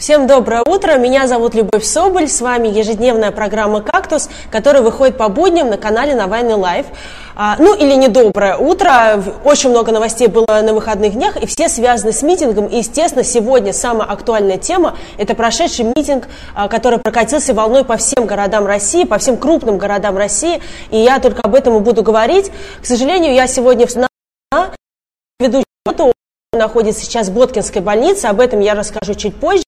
Всем 0.00 0.26
доброе 0.26 0.62
утро, 0.66 0.96
меня 0.96 1.26
зовут 1.26 1.54
Любовь 1.54 1.84
Соболь, 1.84 2.26
с 2.26 2.40
вами 2.40 2.68
ежедневная 2.68 3.32
программа 3.32 3.82
«Кактус», 3.82 4.30
которая 4.50 4.80
выходит 4.80 5.18
по 5.18 5.28
будням 5.28 5.68
на 5.68 5.76
канале 5.76 6.14
Навальный 6.14 6.54
Лайв. 6.54 6.86
А, 7.36 7.56
ну 7.58 7.74
или 7.74 7.94
недоброе 7.96 8.56
утро, 8.56 9.22
очень 9.44 9.68
много 9.68 9.92
новостей 9.92 10.26
было 10.26 10.46
на 10.62 10.72
выходных 10.72 11.12
днях, 11.12 11.36
и 11.36 11.44
все 11.44 11.68
связаны 11.68 12.12
с 12.12 12.22
митингом. 12.22 12.64
И, 12.68 12.78
естественно, 12.78 13.22
сегодня 13.22 13.74
самая 13.74 14.08
актуальная 14.08 14.56
тема– 14.56 14.96
это 15.18 15.34
прошедший 15.34 15.92
митинг, 15.94 16.28
а, 16.54 16.68
который 16.68 16.98
прокатился 16.98 17.52
волной 17.52 17.84
по 17.84 17.98
всем 17.98 18.24
городам 18.24 18.64
России, 18.64 19.04
по 19.04 19.18
всем 19.18 19.36
крупным 19.36 19.76
городам 19.76 20.16
России, 20.16 20.62
и 20.90 20.96
я 20.96 21.18
только 21.18 21.42
об 21.42 21.54
этом 21.54 21.76
и 21.76 21.80
буду 21.80 22.02
говорить. 22.02 22.50
К 22.80 22.86
сожалению, 22.86 23.34
я 23.34 23.46
сегодня 23.46 23.86
веду 25.38 25.62
находится 26.54 27.04
сейчас 27.04 27.28
в 27.28 27.34
Боткинской 27.34 27.82
больнице, 27.82 28.26
об 28.26 28.40
этом 28.40 28.60
я 28.60 28.74
расскажу 28.74 29.12
чуть 29.12 29.36
позже. 29.36 29.62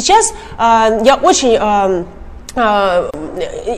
Сейчас 0.00 0.32
э, 0.58 1.00
я 1.04 1.18
очень... 1.22 1.56
Э, 1.56 2.04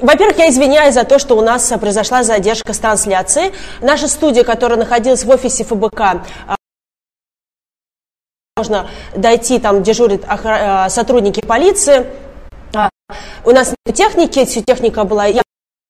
во-первых, 0.01 0.39
я 0.39 0.49
извиняюсь 0.49 0.95
за 0.95 1.05
то, 1.05 1.19
что 1.19 1.37
у 1.37 1.43
нас 1.43 1.71
произошла 1.79 2.23
задержка 2.23 2.73
с 2.73 2.79
трансляцией. 2.79 3.53
Наша 3.83 4.09
студия, 4.09 4.45
которая 4.45 4.79
находилась 4.79 5.25
в 5.25 5.31
офисе 5.31 5.65
ФБК, 5.65 6.23
можно 8.57 8.89
дойти, 9.15 9.59
там 9.59 9.83
дежурят 9.83 10.23
сотрудники 10.91 11.41
полиции. 11.43 12.07
У 13.45 13.51
нас 13.51 13.75
нет 13.85 13.95
техники, 13.95 14.47
всю 14.47 14.63
техника 14.63 15.05
была 15.05 15.27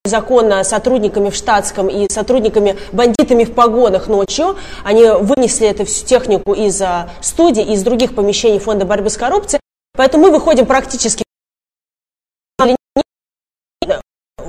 законно 0.05 0.65
сотрудниками 0.65 1.31
в 1.31 1.37
штатском 1.37 1.89
и 1.89 2.11
сотрудниками, 2.11 2.77
бандитами 2.91 3.45
в 3.45 3.53
погонах 3.53 4.09
ночью. 4.09 4.57
Они 4.83 5.05
вынесли 5.05 5.69
эту 5.69 5.85
всю 5.85 6.05
технику 6.05 6.53
из 6.53 6.83
студии, 7.21 7.73
из 7.73 7.85
других 7.85 8.17
помещений 8.17 8.59
Фонда 8.59 8.87
борьбы 8.87 9.09
с 9.09 9.17
коррупцией. 9.17 9.62
Поэтому 9.95 10.25
мы 10.25 10.31
выходим 10.31 10.67
практически 10.67 11.25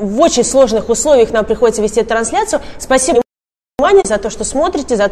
в 0.04 0.20
очень 0.20 0.44
сложных 0.44 0.90
условиях 0.90 1.32
нам 1.32 1.46
приходится 1.46 1.82
вести 1.82 2.04
трансляцию. 2.04 2.62
Спасибо 2.78 3.22
внимание 3.80 4.04
за 4.06 4.18
то, 4.18 4.30
что 4.30 4.44
смотрите, 4.44 4.96
за, 4.96 5.12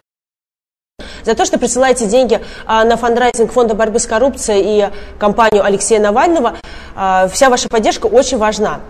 за 1.23 1.35
то, 1.35 1.45
что 1.45 1.57
присылаете 1.57 2.07
деньги 2.07 2.41
а, 2.65 2.83
на 2.83 2.97
фандрайзинг 2.97 3.51
Фонда 3.51 3.73
борьбы 3.73 3.99
с 3.99 4.05
коррупцией 4.05 4.63
и 4.65 4.89
компанию 5.17 5.63
Алексея 5.63 5.99
Навального. 5.99 6.57
А, 6.95 7.27
вся 7.29 7.49
ваша 7.49 7.69
поддержка 7.69 8.07
очень 8.07 8.37
важна. 8.37 8.81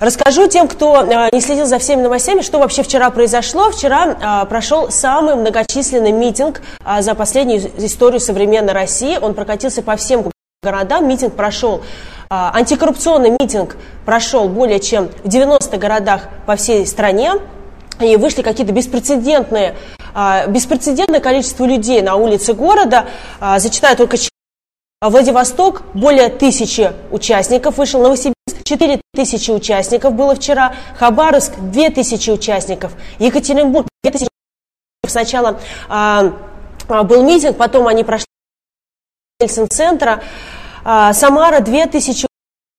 Расскажу 0.00 0.46
тем, 0.48 0.68
кто 0.68 0.94
а, 0.94 1.28
не 1.32 1.40
следил 1.40 1.66
за 1.66 1.78
всеми 1.78 2.02
новостями, 2.02 2.40
что 2.40 2.58
вообще 2.58 2.82
вчера 2.82 3.10
произошло. 3.10 3.70
Вчера 3.70 4.46
прошел 4.46 4.90
самый 4.90 5.34
многочисленный 5.34 6.12
митинг 6.12 6.62
за 7.00 7.14
последнюю 7.14 7.60
историю 7.84 8.20
современной 8.20 8.72
России. 8.72 9.18
Он 9.20 9.34
прокатился 9.34 9.82
по 9.82 9.96
всем 9.96 10.22
городам. 10.60 11.06
Митинг 11.08 11.34
прошел, 11.34 11.82
а, 12.30 12.50
антикоррупционный 12.52 13.30
митинг 13.30 13.76
прошел 14.04 14.48
более 14.48 14.80
чем 14.80 15.08
в 15.22 15.28
90 15.28 15.78
городах 15.78 16.28
по 16.46 16.56
всей 16.56 16.84
стране. 16.84 17.34
И 18.00 18.16
вышли 18.16 18.42
какие-то 18.42 18.72
беспрецедентные, 18.72 19.76
а, 20.14 20.46
беспрецедентное 20.48 21.20
количество 21.20 21.64
людей 21.64 22.02
на 22.02 22.16
улице 22.16 22.54
города. 22.54 23.06
А, 23.38 23.60
зачитаю 23.60 23.96
только 23.96 24.16
Владивосток 25.00 25.82
более 25.94 26.28
тысячи 26.28 26.90
участников 27.12 27.78
вышел, 27.78 28.02
Новосибирск 28.02 28.64
4 28.64 29.00
тысячи 29.14 29.52
участников 29.52 30.12
было 30.14 30.34
вчера, 30.34 30.74
Хабаровск 30.98 31.52
2 31.56 31.90
тысячи 31.90 32.30
участников, 32.30 32.94
Екатеринбург 33.20 33.86
2 34.02 34.10
тысячи 34.10 34.28
Сначала 35.06 35.60
был 36.88 37.22
митинг, 37.22 37.56
потом 37.56 37.86
они 37.86 38.02
прошли 38.02 38.27
Ельцин-центра. 39.40 40.20
А, 40.84 41.12
Самара 41.12 41.60
2000 41.60 42.26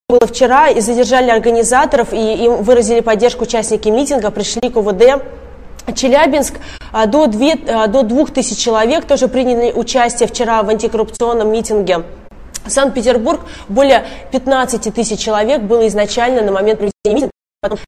было 0.09 0.27
вчера, 0.27 0.67
и 0.67 0.81
задержали 0.81 1.29
организаторов, 1.29 2.11
и 2.11 2.17
им 2.17 2.63
выразили 2.63 2.99
поддержку 2.99 3.43
участники 3.43 3.87
митинга, 3.87 4.29
пришли 4.29 4.69
к 4.69 4.75
УВД. 4.75 5.23
Челябинск 5.95 6.55
а, 6.91 7.05
до, 7.05 7.27
2, 7.27 7.51
а, 7.65 7.87
до 7.87 8.03
2000 8.03 8.59
человек 8.59 9.05
тоже 9.05 9.29
приняли 9.29 9.71
участие 9.71 10.27
вчера 10.27 10.61
в 10.63 10.67
антикоррупционном 10.67 11.49
митинге. 11.49 12.03
Санкт-Петербург 12.67 13.39
более 13.69 14.05
15 14.33 14.93
тысяч 14.93 15.17
человек 15.19 15.61
было 15.61 15.87
изначально 15.87 16.41
на 16.41 16.51
момент 16.51 16.79
проведения 16.79 17.13
митинга. 17.15 17.31
Потом 17.61 17.79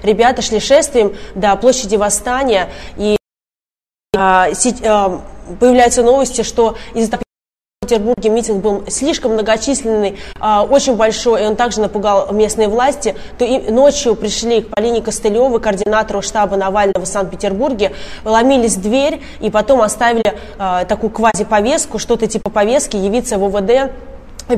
ребята 0.00 0.42
шли 0.42 0.60
шествием 0.60 1.16
до 1.34 1.56
площади 1.56 1.96
Восстания, 1.96 2.68
и 2.96 3.16
а, 4.14 4.46
появляются 5.58 6.04
новости, 6.04 6.42
что 6.42 6.76
из-за 6.94 7.18
в 7.82 7.84
Петербурге 7.84 8.30
митинг 8.30 8.62
был 8.62 8.84
слишком 8.86 9.32
многочисленный, 9.32 10.16
а, 10.38 10.62
очень 10.62 10.94
большой, 10.94 11.42
и 11.42 11.46
он 11.46 11.56
также 11.56 11.80
напугал 11.80 12.32
местные 12.32 12.68
власти, 12.68 13.16
то 13.38 13.44
и 13.44 13.70
ночью 13.72 14.14
пришли 14.14 14.62
к 14.62 14.68
Полине 14.68 15.02
Костылевой, 15.02 15.60
координатору 15.60 16.22
штаба 16.22 16.56
Навального 16.56 17.04
в 17.04 17.08
Санкт-Петербурге, 17.08 17.92
ломились 18.24 18.76
в 18.76 18.82
дверь 18.82 19.20
и 19.40 19.50
потом 19.50 19.82
оставили 19.82 20.38
а, 20.58 20.84
такую 20.84 21.10
квази-повестку, 21.10 21.98
что-то 21.98 22.28
типа 22.28 22.50
повестки, 22.50 22.96
явиться 22.96 23.36
в 23.36 23.42
УВД, 23.42 23.90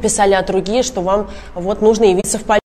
писали 0.03 0.35
от 0.35 0.45
другие, 0.45 0.83
что 0.83 1.01
вам 1.01 1.31
вот 1.55 1.81
нужно 1.81 2.05
явиться 2.05 2.39
в 2.39 2.43
полицию 2.43 2.61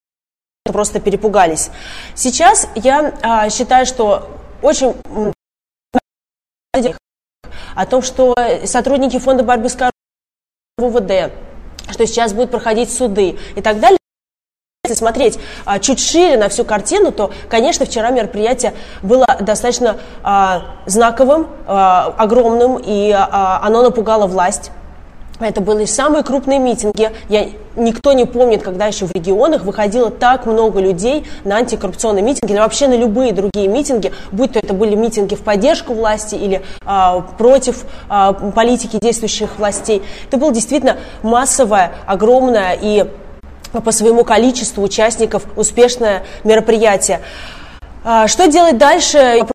просто 0.65 0.99
перепугались. 0.99 1.71
Сейчас 2.15 2.67
я 2.75 3.13
а, 3.21 3.49
считаю, 3.49 3.85
что 3.85 4.29
очень 4.61 4.93
о 7.75 7.85
том, 7.85 8.01
что 8.01 8.35
сотрудники 8.65 9.17
фонда 9.19 9.43
борьбы 9.43 9.69
с 9.69 9.73
коррупцией 9.73 9.98
в 10.79 10.85
УВД, 10.85 11.31
что 11.91 12.07
сейчас 12.07 12.33
будут 12.33 12.51
проходить 12.51 12.91
суды 12.91 13.37
и 13.55 13.61
так 13.61 13.79
далее. 13.79 13.99
Если 14.85 14.97
смотреть 14.97 15.37
а, 15.65 15.77
чуть 15.79 15.99
шире 15.99 16.37
на 16.37 16.47
всю 16.47 16.63
картину, 16.63 17.11
то, 17.11 17.31
конечно, 17.49 17.85
вчера 17.85 18.11
мероприятие 18.11 18.73
было 19.03 19.27
достаточно 19.41 19.97
а, 20.23 20.77
знаковым, 20.85 21.47
а, 21.67 22.15
огромным, 22.17 22.77
и 22.83 23.11
а, 23.11 23.59
оно 23.61 23.83
напугало 23.83 24.25
власть. 24.25 24.71
Это 25.39 25.61
были 25.61 25.85
самые 25.85 26.23
крупные 26.23 26.59
митинги. 26.59 27.11
Я, 27.29 27.47
никто 27.77 28.11
не 28.11 28.25
помнит, 28.25 28.61
когда 28.61 28.87
еще 28.87 29.05
в 29.05 29.11
регионах 29.13 29.63
выходило 29.63 30.11
так 30.11 30.45
много 30.45 30.81
людей 30.81 31.25
на 31.45 31.57
антикоррупционные 31.57 32.23
митинги 32.23 32.51
или 32.51 32.59
вообще 32.59 32.87
на 32.87 32.95
любые 32.95 33.31
другие 33.31 33.67
митинги, 33.67 34.11
будь 34.31 34.53
то 34.53 34.59
это 34.59 34.73
были 34.73 34.95
митинги 34.95 35.35
в 35.35 35.41
поддержку 35.41 35.93
власти 35.93 36.35
или 36.35 36.61
а, 36.85 37.21
против 37.21 37.85
а, 38.09 38.33
политики 38.33 38.97
действующих 39.01 39.57
властей. 39.57 40.03
Это 40.27 40.37
было 40.37 40.51
действительно 40.51 40.97
массовое, 41.23 41.93
огромное 42.05 42.77
и 42.79 43.05
по 43.71 43.91
своему 43.91 44.23
количеству 44.23 44.83
участников 44.83 45.43
успешное 45.55 46.23
мероприятие. 46.43 47.21
А, 48.03 48.27
что 48.27 48.47
делать 48.47 48.77
дальше? 48.77 49.45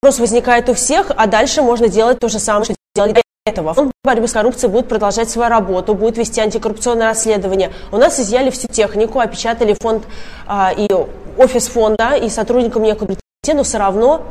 Вопрос 0.00 0.20
возникает 0.20 0.68
у 0.68 0.74
всех, 0.74 1.10
а 1.14 1.26
дальше 1.26 1.60
можно 1.60 1.88
делать 1.88 2.18
то 2.18 2.28
же 2.28 2.38
самое, 2.38 2.64
что 2.64 2.74
делать 2.94 3.12
этого. 3.48 3.74
Фонд 3.74 3.92
борьбы 4.04 4.28
с 4.28 4.32
коррупцией 4.32 4.70
будет 4.72 4.88
продолжать 4.88 5.30
свою 5.30 5.50
работу, 5.50 5.94
будет 5.94 6.18
вести 6.18 6.40
антикоррупционное 6.40 7.08
расследование. 7.08 7.72
У 7.92 7.96
нас 7.96 8.20
изъяли 8.20 8.50
всю 8.50 8.68
технику, 8.68 9.20
опечатали 9.20 9.74
фонд 9.74 10.04
а, 10.46 10.72
и 10.76 10.88
офис 11.36 11.68
фонда, 11.68 12.14
и 12.14 12.28
сотрудникам 12.28 12.82
некуда 12.82 13.16
прийти, 13.42 13.56
но 13.56 13.62
все 13.62 13.78
равно 13.78 14.22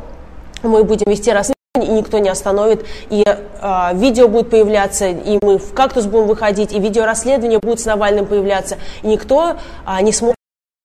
мы 0.62 0.84
будем 0.84 1.10
вести 1.10 1.30
расследование, 1.30 1.56
и 1.76 1.90
никто 1.90 2.18
не 2.18 2.28
остановит, 2.28 2.84
и 3.10 3.24
а, 3.60 3.92
видео 3.94 4.28
будет 4.28 4.50
появляться, 4.50 5.08
и 5.08 5.38
мы 5.42 5.58
в 5.58 5.72
«Кактус» 5.74 6.06
будем 6.06 6.26
выходить, 6.26 6.72
и 6.72 6.78
видеорасследование 6.78 7.58
будет 7.58 7.80
с 7.80 7.86
Навальным 7.86 8.26
появляться, 8.26 8.78
и 9.02 9.08
никто 9.08 9.56
а, 9.84 10.02
не 10.02 10.12
сможет 10.12 10.36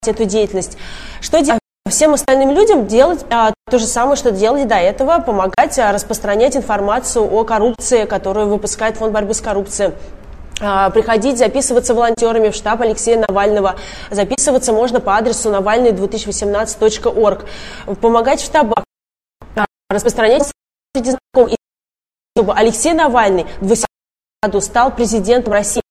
эту 0.05 0.25
деятельность. 0.25 0.77
Что 1.21 1.41
делать? 1.41 1.62
Всем 1.93 2.15
остальным 2.15 2.49
людям 2.49 2.87
делать 2.87 3.23
а, 3.29 3.53
то 3.69 3.77
же 3.77 3.85
самое, 3.85 4.15
что 4.15 4.31
делали 4.31 4.63
до 4.63 4.73
этого, 4.73 5.19
помогать 5.19 5.77
а, 5.77 5.91
распространять 5.91 6.57
информацию 6.57 7.23
о 7.23 7.43
коррупции, 7.43 8.05
которую 8.05 8.47
выпускает 8.47 8.97
Фонд 8.97 9.13
борьбы 9.13 9.35
с 9.35 9.41
коррупцией 9.41 9.93
а, 10.59 10.89
приходить, 10.89 11.37
записываться 11.37 11.93
волонтерами 11.93 12.49
в 12.49 12.55
штаб 12.55 12.81
Алексея 12.81 13.23
Навального. 13.27 13.75
Записываться 14.09 14.73
можно 14.73 15.01
по 15.01 15.15
адресу 15.15 15.51
навальный2018.org. 15.51 17.45
Помогать 18.01 18.41
в 18.41 18.45
штабах, 18.45 18.83
а, 19.55 19.65
распространять 19.91 20.51
среди 20.95 21.11
знакомых, 21.11 21.57
чтобы 22.35 22.55
Алексей 22.55 22.93
Навальный 22.93 23.43
в 23.43 23.67
2020 23.67 23.87
году 24.41 24.61
стал 24.61 24.89
президентом 24.95 25.53
России. 25.53 25.83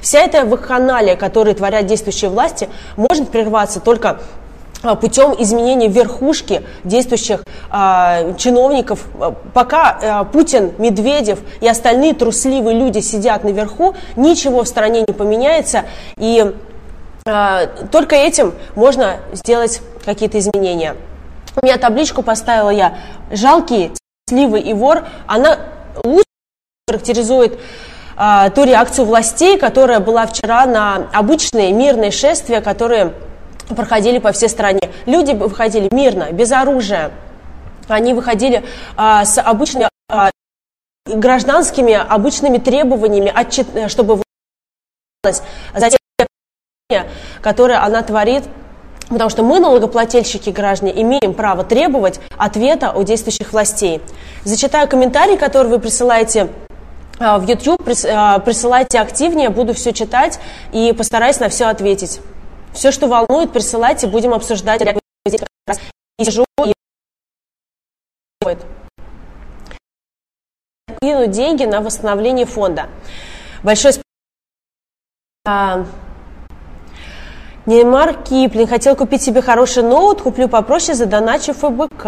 Вся 0.00 0.20
эта 0.20 0.46
вакханалия, 0.46 1.16
которую 1.16 1.54
творят 1.54 1.84
действующие 1.84 2.30
власти, 2.30 2.70
может 2.96 3.28
прерваться 3.28 3.78
только 3.78 4.22
путем 5.00 5.34
изменения 5.38 5.88
верхушки 5.88 6.62
действующих 6.84 7.42
а, 7.70 8.34
чиновников. 8.34 9.06
Пока 9.52 9.98
а, 10.00 10.24
Путин, 10.24 10.72
Медведев 10.78 11.40
и 11.60 11.68
остальные 11.68 12.14
трусливые 12.14 12.78
люди 12.78 13.00
сидят 13.00 13.44
наверху, 13.44 13.94
ничего 14.16 14.62
в 14.62 14.68
стране 14.68 15.04
не 15.06 15.12
поменяется, 15.12 15.84
и 16.16 16.54
а, 17.26 17.66
только 17.90 18.16
этим 18.16 18.54
можно 18.74 19.16
сделать 19.32 19.82
какие-то 20.04 20.38
изменения. 20.38 20.96
У 21.60 21.66
меня 21.66 21.76
табличку 21.76 22.22
поставила 22.22 22.70
я 22.70 22.98
«Жалкий, 23.30 23.92
сливый 24.28 24.62
и 24.62 24.72
вор». 24.72 25.04
Она 25.26 25.58
лучше 26.04 26.24
характеризует 26.88 27.58
а, 28.16 28.50
ту 28.50 28.64
реакцию 28.64 29.06
властей, 29.06 29.58
которая 29.58 30.00
была 30.00 30.26
вчера 30.26 30.66
на 30.66 31.08
обычные 31.12 31.72
мирные 31.72 32.10
шествия, 32.10 32.60
которые 32.60 33.12
проходили 33.74 34.18
по 34.18 34.32
всей 34.32 34.48
стране. 34.48 34.90
Люди 35.06 35.32
выходили 35.32 35.88
мирно, 35.92 36.32
без 36.32 36.52
оружия. 36.52 37.10
Они 37.88 38.14
выходили 38.14 38.64
а, 38.96 39.24
с 39.24 39.40
обычными 39.40 39.88
а, 40.10 40.30
гражданскими 41.06 41.94
обычными 41.94 42.58
требованиями, 42.58 43.32
отчет, 43.34 43.66
чтобы 43.88 44.22
за 45.24 45.90
те, 45.90 47.06
которые 47.40 47.78
она 47.78 48.02
творит 48.02 48.44
Потому 49.08 49.30
что 49.30 49.42
мы, 49.42 49.58
налогоплательщики 49.58 50.50
граждане, 50.50 51.00
имеем 51.00 51.32
право 51.32 51.64
требовать 51.64 52.20
ответа 52.36 52.92
у 52.92 53.04
действующих 53.04 53.52
властей. 53.52 54.02
Зачитаю 54.44 54.86
комментарии, 54.86 55.36
которые 55.36 55.70
вы 55.70 55.78
присылаете 55.78 56.48
а, 57.18 57.38
в 57.38 57.48
YouTube, 57.48 57.80
а, 58.06 58.38
присылайте 58.40 59.00
активнее, 59.00 59.48
буду 59.48 59.72
все 59.72 59.92
читать 59.92 60.38
и 60.72 60.92
постараюсь 60.92 61.40
на 61.40 61.48
все 61.48 61.66
ответить. 61.66 62.20
Все, 62.72 62.92
что 62.92 63.06
волнует, 63.06 63.52
присылайте, 63.52 64.06
будем 64.06 64.32
обсуждать. 64.34 64.82
И 66.18 66.24
сижу 66.24 66.44
и 66.66 66.72
кинуть 71.00 71.30
деньги 71.30 71.64
на 71.64 71.80
восстановление 71.80 72.46
фонда. 72.46 72.88
Большое 73.62 73.94
спасибо. 75.44 75.86
Неймар 77.66 78.22
Киплин. 78.22 78.66
Хотел 78.66 78.96
купить 78.96 79.22
себе 79.22 79.42
хороший 79.42 79.82
ноут, 79.82 80.22
куплю 80.22 80.48
попроще, 80.48 80.94
задоначу 80.94 81.52
ФБК. 81.52 82.04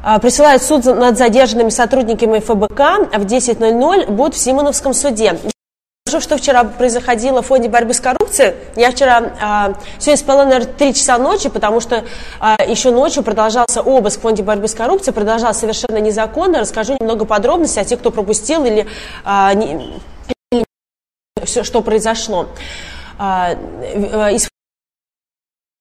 А, 0.00 0.18
присылает 0.20 0.62
суд 0.62 0.84
над 0.84 1.18
задержанными 1.18 1.68
сотрудниками 1.68 2.38
ФБК 2.38 3.18
в 3.18 3.26
10.00 3.26 4.10
будет 4.10 4.34
в 4.34 4.38
Симоновском 4.38 4.94
суде. 4.94 5.38
Скажу, 6.08 6.22
что 6.22 6.38
вчера 6.38 6.64
происходило 6.64 7.42
в 7.42 7.46
фонде 7.48 7.68
борьбы 7.68 7.92
с 7.92 8.00
коррупцией. 8.00 8.54
Я 8.76 8.92
вчера, 8.92 9.30
а, 9.42 9.74
сегодня 9.98 10.16
спала, 10.16 10.44
наверное, 10.46 10.72
3 10.72 10.94
часа 10.94 11.18
ночи, 11.18 11.50
потому 11.50 11.80
что 11.80 12.02
а, 12.40 12.56
еще 12.66 12.90
ночью 12.90 13.22
продолжался 13.22 13.82
обыск 13.82 14.20
в 14.20 14.22
фонде 14.22 14.42
борьбы 14.42 14.68
с 14.68 14.74
коррупцией, 14.74 15.12
продолжался 15.12 15.60
совершенно 15.60 15.98
незаконно. 15.98 16.60
Расскажу 16.60 16.96
немного 16.98 17.26
подробностей 17.26 17.82
о 17.82 17.84
тех, 17.84 17.98
кто 18.00 18.10
пропустил 18.10 18.64
или, 18.64 18.86
не, 19.54 20.00
или 20.50 20.64
все, 21.44 21.62
что 21.62 21.82
произошло. 21.82 22.46
А, 23.18 23.50
э, 23.52 24.34
из 24.34 24.48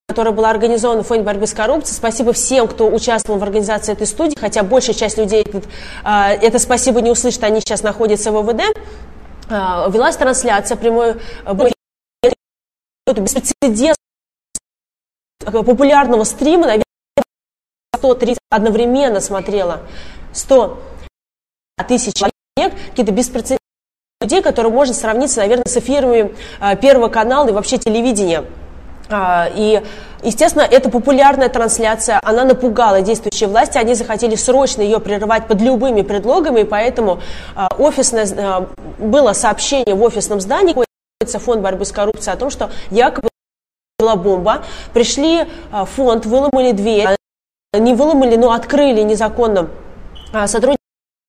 которая 0.09 0.33
была 0.33 0.49
организована 0.49 1.03
в 1.03 1.07
Фонде 1.07 1.23
борьбы 1.23 1.47
с 1.47 1.53
коррупцией. 1.53 1.95
Спасибо 1.95 2.33
всем, 2.33 2.67
кто 2.67 2.87
участвовал 2.87 3.39
в 3.39 3.43
организации 3.43 3.91
этой 3.91 4.07
студии, 4.07 4.35
хотя 4.37 4.63
большая 4.63 4.95
часть 4.95 5.17
людей 5.17 5.45
а, 6.03 6.31
это 6.31 6.59
спасибо 6.59 7.01
не 7.01 7.11
услышит, 7.11 7.43
они 7.43 7.61
сейчас 7.61 7.83
находятся 7.83 8.31
в 8.31 8.41
ВВД. 8.41 8.63
А, 9.49 9.89
велась 9.89 10.17
трансляция 10.17 10.77
прямой 10.77 11.15
беспрецедентного 13.05 13.95
популярного 15.63 16.23
стрима, 16.25 16.63
наверное, 16.63 16.83
130 17.95 18.39
одновременно 18.49 19.21
смотрела 19.21 19.81
100 20.33 20.81
тысяч 21.87 22.13
человек, 22.13 22.77
какие-то 22.89 23.11
беспрецедентные 23.11 23.59
людей, 24.21 24.41
которые 24.41 24.73
можно 24.73 24.93
сравниться, 24.93 25.39
наверное, 25.39 25.65
с 25.65 25.77
эфирами 25.77 26.35
а, 26.59 26.75
Первого 26.75 27.07
канала 27.07 27.47
и 27.47 27.53
вообще 27.53 27.77
телевидения. 27.77 28.43
А, 29.09 29.49
и, 29.55 29.81
естественно, 30.23 30.63
это 30.63 30.89
популярная 30.89 31.49
трансляция, 31.49 32.19
она 32.23 32.43
напугала 32.43 33.01
действующие 33.01 33.47
власти, 33.47 33.77
они 33.77 33.93
захотели 33.93 34.35
срочно 34.35 34.81
ее 34.81 34.99
прерывать 34.99 35.47
под 35.47 35.61
любыми 35.61 36.01
предлогами, 36.01 36.61
и 36.61 36.63
поэтому 36.63 37.21
а, 37.55 37.69
офисное, 37.77 38.67
было 38.97 39.33
сообщение 39.33 39.95
в 39.95 40.03
офисном 40.03 40.41
здании, 40.41 40.75
фонд 41.25 41.61
борьбы 41.61 41.85
с 41.85 41.91
коррупцией, 41.91 42.33
о 42.35 42.37
том, 42.37 42.49
что 42.49 42.69
якобы 42.89 43.29
была 43.99 44.15
бомба, 44.15 44.63
пришли 44.93 45.45
фонд, 45.95 46.25
выломали 46.25 46.71
дверь, 46.71 47.09
не 47.73 47.93
выломали, 47.93 48.35
но 48.35 48.51
открыли 48.51 49.01
незаконно 49.01 49.69
сотрудники 50.45 50.77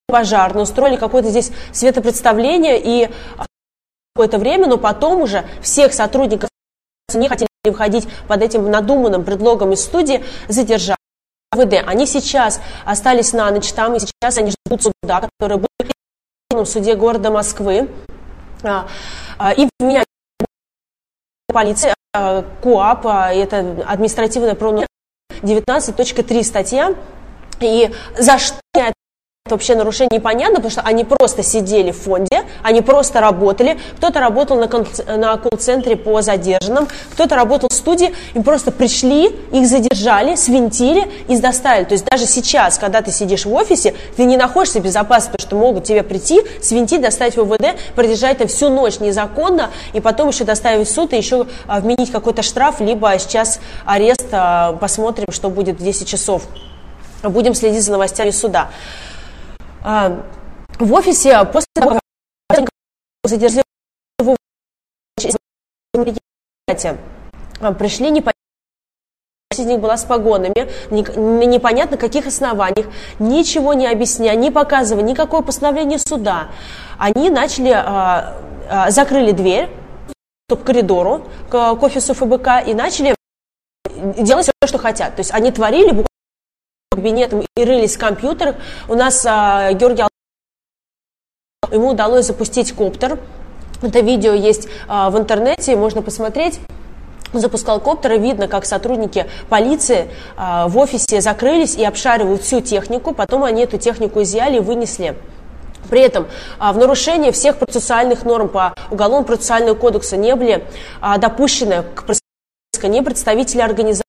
пожарные, 0.07 0.63
устроили 0.63 0.97
какое-то 0.97 1.31
здесь 1.31 1.51
светопредставление 1.73 2.81
и 2.83 3.11
какое-то 4.15 4.39
время, 4.39 4.67
но 4.67 4.79
потом 4.79 5.21
уже 5.21 5.45
всех 5.63 5.93
сотрудников 5.93 6.51
не 7.15 7.29
хотели 7.29 7.48
выходить 7.65 8.09
под 8.27 8.43
этим 8.43 8.71
надуманным 8.71 9.25
предлогом 9.25 9.73
из 9.73 9.83
студии, 9.83 10.25
задержали. 10.49 10.97
ВД. 11.51 11.83
Они 11.87 12.07
сейчас 12.07 12.61
остались 12.85 13.33
на 13.33 13.51
ночь 13.51 13.73
там, 13.73 13.95
и 13.95 14.01
сейчас 14.01 14.37
они 14.37 14.51
ждут 14.51 14.83
суда, 14.83 15.21
который 15.21 15.57
будет 15.57 15.93
в 16.51 16.67
суде 16.67 16.95
города 16.95 17.31
Москвы. 17.31 17.89
А, 18.63 18.87
а, 19.39 19.53
и 19.53 19.69
меня 19.81 20.05
полиция, 21.47 21.95
а, 22.15 22.43
КУАП, 22.63 23.07
это 23.07 23.85
административная 23.87 24.55
правонарушение 24.55 24.89
19.3 25.43 26.45
статья, 26.45 26.95
и 27.61 27.91
за 28.19 28.39
что 28.39 28.61
вообще 29.51 29.75
нарушение 29.75 30.19
непонятно, 30.19 30.57
потому 30.57 30.71
что 30.71 30.81
они 30.83 31.05
просто 31.05 31.43
сидели 31.43 31.91
в 31.91 32.01
фонде, 32.01 32.43
они 32.63 32.81
просто 32.83 33.21
работали. 33.21 33.79
Кто-то 33.97 34.21
работал 34.21 34.57
на, 34.57 34.69
на 35.17 35.37
колл-центре 35.37 35.97
по 35.97 36.23
задержанным, 36.23 36.89
кто-то 37.13 37.37
работал 37.37 37.69
в 37.69 37.73
студии, 37.73 38.15
им 38.35 38.43
просто 38.43 38.71
пришли, 38.71 39.37
их 39.53 39.67
задержали, 39.67 40.35
свинтили 40.35 41.11
и 41.29 41.39
доставили. 41.39 41.85
То 41.85 41.93
есть 41.93 42.05
даже 42.05 42.27
сейчас, 42.27 42.79
когда 42.79 43.03
ты 43.03 43.11
сидишь 43.11 43.45
в 43.45 43.53
офисе, 43.53 43.95
ты 44.17 44.25
не 44.25 44.37
находишься 44.37 44.81
в 44.81 44.83
безопасности, 44.83 45.33
потому 45.33 45.49
что 45.49 45.57
могут 45.57 45.85
тебе 45.85 46.03
прийти, 46.03 46.43
свинтить, 46.63 47.01
доставить 47.01 47.37
в 47.37 47.45
ВВД, 47.45 47.77
продержать 47.95 48.39
там 48.39 48.49
всю 48.49 48.69
ночь 48.69 49.01
незаконно, 49.01 49.71
и 49.93 50.01
потом 50.01 50.29
еще 50.29 50.45
доставить 50.45 50.89
в 50.89 50.93
суд 50.93 51.13
и 51.13 51.17
еще 51.17 51.47
а, 51.67 51.81
вменить 51.81 52.11
какой-то 52.11 52.43
штраф, 52.43 52.81
либо 52.81 53.13
сейчас 53.19 53.61
арест, 53.85 54.27
а, 54.33 54.73
посмотрим, 54.75 55.27
что 55.31 55.51
будет 55.51 55.81
в 55.81 55.85
10 55.85 56.07
часов. 56.07 56.43
Будем 57.23 57.55
следить 57.55 57.83
за 57.83 57.93
новостями 57.93 58.31
суда. 58.31 58.69
А, 59.83 60.25
в 60.79 60.93
офисе 60.93 61.45
после 61.45 61.69
того, 61.75 62.01
как 62.49 62.69
задержали 63.25 63.65
а, 67.61 67.73
пришли 67.73 68.11
непонятно 68.11 68.39
из 69.51 69.67
них 69.67 69.81
была 69.81 69.97
с 69.97 70.05
погонами, 70.05 70.69
на 70.91 71.45
непонятно 71.45 71.97
каких 71.97 72.27
основаниях, 72.27 72.87
ничего 73.19 73.75
не 73.75 73.87
объясняя, 73.87 74.37
не 74.37 74.51
показывая 74.51 75.03
никакое 75.03 75.43
постановление 75.43 75.99
суда. 75.99 76.49
Они 76.99 77.31
начали, 77.31 77.71
а, 77.71 78.37
а, 78.71 78.91
закрыли 78.91 79.33
дверь 79.33 79.69
к 80.49 80.57
коридору, 80.57 81.25
к, 81.51 81.75
к 81.75 81.83
офису 81.83 82.15
ФБК 82.15 82.67
и 82.67 82.75
начали 82.75 83.15
делать 84.19 84.45
все, 84.45 84.53
что 84.69 84.79
хотят. 84.79 85.17
То 85.17 85.21
есть 85.21 85.33
они 85.33 85.51
творили 85.51 86.05
кабинетам 86.99 87.45
и 87.57 87.65
рылись 87.65 87.97
в 87.97 87.99
компьютерах. 87.99 88.57
У 88.89 88.95
нас 88.95 89.25
а, 89.27 89.73
Георгий 89.73 90.03
ему 91.71 91.91
удалось 91.91 92.27
запустить 92.27 92.73
коптер. 92.73 93.19
Это 93.83 94.01
видео 94.01 94.33
есть 94.33 94.69
а, 94.89 95.11
в 95.11 95.19
интернете, 95.19 95.77
можно 95.77 96.03
посмотреть. 96.03 96.61
Он 97.33 97.41
запускал 97.41 97.79
коптер, 97.81 98.13
и 98.13 98.19
видно, 98.19 98.49
как 98.49 98.65
сотрудники 98.65 99.27
полиции 99.49 100.11
а, 100.37 100.67
в 100.67 100.77
офисе 100.79 101.21
закрылись 101.21 101.77
и 101.77 101.85
обшаривают 101.85 102.43
всю 102.43 102.61
технику. 102.61 103.15
Потом 103.15 103.45
они 103.45 103.63
эту 103.63 103.79
технику 103.79 104.23
изъяли 104.23 104.57
и 104.57 104.61
вынесли. 104.61 105.15
При 105.89 106.01
этом 106.01 106.27
а, 106.59 106.73
в 106.73 106.79
нарушение 106.79 107.33
всех 107.33 107.59
процессуальных 107.59 108.25
норм 108.25 108.49
по 108.49 108.75
Уголовно-процессуальному 108.91 109.77
кодексу 109.77 110.17
не 110.17 110.35
были 110.35 110.65
а, 111.01 111.19
допущены 111.19 111.85
к 112.81 112.89
ни 112.89 113.01
представители 113.01 113.61
организации, 113.61 114.08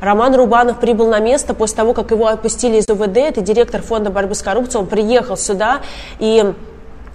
Роман 0.00 0.34
Рубанов 0.34 0.78
прибыл 0.80 1.08
на 1.08 1.18
место 1.18 1.54
после 1.54 1.76
того, 1.76 1.92
как 1.94 2.10
его 2.10 2.26
отпустили 2.26 2.78
из 2.78 2.88
УВД. 2.88 3.16
Это 3.16 3.40
директор 3.40 3.82
фонда 3.82 4.10
борьбы 4.10 4.34
с 4.34 4.42
коррупцией. 4.42 4.82
Он 4.82 4.86
приехал 4.86 5.36
сюда 5.36 5.80
и 6.18 6.52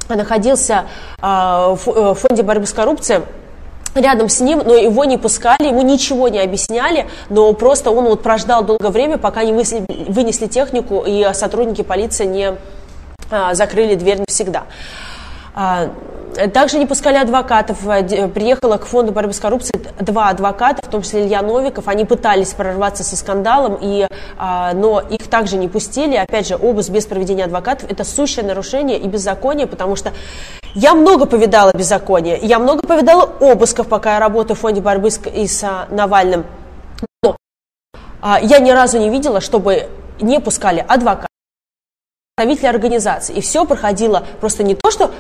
находился 0.10 0.86
а, 1.22 1.76
в 1.76 2.16
фонде 2.16 2.44
борьбы 2.44 2.66
с 2.66 2.74
коррупцией 2.74 3.22
рядом 3.96 4.30
с 4.30 4.42
ним, 4.42 4.62
но 4.66 4.76
его 4.76 5.06
не 5.06 5.18
пускали, 5.18 5.68
ему 5.68 5.82
ничего 5.82 6.28
не 6.28 6.40
объясняли, 6.40 7.08
но 7.30 7.54
просто 7.54 7.92
он 7.92 8.06
вот 8.06 8.22
прождал 8.22 8.64
долгое 8.64 8.90
время, 8.90 9.18
пока 9.18 9.44
не 9.44 9.54
вынесли, 9.54 10.48
технику, 10.48 11.04
и 11.08 11.26
сотрудники 11.34 11.82
полиции 11.82 12.26
не 12.26 12.56
закрыли 13.54 13.96
дверь 13.96 14.20
навсегда. 14.20 14.66
А, 15.56 15.90
также 16.54 16.78
не 16.78 16.86
пускали 16.86 17.18
адвокатов. 17.18 17.88
Э, 17.88 18.28
приехала 18.28 18.78
к 18.78 18.86
фонду 18.86 19.12
борьбы 19.12 19.34
с 19.34 19.40
коррупцией 19.40 19.82
два 20.00 20.30
адвоката, 20.30 20.86
в 20.86 20.90
том 20.90 21.02
числе 21.02 21.26
Илья 21.26 21.42
Новиков. 21.42 21.88
Они 21.88 22.06
пытались 22.06 22.54
прорваться 22.54 23.04
со 23.04 23.16
скандалом, 23.16 23.78
и, 23.82 24.08
а, 24.38 24.74
но 24.74 25.00
их 25.00 25.28
также 25.28 25.58
не 25.58 25.68
пустили. 25.68 26.16
Опять 26.16 26.48
же, 26.48 26.56
обыск 26.56 26.90
без 26.90 27.06
проведения 27.06 27.46
адвокатов– 27.46 27.90
это 27.92 28.04
сущее 28.04 28.46
нарушение 28.46 28.98
и 28.98 29.08
беззаконие, 29.08 29.68
потому 29.68 29.96
что 29.96 30.12
я 30.74 30.94
много 30.94 31.26
повидала 31.26 31.72
беззакония, 31.74 32.38
я 32.38 32.60
много 32.60 32.86
повидала 32.86 33.24
обысков, 33.40 33.88
пока 33.88 34.16
я 34.16 34.20
работаю 34.20 34.58
в 34.58 34.60
фонде 34.60 34.82
борьбы 34.82 35.10
с, 35.10 35.20
и 35.26 35.48
с 35.48 35.64
а, 35.64 35.88
Навальным. 35.90 36.46
Но 37.24 37.36
я 38.42 38.60
ни 38.60 38.72
разу 38.72 39.00
не 39.00 39.10
видела, 39.10 39.40
чтобы 39.40 39.88
не 40.20 40.40
пускали 40.40 40.84
адвоката 40.88 41.28
представители 42.36 42.68
организаций. 42.68 43.36
И 43.36 43.42
все 43.42 43.66
проходило 43.66 44.26
просто 44.42 44.64
не 44.64 44.76
то, 44.76 44.92
что 44.92 45.12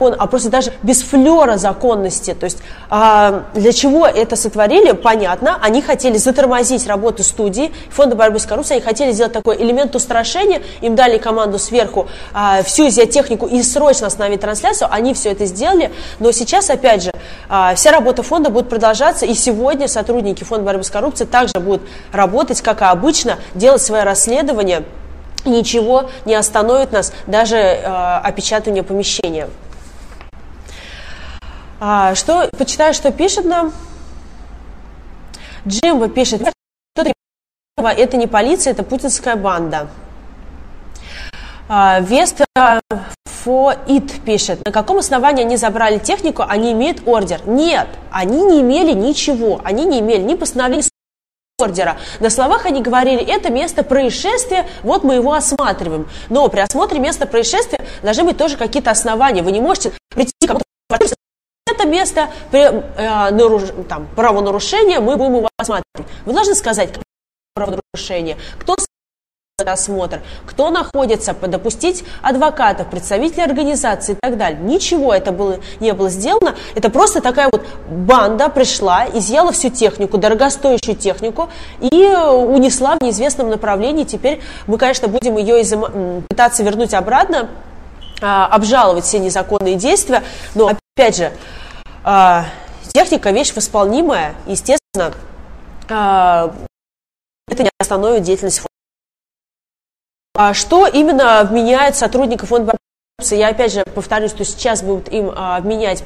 а 0.00 0.26
просто 0.26 0.48
даже 0.48 0.72
без 0.82 1.02
флера 1.02 1.56
законности. 1.56 2.34
То 2.34 2.44
есть 2.44 2.58
а, 2.88 3.44
для 3.54 3.72
чего 3.72 4.06
это 4.06 4.36
сотворили, 4.36 4.92
понятно. 4.92 5.58
Они 5.60 5.82
хотели 5.82 6.16
затормозить 6.16 6.86
работу 6.86 7.22
студии, 7.22 7.72
фонда 7.90 8.16
борьбы 8.16 8.38
с 8.38 8.46
коррупцией, 8.46 8.78
они 8.78 8.86
хотели 8.86 9.12
сделать 9.12 9.32
такой 9.32 9.56
элемент 9.62 9.94
устрашения, 9.94 10.62
им 10.80 10.94
дали 10.94 11.18
команду 11.18 11.58
сверху 11.58 12.08
а, 12.32 12.62
всю 12.62 12.90
технику 12.90 13.46
и 13.46 13.62
срочно 13.62 14.06
остановить 14.06 14.40
трансляцию, 14.40 14.88
они 14.90 15.14
все 15.14 15.30
это 15.32 15.46
сделали, 15.46 15.92
но 16.18 16.32
сейчас, 16.32 16.70
опять 16.70 17.04
же, 17.04 17.12
а, 17.48 17.74
вся 17.74 17.92
работа 17.92 18.22
фонда 18.22 18.50
будет 18.50 18.68
продолжаться, 18.68 19.26
и 19.26 19.34
сегодня 19.34 19.88
сотрудники 19.88 20.44
фонда 20.44 20.64
борьбы 20.64 20.84
с 20.84 20.90
коррупцией 20.90 21.28
также 21.28 21.60
будут 21.60 21.82
работать, 22.12 22.60
как 22.60 22.80
и 22.82 22.84
обычно, 22.84 23.38
делать 23.54 23.82
свое 23.82 24.04
расследование, 24.04 24.84
ничего 25.44 26.10
не 26.24 26.34
остановит 26.34 26.92
нас, 26.92 27.12
даже 27.26 27.56
э, 27.56 27.84
опечатывание 28.22 28.82
помещения. 28.82 29.48
А, 31.82 32.14
что, 32.14 32.50
почитаю, 32.58 32.92
что 32.92 33.10
пишет 33.10 33.46
нам. 33.46 33.72
Джимба 35.66 36.10
пишет, 36.10 36.42
что 36.42 37.12
это 37.78 38.16
не 38.18 38.26
полиция, 38.26 38.72
это 38.72 38.82
путинская 38.82 39.34
банда. 39.36 39.88
А, 41.68 42.00
Вест 42.00 42.42
Фоит 43.24 44.20
пишет, 44.26 44.62
на 44.66 44.72
каком 44.72 44.98
основании 44.98 45.42
они 45.42 45.56
забрали 45.56 45.98
технику, 45.98 46.44
они 46.46 46.72
имеют 46.72 47.08
ордер. 47.08 47.40
Нет, 47.46 47.88
они 48.10 48.42
не 48.42 48.60
имели 48.60 48.92
ничего, 48.92 49.62
они 49.64 49.86
не 49.86 50.00
имели 50.00 50.20
ни 50.20 50.34
постановления 50.34 50.84
ордера. 51.58 51.96
На 52.20 52.28
словах 52.28 52.66
они 52.66 52.82
говорили, 52.82 53.22
это 53.22 53.50
место 53.50 53.82
происшествия, 53.82 54.66
вот 54.82 55.02
мы 55.02 55.14
его 55.14 55.32
осматриваем. 55.32 56.10
Но 56.28 56.46
при 56.48 56.60
осмотре 56.60 56.98
места 56.98 57.26
происшествия 57.26 57.80
должны 58.02 58.24
быть 58.24 58.36
тоже 58.36 58.58
какие-то 58.58 58.90
основания. 58.90 59.42
Вы 59.42 59.52
не 59.52 59.60
можете 59.62 59.92
прийти 60.10 60.32
к 60.44 60.48
кому-то 60.48 60.64
это 61.70 61.86
место 61.86 62.30
э, 62.52 63.30
наруш, 63.30 63.62
там, 63.88 64.08
правонарушения, 64.16 65.00
мы 65.00 65.16
будем 65.16 65.36
его 65.36 65.48
осматривать. 65.56 66.06
Вы 66.24 66.32
должны 66.32 66.54
сказать, 66.54 66.90
правонарушение, 67.54 68.36
кто 68.58 68.76
осмотр, 69.66 70.22
кто 70.46 70.70
находится, 70.70 71.34
допустить 71.34 72.04
адвокатов, 72.22 72.88
представителей 72.88 73.44
организации 73.44 74.12
и 74.12 74.16
так 74.20 74.36
далее. 74.36 74.60
Ничего 74.60 75.12
это 75.12 75.32
было, 75.32 75.58
не 75.80 75.92
было 75.92 76.08
сделано. 76.08 76.56
Это 76.74 76.90
просто 76.90 77.20
такая 77.20 77.48
вот 77.50 77.66
банда 77.88 78.48
пришла, 78.48 79.06
изъяла 79.12 79.52
всю 79.52 79.70
технику, 79.70 80.18
дорогостоящую 80.18 80.96
технику 80.96 81.50
и 81.80 82.06
унесла 82.06 82.96
в 82.98 83.04
неизвестном 83.04 83.50
направлении. 83.50 84.04
Теперь 84.04 84.40
мы, 84.66 84.78
конечно, 84.78 85.08
будем 85.08 85.36
ее 85.36 85.62
изым... 85.62 86.24
пытаться 86.28 86.62
вернуть 86.62 86.94
обратно, 86.94 87.50
а, 88.22 88.46
обжаловать 88.46 89.04
все 89.04 89.18
незаконные 89.18 89.76
действия, 89.76 90.22
но 90.54 90.72
опять 91.00 91.16
же, 91.16 91.32
а, 92.04 92.44
техника 92.92 93.30
вещь 93.30 93.54
восполнимая, 93.54 94.34
естественно, 94.46 95.14
а, 95.88 96.54
это 97.48 97.62
не 97.62 97.70
остановит 97.78 98.22
деятельность 98.22 98.58
фонда. 98.58 98.68
А 100.34 100.52
что 100.52 100.86
именно 100.86 101.42
вменяет 101.44 101.96
сотрудников 101.96 102.50
фонда 102.50 102.76
Я 103.30 103.48
опять 103.48 103.72
же 103.72 103.82
повторюсь, 103.94 104.30
что 104.30 104.44
сейчас 104.44 104.82
будут 104.82 105.08
им 105.08 105.30
а, 105.34 105.56
обменять 105.56 106.04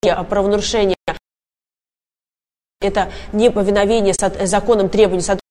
правонарушения. 0.00 0.96
Это 2.82 3.10
неповиновение 3.32 4.12
законным 4.46 4.90
требований 4.90 5.22
сотрудников 5.22 5.43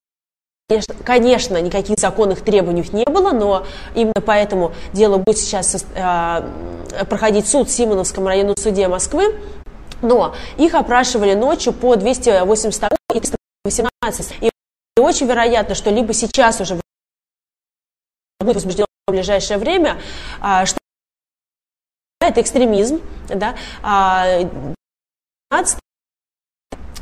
Конечно, 1.04 1.62
никаких 1.62 2.00
законных 2.00 2.42
требований 2.42 2.84
не 2.94 3.06
было, 3.06 3.32
но 3.32 3.66
именно 3.96 4.22
поэтому 4.26 4.74
дело 4.94 5.18
будет 5.18 5.38
сейчас 5.38 5.86
э, 5.96 7.06
проходить 7.10 7.48
суд 7.48 7.68
в 7.68 7.72
Симоновском 7.72 8.26
районном 8.26 8.56
суде 8.58 8.88
Москвы. 8.88 9.36
Но 10.02 10.36
их 10.58 10.74
опрашивали 10.74 11.34
ночью 11.34 11.74
по 11.74 11.96
282 11.96 12.90
и 13.14 13.20
318. 13.20 14.36
И 14.42 14.52
очень 15.00 15.28
вероятно, 15.28 15.76
что 15.76 15.90
либо 15.90 16.14
сейчас 16.14 16.60
уже 16.62 16.80
будет 18.40 18.56
возбуждено 18.56 18.86
в 19.08 19.12
ближайшее 19.12 19.58
время, 19.58 20.00
а, 20.40 20.66
что 20.66 20.78
это 22.20 22.42
экстремизм, 22.42 23.02
да, 23.28 23.56
а, 23.82 24.26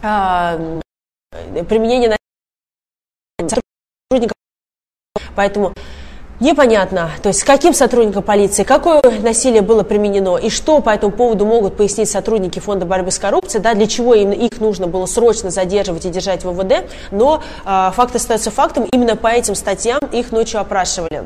а, 0.02 0.82
применение 1.68 2.18
сотрудников. 4.12 4.36
Поэтому 5.36 5.74
непонятно, 6.40 7.12
то 7.22 7.30
есть 7.30 7.40
с 7.40 7.44
каким 7.44 7.74
сотрудником 7.74 8.24
полиции, 8.24 8.64
какое 8.64 9.02
насилие 9.22 9.62
было 9.62 9.84
применено 9.84 10.38
и 10.38 10.50
что 10.50 10.82
по 10.82 10.90
этому 10.90 11.14
поводу 11.14 11.46
могут 11.46 11.78
пояснить 11.78 12.10
сотрудники 12.10 12.60
Фонда 12.60 12.86
борьбы 12.86 13.12
с 13.12 13.20
коррупцией, 13.20 13.64
да, 13.64 13.74
для 13.74 13.88
чего 13.88 14.14
именно 14.14 14.34
их 14.34 14.60
нужно 14.60 14.88
было 14.88 15.06
срочно 15.06 15.50
задерживать 15.50 16.06
и 16.06 16.10
держать 16.10 16.44
в 16.44 16.52
ВВД, 16.52 16.90
но 17.12 17.42
э, 17.66 17.92
факт 17.94 18.16
остается 18.16 18.52
фактом, 18.52 18.84
именно 18.86 19.16
по 19.16 19.28
этим 19.28 19.56
статьям 19.56 20.02
их 20.12 20.32
ночью 20.32 20.60
опрашивали. 20.60 21.24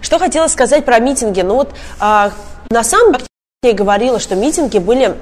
Что 0.00 0.18
хотела 0.18 0.48
сказать 0.48 0.84
про 0.84 0.98
митинги, 0.98 1.40
ну 1.40 1.54
вот 1.54 1.70
э, 2.00 2.30
на 2.70 2.84
самом 2.84 3.14
деле 3.14 3.26
я 3.62 3.72
говорила, 3.72 4.20
что 4.20 4.36
митинги 4.36 4.78
были 4.78 5.16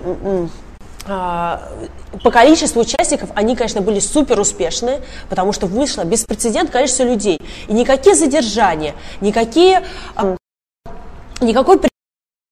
по 1.05 2.31
количеству 2.31 2.81
участников 2.81 3.31
они, 3.35 3.57
конечно, 3.57 3.81
были 3.81 3.99
супер 3.99 4.39
успешные, 4.39 5.03
потому 5.29 5.53
что 5.53 5.67
вышло 5.67 6.05
беспрецедентное 6.05 6.73
количество 6.73 7.05
людей. 7.05 7.41
И 7.69 7.73
никакие 7.73 8.15
задержания, 8.15 8.95
никакие, 9.21 9.85
никакой 11.41 11.81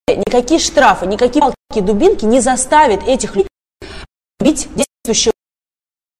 никакие 0.09 0.59
штрафы, 0.59 1.07
никакие 1.07 1.41
палки, 1.43 1.81
дубинки 1.81 2.25
не 2.25 2.41
заставят 2.41 3.07
этих 3.07 3.37
людей 3.37 3.49
бить 4.41 4.69
действующего. 4.75 5.33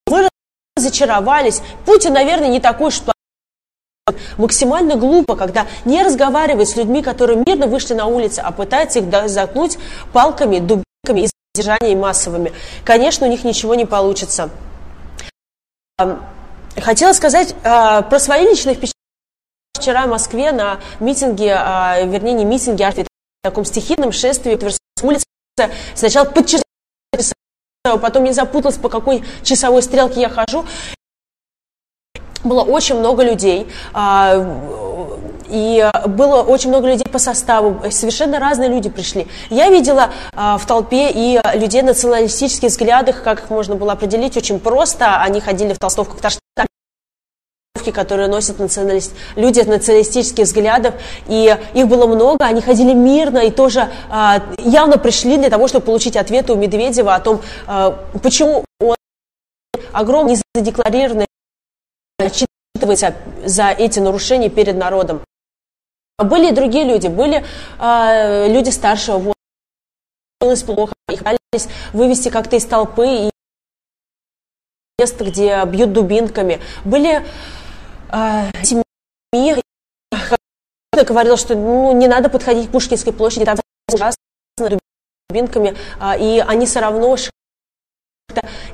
Мы 0.07 0.29
разочаровались. 0.77 1.63
Путин, 1.85 2.13
наверное, 2.13 2.49
не 2.49 2.61
такой, 2.61 2.91
что 2.91 3.13
максимально 4.39 4.97
глупо, 4.97 5.37
когда 5.37 5.67
не 5.85 6.03
разговаривает 6.03 6.69
с 6.69 6.77
людьми, 6.77 7.03
которые 7.03 7.43
мирно 7.45 7.67
вышли 7.67 7.95
на 7.95 8.07
улицу, 8.07 8.43
а 8.45 8.53
пытается 8.53 9.01
их 9.01 9.29
заткнуть 9.29 9.79
палками, 10.13 10.59
дубинками 10.59 11.23
и 11.23 11.29
задержаний 11.61 11.95
массовыми. 11.95 12.53
Конечно, 12.85 13.27
у 13.27 13.31
них 13.31 13.45
ничего 13.45 13.75
не 13.75 13.85
получится. 13.85 14.51
Хотела 16.77 17.13
сказать 17.13 17.55
а, 17.65 18.03
про 18.03 18.19
свои 18.19 18.45
личные 18.45 18.75
впечатления. 18.75 18.95
Вчера 19.75 20.07
в 20.07 20.11
Москве 20.11 20.53
на 20.53 20.81
митинге, 20.99 21.55
а, 21.57 22.03
вернее 22.03 22.33
не 22.33 22.45
митинге, 22.45 22.87
а 22.87 22.93
в 22.93 23.05
таком 23.43 23.65
стихийном 23.65 24.13
шествии 24.13 24.55
по 24.55 24.71
улице 25.07 25.25
сначала 25.95 26.25
под 26.25 26.47
потом 28.01 28.25
не 28.25 28.33
запуталась, 28.33 28.77
по 28.77 28.89
какой 28.89 29.25
часовой 29.43 29.83
стрелке 29.83 30.21
я 30.21 30.29
хожу. 30.29 30.65
Было 32.45 32.63
очень 32.63 32.99
много 32.99 33.23
людей. 33.23 33.69
А, 33.93 34.39
и 35.51 35.91
э, 35.93 36.09
было 36.09 36.43
очень 36.43 36.71
много 36.71 36.89
людей 36.89 37.07
по 37.11 37.19
составу, 37.19 37.81
совершенно 37.91 38.39
разные 38.39 38.69
люди 38.69 38.89
пришли. 38.89 39.27
Я 39.51 39.71
видела 39.71 40.11
а, 40.35 40.59
в 40.59 40.67
толпе 40.67 41.11
и 41.11 41.41
людей 41.55 41.83
националистических 41.83 42.69
взглядах, 42.69 43.23
как 43.23 43.41
их 43.41 43.51
можно 43.51 43.75
было 43.75 43.93
определить, 43.93 44.37
очень 44.37 44.61
просто. 44.61 45.21
Они 45.21 45.41
ходили 45.41 45.73
в 45.73 45.79
толстовках 45.79 46.21
которые 47.93 48.29
носят 48.29 48.59
националист, 48.59 49.13
люди 49.37 49.61
националистических 49.61 50.45
взглядов, 50.45 50.95
и 51.27 51.57
их 51.75 51.89
было 51.89 52.07
много, 52.07 52.45
они 52.45 52.61
ходили 52.61 52.93
мирно 52.93 53.39
и 53.39 53.51
тоже 53.51 53.89
а, 54.11 54.43
явно 54.59 54.99
пришли 54.99 55.37
для 55.37 55.51
того, 55.51 55.67
чтобы 55.67 55.87
получить 55.87 56.17
ответы 56.17 56.53
у 56.53 56.57
Медведева 56.57 57.15
о 57.15 57.21
том, 57.21 57.41
а, 57.67 57.99
почему 58.23 58.65
он 58.81 58.97
огромный 59.93 60.37
задекларированный 60.55 61.27
отчитывается 62.19 63.15
за 63.45 63.71
эти 63.71 63.99
нарушения 63.99 64.51
перед 64.51 64.77
народом. 64.77 65.23
Были 66.23 66.51
и 66.51 66.55
другие 66.55 66.85
люди, 66.85 67.09
были 67.09 67.45
э, 67.79 68.49
люди 68.49 68.71
старшего 68.71 69.35
возраста, 70.41 70.67
плохо, 70.67 70.93
их 71.11 71.19
пытались 71.19 71.69
вывести 71.93 72.29
как-то 72.29 72.57
из 72.57 72.65
толпы 72.65 73.07
и 73.07 73.31
мест, 74.99 75.21
где 75.21 75.65
бьют 75.65 75.93
дубинками. 75.93 76.61
Были 76.85 77.25
э, 78.13 78.51
семьи, 78.63 79.63
говорил, 81.05 81.37
что 81.37 81.55
ну, 81.55 81.93
не 81.93 82.09
надо 82.09 82.29
подходить 82.29 82.69
к 82.69 82.73
Пушкинской 82.73 83.13
площади, 83.13 83.45
там 83.45 83.57
ужасно 83.93 84.17
дубинками, 85.29 85.77
э, 86.01 86.19
и 86.21 86.39
они 86.47 86.67
все 86.67 86.81
равно 86.81 87.17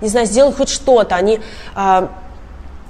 не 0.01 0.09
знаю, 0.09 0.27
сделали 0.27 0.53
хоть 0.53 0.69
что-то. 0.69 1.17
Они 1.17 1.41
э, 1.75 2.09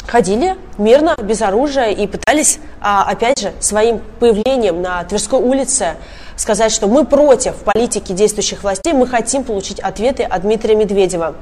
ходили 0.07 0.57
мирно, 0.79 1.17
без 1.21 1.43
оружия 1.43 1.91
и 1.91 2.07
пытались, 2.07 2.59
а, 2.81 3.05
опять 3.05 3.41
же, 3.41 3.53
своим 3.61 4.01
появлением 4.21 4.83
на 4.83 5.05
Тверской 5.05 5.41
улице 5.41 5.97
сказать, 6.37 6.73
что 6.73 6.87
мы 6.87 7.05
против 7.05 7.57
политики 7.65 8.13
действующих 8.13 8.63
властей, 8.63 8.93
мы 8.93 9.07
хотим 9.07 9.45
получить 9.45 9.81
ответы 9.81 10.23
от 10.23 10.43
Дмитрия 10.43 10.75
Медведева. 10.75 11.35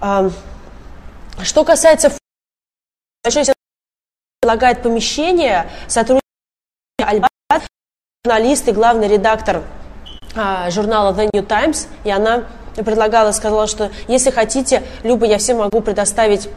А, 0.00 0.30
что 1.42 1.64
касается 1.64 2.12
предлагает 4.40 4.82
помещение 4.82 5.70
сотрудники 5.86 6.22
журналист 8.24 8.68
и 8.68 8.72
главный 8.72 9.08
редактор 9.08 9.62
а, 10.36 10.70
журнала 10.70 11.12
The 11.12 11.30
New 11.32 11.46
Times, 11.46 11.88
и 12.04 12.10
она 12.10 12.44
предлагала, 12.76 13.32
сказала, 13.32 13.66
что 13.66 13.90
если 14.08 14.30
хотите, 14.30 14.82
Люба, 15.02 15.26
я 15.26 15.38
всем 15.38 15.58
могу 15.58 15.80
предоставить 15.80 16.48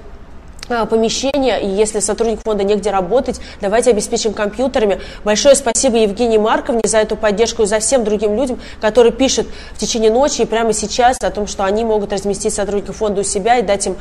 а, 0.67 0.85
помещение, 0.85 1.61
и 1.61 1.67
если 1.67 1.99
сотрудник 1.99 2.41
фонда 2.43 2.63
негде 2.63 2.89
работать, 2.89 3.39
давайте 3.61 3.91
обеспечим 3.91 4.33
компьютерами. 4.33 4.99
Большое 5.23 5.55
спасибо 5.55 5.97
Евгении 5.97 6.39
Марковне 6.39 6.81
за 6.85 6.97
эту 6.97 7.15
поддержку 7.15 7.63
и 7.63 7.65
за 7.67 7.79
всем 7.79 8.03
другим 8.03 8.35
людям, 8.35 8.59
которые 8.81 9.11
пишут 9.11 9.47
в 9.73 9.77
течение 9.77 10.11
ночи 10.11 10.41
и 10.41 10.45
прямо 10.45 10.73
сейчас 10.73 11.17
о 11.21 11.29
том, 11.29 11.45
что 11.45 11.65
они 11.65 11.83
могут 11.83 12.11
разместить 12.11 12.53
сотрудников 12.53 12.97
фонда 12.97 13.21
у 13.21 13.23
себя 13.23 13.57
и 13.59 13.61
дать 13.61 13.85
им 13.85 13.95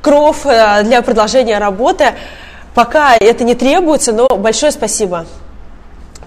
кров 0.00 0.46
э, 0.46 0.84
для 0.84 1.02
продолжения 1.02 1.58
работы. 1.58 2.14
Пока 2.74 3.16
это 3.16 3.42
не 3.42 3.56
требуется, 3.56 4.12
но 4.12 4.28
большое 4.28 4.70
спасибо. 4.70 5.26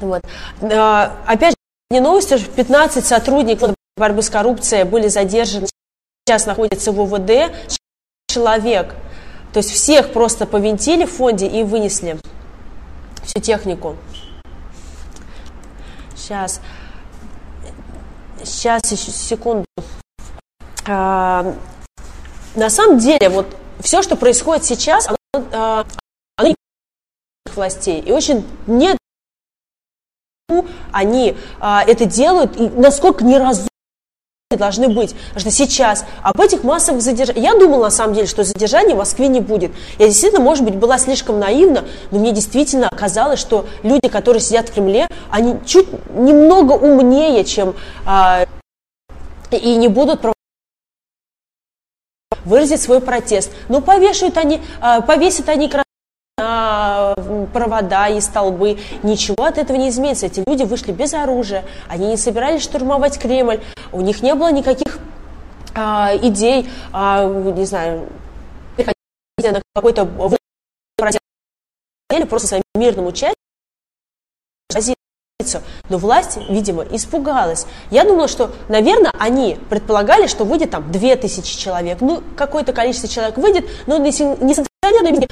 Вот. 0.02 0.22
А, 0.62 1.14
опять 1.26 1.52
же, 1.52 1.56
не 1.92 2.02
новости, 2.02 2.38
15 2.38 3.06
сотрудников 3.06 3.74
борьбы 4.00 4.24
с 4.24 4.30
коррупцией 4.30 4.84
были 4.86 5.08
задержаны, 5.08 5.68
сейчас 6.26 6.48
находятся 6.48 6.92
в 6.92 7.00
УВД. 7.00 7.54
Человек, 8.28 8.96
то 9.54 9.60
есть 9.60 9.72
всех 9.72 10.14
просто 10.14 10.48
повинтили 10.48 11.06
в 11.06 11.12
фонде 11.12 11.48
и 11.48 11.64
вынесли 11.64 12.18
всю 13.24 13.40
технику. 13.40 13.96
Сейчас, 16.16 16.62
сейчас, 18.44 18.92
еще 18.92 19.12
секунду. 19.12 19.66
А, 20.88 21.56
на 22.56 22.70
самом 22.70 23.00
деле, 23.00 23.30
вот 23.30 23.56
все, 23.80 24.02
что 24.02 24.16
происходит 24.16 24.66
сейчас, 24.66 25.08
оно, 25.08 25.46
а, 25.52 25.86
оно 26.36 26.56
властей. 27.56 28.02
И 28.02 28.12
очень 28.12 28.46
нет 28.68 28.98
они 30.92 31.38
а, 31.60 31.84
это 31.86 32.06
делают, 32.06 32.60
и 32.60 32.70
насколько 32.70 33.24
неразумно 33.24 33.70
должны 34.58 34.88
быть. 34.90 35.14
Потому 35.28 35.40
что 35.42 35.52
сейчас 35.52 36.06
об 36.24 36.42
этих 36.42 36.64
массовых 36.64 37.04
задержаниях... 37.04 37.46
Я 37.46 37.60
думала, 37.60 37.84
на 37.84 37.90
самом 37.92 38.16
деле, 38.16 38.26
что 38.26 38.44
задержаний 38.44 38.94
в 38.94 38.98
Москве 38.98 39.28
не 39.28 39.42
будет. 39.42 39.72
Я 40.00 40.08
действительно, 40.08 40.42
может 40.42 40.66
быть, 40.66 40.76
была 40.76 40.98
слишком 40.98 41.40
наивна, 41.40 41.86
но 42.10 42.18
мне 42.18 42.32
действительно 42.32 42.90
оказалось, 42.90 43.40
что 43.40 43.68
люди, 43.84 44.08
которые 44.08 44.42
сидят 44.42 44.70
в 44.70 44.74
Кремле, 44.74 45.08
они 45.30 45.58
чуть 45.68 45.88
немного 46.16 46.74
умнее, 46.74 47.44
чем... 47.44 47.76
А, 48.08 48.48
и 49.52 49.76
не 49.76 49.88
будут 49.88 50.22
выразить 52.46 52.82
свой 52.82 53.02
протест. 53.02 53.52
Но 53.68 53.82
повешают 53.82 54.36
они, 54.38 54.62
а, 54.82 55.02
повесят 55.02 55.48
они 55.50 55.72
на 56.40 57.14
провода 57.54 58.08
и 58.08 58.22
столбы. 58.22 58.80
Ничего 59.04 59.46
от 59.46 59.58
этого 59.58 59.78
не 59.78 59.90
изменится. 59.90 60.26
Эти 60.26 60.44
люди 60.48 60.64
вышли 60.64 60.92
без 60.92 61.14
оружия, 61.14 61.66
они 61.88 62.08
не 62.08 62.18
собирались 62.18 62.64
штурмовать 62.64 63.20
Кремль, 63.20 63.62
у 63.92 64.02
них 64.02 64.22
не 64.22 64.34
было 64.36 64.52
никаких 64.52 65.00
а, 65.76 66.12
идей, 66.16 66.70
а, 66.92 67.26
не 67.26 67.66
знаю, 67.66 68.08
на 69.38 69.62
какой-то 69.74 70.06
просто 72.28 72.48
своим 72.48 72.64
мирным 72.76 73.08
участием 73.08 73.36
но 75.90 75.98
власть, 75.98 76.38
видимо, 76.50 76.84
испугалась. 76.84 77.66
Я 77.92 78.04
думала, 78.04 78.28
что, 78.28 78.52
наверное, 78.68 79.12
они 79.18 79.58
предполагали, 79.70 80.28
что 80.28 80.44
выйдет 80.44 80.72
там 80.72 80.92
2000 80.92 81.58
человек. 81.58 82.02
Ну, 82.02 82.22
какое-то 82.36 82.74
количество 82.74 83.10
человек 83.10 83.38
выйдет, 83.38 83.66
но 83.88 83.98
не 83.98 84.12
санкционированные 84.12 85.16
здесь 85.16 85.30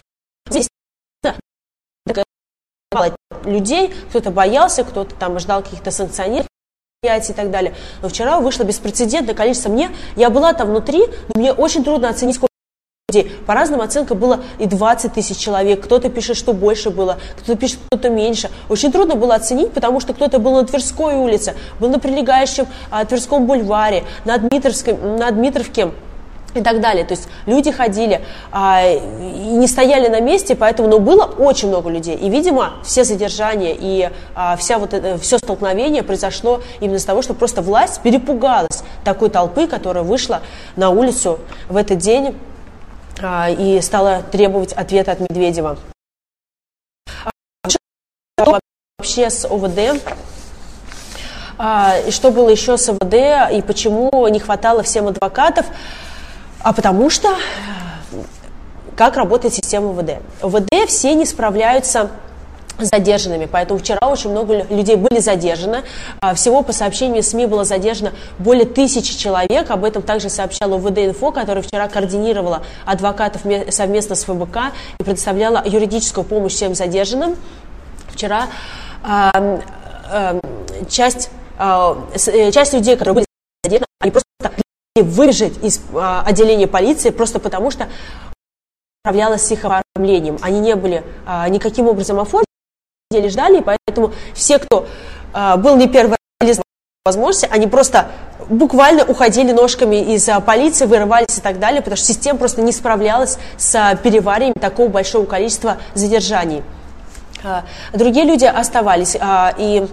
людей, 3.43 3.93
кто-то 4.09 4.31
боялся, 4.31 4.83
кто-то 4.83 5.15
там 5.15 5.39
ждал 5.39 5.63
каких-то 5.63 5.91
санкционеров 5.91 6.47
и 7.03 7.33
так 7.33 7.51
далее. 7.51 7.75
Но 8.01 8.09
вчера 8.09 8.39
вышло 8.39 8.63
беспрецедентное 8.63 9.35
количество. 9.35 9.69
Мне, 9.69 9.91
я 10.15 10.29
была 10.29 10.53
там 10.53 10.69
внутри, 10.69 11.03
но 11.33 11.39
мне 11.39 11.53
очень 11.53 11.83
трудно 11.83 12.09
оценить, 12.09 12.35
сколько 12.35 12.51
людей. 13.09 13.31
По 13.45 13.53
разным 13.53 13.81
оценкам 13.81 14.17
было 14.17 14.41
и 14.59 14.65
20 14.65 15.13
тысяч 15.13 15.37
человек. 15.37 15.83
Кто-то 15.83 16.09
пишет, 16.09 16.35
что 16.35 16.53
больше 16.53 16.89
было, 16.89 17.17
кто-то 17.37 17.57
пишет, 17.57 17.79
кто-то 17.87 18.09
меньше. 18.09 18.49
Очень 18.67 18.91
трудно 18.91 19.15
было 19.15 19.35
оценить, 19.35 19.71
потому 19.71 19.99
что 19.99 20.13
кто-то 20.13 20.39
был 20.39 20.55
на 20.55 20.65
Тверской 20.65 21.15
улице, 21.15 21.55
был 21.79 21.89
на 21.89 21.99
прилегающем 21.99 22.67
а, 22.91 23.05
Тверском 23.05 23.45
бульваре, 23.45 24.03
на, 24.25 24.37
Дмитровской, 24.37 24.97
на 24.97 25.31
Дмитровке 25.31 25.91
и 26.57 26.61
так 26.63 26.81
далее. 26.81 27.05
То 27.05 27.13
есть 27.13 27.27
люди 27.45 27.71
ходили 27.71 28.21
а, 28.51 28.83
и 28.85 29.53
не 29.53 29.67
стояли 29.67 30.07
на 30.07 30.19
месте, 30.21 30.55
поэтому 30.55 30.89
но 30.89 30.99
было 30.99 31.25
очень 31.25 31.69
много 31.69 31.89
людей. 31.89 32.15
И, 32.15 32.29
видимо, 32.29 32.73
все 32.83 33.03
задержания 33.03 33.75
и 33.77 34.09
а, 34.35 34.55
вся 34.57 34.77
вот 34.77 34.93
это, 34.93 35.17
все 35.17 35.37
столкновение 35.37 36.03
произошло 36.03 36.61
именно 36.79 36.99
с 36.99 37.05
того, 37.05 37.21
что 37.21 37.33
просто 37.33 37.61
власть 37.61 38.01
перепугалась 38.01 38.83
такой 39.03 39.29
толпы, 39.29 39.67
которая 39.67 40.03
вышла 40.03 40.41
на 40.75 40.89
улицу 40.89 41.39
в 41.69 41.77
этот 41.77 41.99
день 41.99 42.35
а, 43.21 43.49
и 43.49 43.81
стала 43.81 44.23
требовать 44.31 44.73
ответа 44.73 45.13
от 45.13 45.19
Медведева. 45.19 45.77
Вообще 48.99 49.29
с 49.29 49.45
ОВД 49.45 50.01
а, 51.57 51.95
и 52.05 52.11
что 52.11 52.31
было 52.31 52.49
еще 52.49 52.77
с 52.77 52.87
ОВД, 52.89 53.51
и 53.51 53.61
почему 53.61 54.27
не 54.27 54.39
хватало 54.39 54.83
всем 54.83 55.07
адвокатов. 55.07 55.65
А 56.61 56.73
потому 56.73 57.09
что 57.09 57.35
как 58.97 59.15
работает 59.15 59.53
система 59.53 59.93
ВД. 59.93 60.19
ВД 60.41 60.87
все 60.87 61.13
не 61.13 61.25
справляются 61.25 62.09
задержанными, 62.79 63.45
поэтому 63.45 63.79
вчера 63.79 63.99
очень 64.07 64.31
много 64.31 64.63
людей 64.69 64.95
были 64.95 65.19
задержаны. 65.19 65.83
А, 66.19 66.33
всего 66.35 66.61
по 66.61 66.73
сообщению 66.73 67.23
СМИ 67.23 67.45
было 67.45 67.63
задержано 67.63 68.11
более 68.39 68.65
тысячи 68.65 69.17
человек. 69.17 69.69
Об 69.69 69.83
этом 69.83 70.01
также 70.01 70.29
сообщала 70.29 70.77
ВД-инфо, 70.77 71.31
которая 71.31 71.63
вчера 71.63 71.87
координировала 71.87 72.63
адвокатов 72.85 73.41
совместно 73.69 74.15
с 74.15 74.23
ФБК 74.23 74.73
и 74.99 75.03
предоставляла 75.03 75.63
юридическую 75.65 76.23
помощь 76.23 76.53
всем 76.53 76.75
задержанным. 76.75 77.35
Вчера 78.09 78.47
э, 79.03 79.59
э, 80.11 80.39
часть, 80.89 81.29
э, 81.59 82.51
часть 82.51 82.73
людей, 82.73 82.95
которые 82.95 83.15
были 83.15 83.25
задержаны, 83.63 83.85
они 84.01 84.11
просто 84.11 84.27
выбежать 85.01 85.63
из 85.63 85.81
а, 85.93 86.23
отделения 86.25 86.67
полиции 86.67 87.09
просто 87.09 87.39
потому, 87.39 87.71
что 87.71 87.87
управлялась 89.03 89.47
с 89.47 89.51
их 89.51 89.63
оформлением. 89.63 90.37
Они 90.41 90.59
не 90.59 90.75
были 90.75 91.03
а, 91.25 91.47
никаким 91.47 91.87
образом 91.87 92.19
оформлены, 92.19 92.45
ждали, 93.29 93.59
и 93.59 93.63
поэтому 93.63 94.13
все, 94.33 94.59
кто 94.59 94.85
а, 95.33 95.57
был 95.57 95.77
не 95.77 95.87
первый 95.87 96.17
раз 96.41 96.59
возможности, 97.05 97.47
они 97.49 97.67
просто 97.67 98.09
буквально 98.49 99.05
уходили 99.05 99.53
ножками 99.53 100.13
из 100.13 100.29
полиции, 100.45 100.85
вырывались 100.85 101.37
и 101.37 101.41
так 101.41 101.57
далее, 101.59 101.81
потому 101.81 101.95
что 101.95 102.05
система 102.05 102.37
просто 102.37 102.61
не 102.61 102.73
справлялась 102.73 103.37
с 103.57 103.97
переварием 104.03 104.53
такого 104.53 104.89
большого 104.89 105.25
количества 105.25 105.77
задержаний. 105.93 106.63
Другие 107.93 108.25
люди 108.25 108.43
оставались, 108.43 109.15
и 109.57 109.87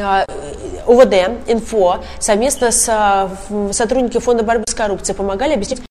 а, 0.00 0.26
УВД, 0.86 1.14
Инфо, 1.46 2.02
совместно 2.18 2.70
с 2.70 2.88
а, 2.88 3.30
сотрудниками 3.72 4.20
Фонда 4.20 4.42
борьбы 4.42 4.64
с 4.68 4.74
коррупцией 4.74 5.16
помогали 5.16 5.54
обеспечить 5.54 5.84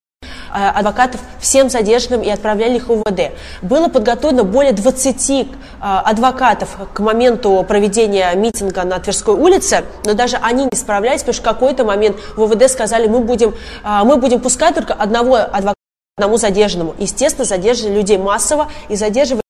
а, 0.51 0.71
адвокатов 0.71 1.21
всем 1.39 1.69
задержанным 1.69 2.21
и 2.21 2.29
отправляли 2.29 2.77
их 2.77 2.87
в 2.87 2.91
УВД. 2.91 3.31
Было 3.61 3.87
подготовлено 3.87 4.43
более 4.43 4.73
20 4.73 5.47
адвокатов 5.79 6.69
к 6.93 6.99
моменту 6.99 7.63
проведения 7.67 8.33
митинга 8.35 8.83
на 8.83 8.99
Тверской 8.99 9.35
улице, 9.35 9.85
но 10.05 10.13
даже 10.13 10.37
они 10.41 10.65
не 10.65 10.77
справлялись, 10.77 11.21
потому 11.21 11.33
что 11.33 11.41
в 11.43 11.45
какой-то 11.45 11.85
момент 11.85 12.17
в 12.35 12.41
УВД 12.41 12.69
сказали, 12.69 13.07
мы 13.07 13.19
будем, 13.19 13.55
мы 13.83 14.17
будем 14.17 14.39
пускать 14.41 14.75
только 14.75 14.93
одного 14.93 15.35
адвоката 15.35 15.75
одному 16.19 16.37
задержанному. 16.37 16.95
Естественно, 16.99 17.45
задерживали 17.45 17.95
людей 17.95 18.17
массово 18.17 18.69
и 18.89 18.95
задерживали... 18.97 19.41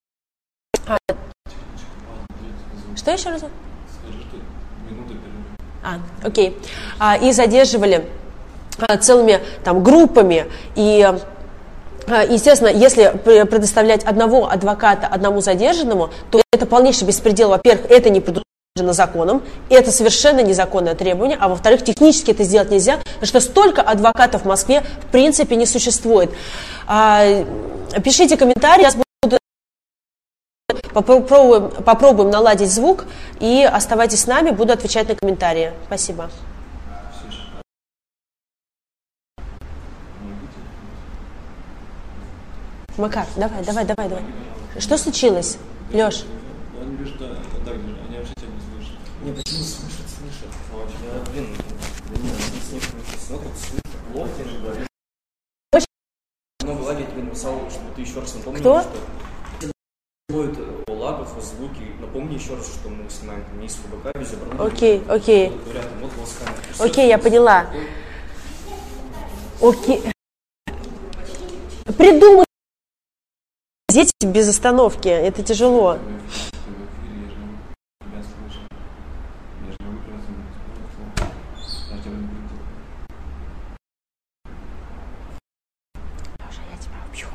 Что 2.96 3.12
еще 3.12 3.30
раз? 3.30 3.42
А, 5.84 6.00
окей. 6.24 6.58
А, 7.00 7.18
и 7.18 7.32
задерживали 7.32 8.06
а, 8.80 8.98
целыми 8.98 9.40
там 9.64 9.84
группами 9.84 10.46
и 10.76 11.02
а, 12.08 12.24
Естественно, 12.24 12.70
если 12.70 13.14
предоставлять 13.24 14.04
одного 14.04 14.50
адвоката 14.50 15.06
одному 15.06 15.42
задержанному, 15.42 16.10
то 16.32 16.42
это 16.52 16.66
полнейший 16.66 17.06
беспредел. 17.06 17.50
Во-первых, 17.50 17.86
это 17.92 18.10
не 18.10 18.20
предусмотрено 18.20 18.94
законом, 18.94 19.44
это 19.70 19.92
совершенно 19.92 20.40
незаконное 20.40 20.96
требование, 20.96 21.38
а 21.40 21.50
во-вторых, 21.50 21.84
технически 21.84 22.32
это 22.32 22.44
сделать 22.44 22.72
нельзя, 22.72 22.98
потому 22.98 23.26
что 23.26 23.40
столько 23.42 23.82
адвокатов 23.82 24.44
в 24.44 24.46
Москве 24.46 24.84
в 25.04 25.12
принципе 25.12 25.56
не 25.56 25.66
существует. 25.66 26.32
А, 26.88 27.46
пишите 28.04 28.38
комментарии, 28.38 28.86
Попробуем, 30.94 31.70
попробуем 31.84 32.30
наладить 32.32 32.72
звук 32.72 33.06
и 33.40 33.64
оставайтесь 33.64 34.22
с 34.22 34.28
нами, 34.28 34.50
буду 34.52 34.74
отвечать 34.74 35.08
на 35.08 35.16
комментарии. 35.16 35.72
Спасибо. 35.86 36.30
Макар, 42.98 43.26
давай, 43.38 43.64
давай, 43.64 43.86
давай, 43.86 44.10
давай. 44.10 44.24
Что 44.78 44.98
случилось, 44.98 45.58
Леш? 45.94 46.26
Они 46.82 46.96
говорят, 46.96 47.16
что 47.16 47.28
так, 47.66 47.74
они 47.76 48.18
вообще 48.18 48.34
тебя 48.36 48.48
не 48.48 48.60
слышат. 48.60 48.98
Не, 49.24 49.32
почему 49.32 49.64
слышат, 49.64 50.06
слышат? 50.10 50.50
Я, 51.04 51.32
блин, 51.32 51.48
да 52.10 52.22
нет, 52.22 52.36
с 52.68 52.72
них 52.74 52.84
все 52.84 53.38
тут 53.38 53.58
слышат. 53.58 54.00
Плохо 54.12 54.30
иногда. 54.44 54.86
Очень- 55.72 55.86
Много 56.64 56.82
лаги 56.84 57.04
тебе 57.04 57.24
написал, 57.24 57.54
чтобы 57.70 57.86
ты 57.96 58.02
еще 58.02 58.20
раз 58.20 58.36
напомнил, 58.36 58.60
Кто? 58.60 58.82
что 58.82 58.92
будет 60.30 60.58
э, 60.60 60.92
лагов, 60.92 61.30
звуки. 61.42 61.92
Напомни 62.00 62.36
еще 62.36 62.56
раз, 62.56 62.68
что 62.68 62.90
мы 62.90 63.10
снимаем 63.10 63.44
не 63.60 63.66
из 63.66 63.74
ФБК, 63.76 64.16
без. 64.18 64.36
Окей, 64.60 65.04
окей. 65.10 65.52
Окей, 66.80 67.08
я 67.08 67.18
поняла. 67.18 67.66
Окей. 69.62 70.04
Придумай 71.98 72.46
здесь 73.90 74.12
без 74.22 74.48
остановки. 74.48 75.08
Это 75.08 75.44
тяжело. 75.44 75.98
Ты 75.98 76.00
в 76.00 76.86
эфире, 76.86 77.26
я 77.26 77.30
же 77.30 77.36
не 77.36 77.46
могу 77.46 77.58
тебя 78.06 78.22
слышать. 78.22 78.70
Я 79.66 79.72
же 79.72 79.78
не 79.80 79.86
могу 79.88 80.00
просто 80.06 80.30
не 80.32 80.44
слышать. 81.66 81.90
Я 81.90 81.98
тебя 81.98 82.12
не 82.12 82.28
буду. 82.28 82.56
Леша, 86.38 86.62
я 86.72 86.78
тебя 86.78 87.00
убью. 87.10 87.28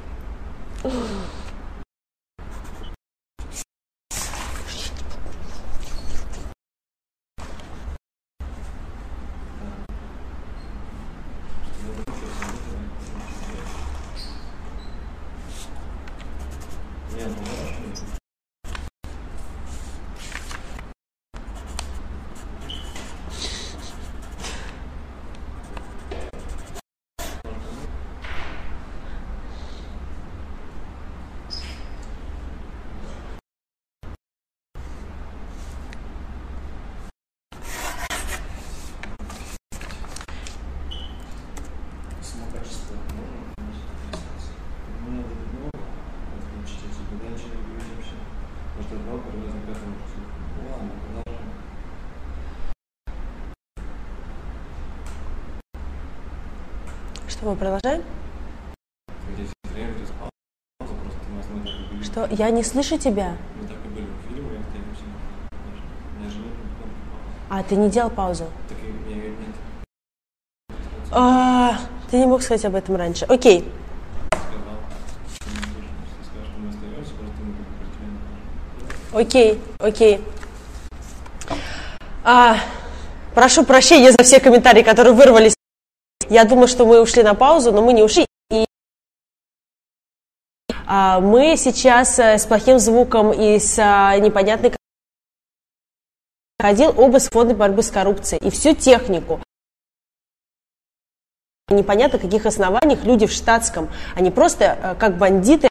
Нет, 17.16 17.28
ну 17.28 17.44
хорошо. 17.46 17.74
Само 42.22 42.46
качество 42.52 42.94
можно, 43.14 43.54
конечно, 43.54 43.85
описать. 44.11 44.59
Ну, 45.04 45.11
надо 45.12 45.35
много 45.52 45.78
отключить 46.35 46.85
эти, 46.88 47.00
когда 47.11 47.26
ничего 47.28 47.54
не 47.54 47.62
говорить 47.62 47.90
вообще. 47.96 48.16
Может, 48.76 48.90
это 48.92 49.00
два 49.04 49.18
привязан 49.18 49.61
к 49.61 49.68
этому. 49.70 49.94
Ну, 50.56 50.62
ладно, 50.72 50.90
продолжим. 51.04 51.50
Что 57.44 57.50
мы 57.50 57.59
продолжаем? 57.59 58.02
Что? 62.02 62.26
Я 62.30 62.48
не 62.48 62.64
слышу 62.64 62.96
тебя. 62.96 63.37
А, 67.50 67.62
ты 67.62 67.76
не 67.76 67.90
делал 67.90 68.09
паузу. 68.09 68.44
А, 71.11 71.76
ты 72.11 72.16
не 72.16 72.24
мог 72.24 72.40
сказать 72.40 72.64
об 72.64 72.76
этом 72.76 72.96
раньше. 72.96 73.26
Окей. 73.26 73.70
Окей, 79.12 79.61
окей. 79.80 80.24
А, 82.24 82.57
прошу 83.35 83.66
прощения 83.66 84.12
за 84.12 84.24
все 84.24 84.40
комментарии, 84.40 84.80
которые 84.83 85.12
вырвались. 85.12 85.54
Я 86.35 86.44
думаю, 86.44 86.66
что 86.66 86.85
мы 86.85 87.01
ушли 87.01 87.23
на 87.23 87.35
паузу, 87.35 87.70
но 87.70 87.81
мы 87.81 87.92
не 87.92 88.03
ушли. 88.03 88.27
И 88.51 88.66
а, 90.85 91.20
мы 91.20 91.57
сейчас 91.57 92.18
э, 92.18 92.38
с 92.38 92.44
плохим 92.44 92.81
звуком 92.81 93.31
и 93.33 93.61
с 93.61 93.79
а, 93.79 94.18
непонятной 94.18 94.73
ходил 96.59 96.92
обыск 97.01 97.33
фонда 97.33 97.55
борьбы 97.55 97.85
с 97.85 97.90
коррупцией 97.92 98.44
и 98.44 98.51
всю 98.51 98.75
технику. 98.75 99.40
Непонятно, 101.68 102.18
каких 102.18 102.47
основаниях 102.47 103.05
люди 103.05 103.27
в 103.27 103.33
штатском, 103.33 103.88
они 104.16 104.33
просто 104.33 104.64
э, 104.64 104.94
как 104.97 105.16
бандиты 105.16 105.68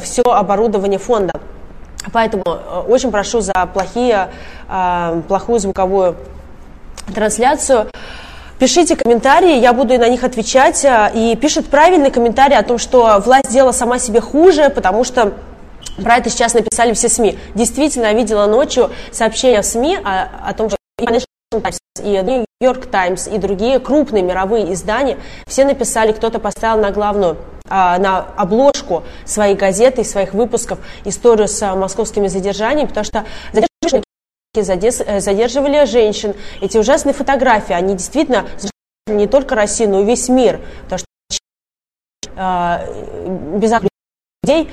все 0.00 0.22
оборудование 0.22 0.98
фонда. 0.98 1.40
Поэтому 2.12 2.42
э, 2.44 2.80
очень 2.88 3.12
прошу 3.12 3.40
за 3.40 3.54
плохие, 3.72 4.32
э, 4.68 5.22
плохую 5.28 5.60
звуковую 5.60 6.16
трансляцию. 7.14 7.88
Пишите 8.58 8.96
комментарии, 8.96 9.60
я 9.60 9.72
буду 9.72 9.96
на 9.98 10.08
них 10.08 10.24
отвечать. 10.24 10.84
э, 10.84 11.12
И 11.14 11.36
пишет 11.36 11.66
правильный 11.66 12.10
комментарий 12.10 12.56
о 12.56 12.62
том, 12.64 12.78
что 12.78 13.22
власть 13.24 13.50
сделала 13.50 13.70
сама 13.72 14.00
себе 14.00 14.20
хуже, 14.20 14.68
потому 14.68 15.04
что 15.04 15.34
про 16.02 16.16
это 16.16 16.28
сейчас 16.28 16.54
написали 16.54 16.92
все 16.92 17.08
СМИ. 17.08 17.38
Действительно, 17.54 18.06
я 18.06 18.12
видела 18.14 18.46
ночью 18.46 18.90
сообщения 19.12 19.62
в 19.62 19.64
СМИ 19.64 19.98
о, 20.04 20.28
о 20.44 20.54
том, 20.54 20.68
что 20.68 20.76
и 21.00 21.04
Financial 21.04 22.90
Times, 22.90 23.28
и 23.28 23.34
и 23.34 23.38
другие 23.38 23.78
крупные 23.78 24.22
мировые 24.22 24.72
издания, 24.72 25.18
все 25.46 25.64
написали, 25.64 26.10
кто-то 26.12 26.40
поставил 26.40 26.82
на 26.82 26.90
главную 26.90 27.36
а, 27.68 27.98
на 27.98 28.26
обложку 28.36 29.04
своей 29.24 29.54
газеты, 29.54 30.02
своих 30.02 30.34
выпусков 30.34 30.78
историю 31.04 31.46
с 31.46 31.62
а, 31.62 31.76
московскими 31.76 32.26
задержаниями, 32.26 32.88
потому 32.88 33.04
что 33.04 33.24
задержанные 33.52 33.68
задес- 34.62 35.02
э, 35.04 35.20
задерживали 35.20 35.84
женщин. 35.84 36.34
Эти 36.60 36.78
ужасные 36.78 37.14
фотографии, 37.14 37.72
они 37.72 37.94
действительно 37.94 38.46
не 39.06 39.26
только 39.26 39.54
Россию, 39.54 39.90
но 39.90 40.00
и 40.00 40.04
весь 40.04 40.28
мир. 40.28 40.60
Потому 40.84 40.98
что 40.98 41.08
а, 42.36 42.84
без 43.56 43.72
людей 44.42 44.70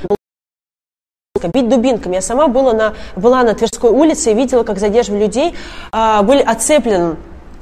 бить 1.54 1.70
дубинками. 1.70 2.16
Я 2.16 2.22
сама 2.22 2.48
была 2.48 2.74
на, 2.74 2.94
была 3.16 3.44
на 3.44 3.54
Тверской 3.54 3.92
улице 3.92 4.32
и 4.32 4.34
видела, 4.34 4.64
как 4.64 4.80
задерживали 4.80 5.26
людей, 5.26 5.56
а, 5.92 6.24
были 6.24 6.42
отцеплены 6.42 7.18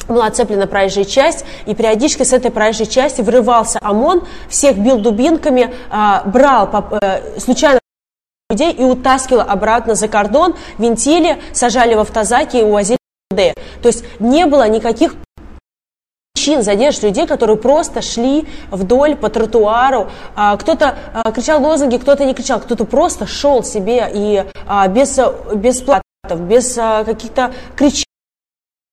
была 0.08 0.28
оцеплена 0.28 0.68
проезжая 0.68 1.06
часть, 1.06 1.46
и 1.66 1.74
периодически 1.74 2.24
с 2.24 2.34
этой 2.34 2.52
проезжей 2.52 2.88
части 2.88 3.22
врывался 3.22 3.80
ОМОН, 3.82 4.28
всех 4.50 4.78
бил 4.78 4.98
дубинками, 4.98 5.74
а, 5.90 6.24
брал 6.26 6.70
э, 7.02 7.40
случайно 7.40 7.80
людей 8.54 8.72
и 8.72 8.84
утаскивал 8.84 9.42
обратно 9.42 9.96
за 9.96 10.08
кордон, 10.08 10.56
винтили, 10.78 11.42
сажали 11.54 11.96
в 11.96 12.00
автозаки 12.00 12.58
и 12.58 12.63
увозили 12.63 12.98
в 13.30 13.34
МВД. 13.34 13.56
То 13.82 13.88
есть 13.88 14.06
не 14.20 14.46
было 14.46 14.68
никаких 14.70 15.16
причин 16.34 16.62
задерживать 16.63 17.04
людей, 17.04 17.28
которые 17.28 17.58
просто 17.58 18.02
шли 18.02 18.48
вдоль 18.70 19.16
по 19.16 19.30
тротуару. 19.30 20.10
А, 20.36 20.58
Кто-то 20.58 20.98
а, 21.13 21.32
кричал 21.32 21.62
лозунги, 21.63 21.98
кто-то 21.98 22.26
не 22.26 22.34
кричал, 22.34 22.60
кто-то 22.60 22.86
просто 22.86 23.28
шел 23.28 23.63
себе 23.63 24.10
и 24.13 24.46
а, 24.68 24.88
без, 24.88 25.20
без 25.54 25.82
платов, 25.82 26.04
без 26.39 26.76
каких-то 26.76 27.54
кричаний. 27.76 28.06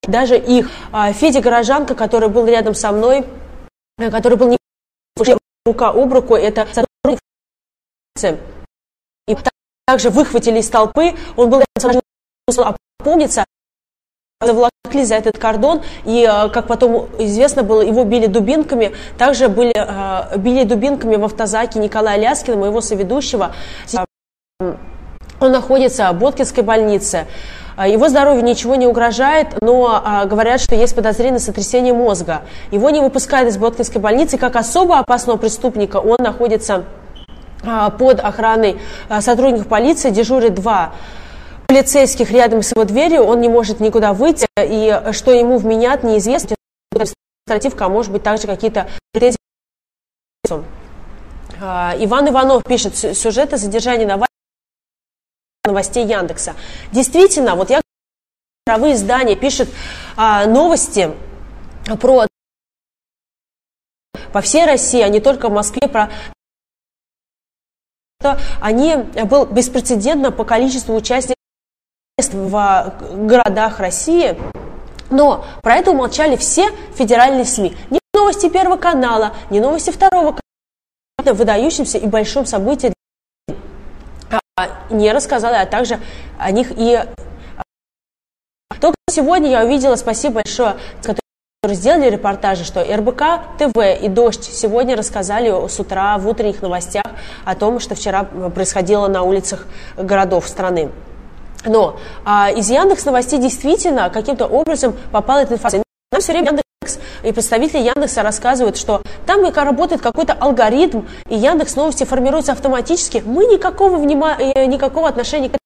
Даже 0.06 0.38
их 0.38 0.70
Федя 1.12 1.40
Горожанка, 1.40 1.94
который 1.94 2.30
был 2.30 2.46
рядом 2.46 2.74
со 2.74 2.90
мной, 2.90 3.26
который 3.98 4.38
был 4.38 4.48
не 4.48 4.56
рука 5.66 5.90
об 5.90 6.12
руку, 6.12 6.34
это 6.34 6.66
сотрудник 6.72 7.20
также 9.90 10.10
выхватили 10.10 10.60
из 10.60 10.68
толпы, 10.68 11.14
он 11.36 11.50
был 11.50 11.64
опомниться, 13.00 13.44
заволокли 14.40 15.04
за 15.04 15.16
этот 15.16 15.36
кордон, 15.36 15.82
и, 16.04 16.24
э, 16.30 16.48
как 16.50 16.68
потом 16.68 17.08
известно 17.18 17.64
было, 17.64 17.82
его 17.82 18.04
били 18.04 18.26
дубинками, 18.26 18.92
также 19.18 19.48
были, 19.48 19.74
э, 19.74 20.38
били 20.38 20.62
дубинками 20.62 21.16
в 21.16 21.24
автозаке 21.24 21.80
Николая 21.80 22.18
Ляскина, 22.18 22.56
моего 22.56 22.80
соведущего. 22.80 23.52
Он 25.40 25.50
находится 25.50 26.12
в 26.12 26.18
Боткинской 26.20 26.62
больнице. 26.62 27.26
А, 27.76 27.88
Его 27.88 28.08
здоровью 28.08 28.44
ничего 28.44 28.76
не 28.76 28.86
угрожает, 28.86 29.60
но 29.60 30.02
а, 30.04 30.24
говорят, 30.26 30.60
что 30.60 30.76
есть 30.76 30.94
подозрение 30.94 31.34
на 31.34 31.38
сотрясение 31.40 31.94
мозга. 31.94 32.42
Его 32.70 32.90
не 32.90 33.00
выпускают 33.00 33.48
из 33.48 33.56
Боткинской 33.56 34.00
больницы. 34.00 34.38
Как 34.38 34.54
особо 34.54 34.98
опасного 34.98 35.36
преступника 35.36 35.96
он 35.96 36.18
находится 36.20 36.84
под 37.62 38.20
охраной 38.20 38.80
а, 39.08 39.20
сотрудников 39.20 39.68
полиции, 39.68 40.10
дежурит 40.10 40.54
два 40.54 40.94
полицейских 41.66 42.30
рядом 42.30 42.62
с 42.62 42.72
его 42.72 42.84
дверью, 42.84 43.22
он 43.22 43.40
не 43.40 43.48
может 43.48 43.80
никуда 43.80 44.12
выйти, 44.12 44.46
и 44.58 45.12
что 45.12 45.30
ему 45.30 45.58
вменят, 45.58 46.02
неизвестно. 46.02 46.56
Административка, 46.92 47.86
а 47.86 47.88
может 47.88 48.10
быть 48.10 48.22
также 48.22 48.46
какие-то 48.46 48.88
претензии. 49.12 49.36
А, 51.60 51.94
Иван 51.98 52.28
Иванов 52.28 52.64
пишет 52.64 52.96
«Сю- 52.96 53.14
сюжеты 53.14 53.56
задержания 53.56 54.06
Навального 54.06 54.26
новостей 55.64 56.06
Яндекса. 56.06 56.54
Действительно, 56.90 57.54
вот 57.54 57.70
я 57.70 57.82
мировые 58.66 58.94
издания 58.94 59.36
пишут 59.36 59.68
а, 60.16 60.46
новости 60.46 61.12
про 62.00 62.26
по 64.32 64.40
всей 64.40 64.64
России, 64.64 65.02
а 65.02 65.08
не 65.08 65.20
только 65.20 65.48
в 65.48 65.52
Москве, 65.52 65.88
про 65.88 66.10
они 68.60 68.96
был 68.96 69.46
беспрецедентно 69.46 70.30
по 70.30 70.44
количеству 70.44 70.94
участников 70.94 71.36
в 72.18 72.92
городах 73.14 73.80
России, 73.80 74.36
но 75.10 75.44
про 75.62 75.76
это 75.76 75.90
умолчали 75.90 76.36
все 76.36 76.70
федеральные 76.94 77.46
СМИ. 77.46 77.74
Ни 77.88 77.98
новости 78.14 78.48
Первого 78.48 78.76
канала, 78.76 79.34
ни 79.48 79.58
новости 79.58 79.90
Второго 79.90 80.38
канала, 81.18 81.34
выдающимся 81.34 81.96
и 81.96 82.06
большом 82.06 82.44
событии 82.44 82.92
а, 84.30 84.68
не 84.90 85.12
рассказали, 85.12 85.56
а 85.56 85.64
также 85.64 85.98
о 86.38 86.50
них 86.50 86.72
и 86.76 86.94
а, 86.94 87.06
только 88.80 88.96
сегодня 89.10 89.50
я 89.50 89.64
увидела, 89.64 89.96
спасибо 89.96 90.34
большое, 90.34 90.76
которые 91.02 91.19
сделали 91.68 92.08
репортажи, 92.08 92.64
что 92.64 92.82
РБК 92.82 93.22
ТВ 93.58 93.76
и 94.00 94.08
Дождь 94.08 94.44
сегодня 94.44 94.96
рассказали 94.96 95.68
с 95.68 95.78
утра 95.78 96.16
в 96.16 96.26
утренних 96.26 96.62
новостях 96.62 97.04
о 97.44 97.54
том, 97.54 97.80
что 97.80 97.94
вчера 97.94 98.24
происходило 98.24 99.08
на 99.08 99.22
улицах 99.22 99.66
городов 99.98 100.48
страны. 100.48 100.90
Но 101.66 101.98
а, 102.24 102.50
из 102.50 102.70
Яндекс 102.70 103.04
новостей 103.04 103.38
действительно 103.38 104.08
каким-то 104.08 104.46
образом 104.46 104.96
попала 105.12 105.40
эта 105.40 105.52
информация. 105.52 105.84
Нам 106.10 106.22
все 106.22 106.32
время 106.32 106.46
Яндекс 106.46 106.98
и 107.24 107.32
представители 107.32 107.80
Яндекса 107.80 108.22
рассказывают, 108.22 108.78
что 108.78 109.02
там 109.26 109.44
работает 109.52 110.00
какой-то 110.00 110.32
алгоритм, 110.32 111.02
и 111.28 111.36
Яндекс 111.36 111.76
новости 111.76 112.04
формируются 112.04 112.52
автоматически. 112.52 113.22
Мы 113.26 113.44
никакого, 113.44 113.98
внима... 113.98 114.34
Э, 114.38 114.64
никакого 114.64 115.08
отношения 115.08 115.50
к 115.50 115.58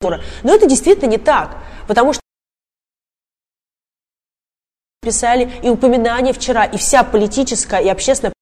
этому. 0.00 0.22
Но 0.42 0.54
это 0.54 0.66
действительно 0.66 1.10
не 1.10 1.18
так, 1.18 1.58
потому 1.86 2.14
что 2.14 2.21
писали 5.02 5.50
и 5.62 5.68
упоминания 5.68 6.32
вчера, 6.32 6.64
и 6.64 6.76
вся 6.76 7.02
политическая 7.02 7.80
и 7.80 7.88
общественная 7.88 8.32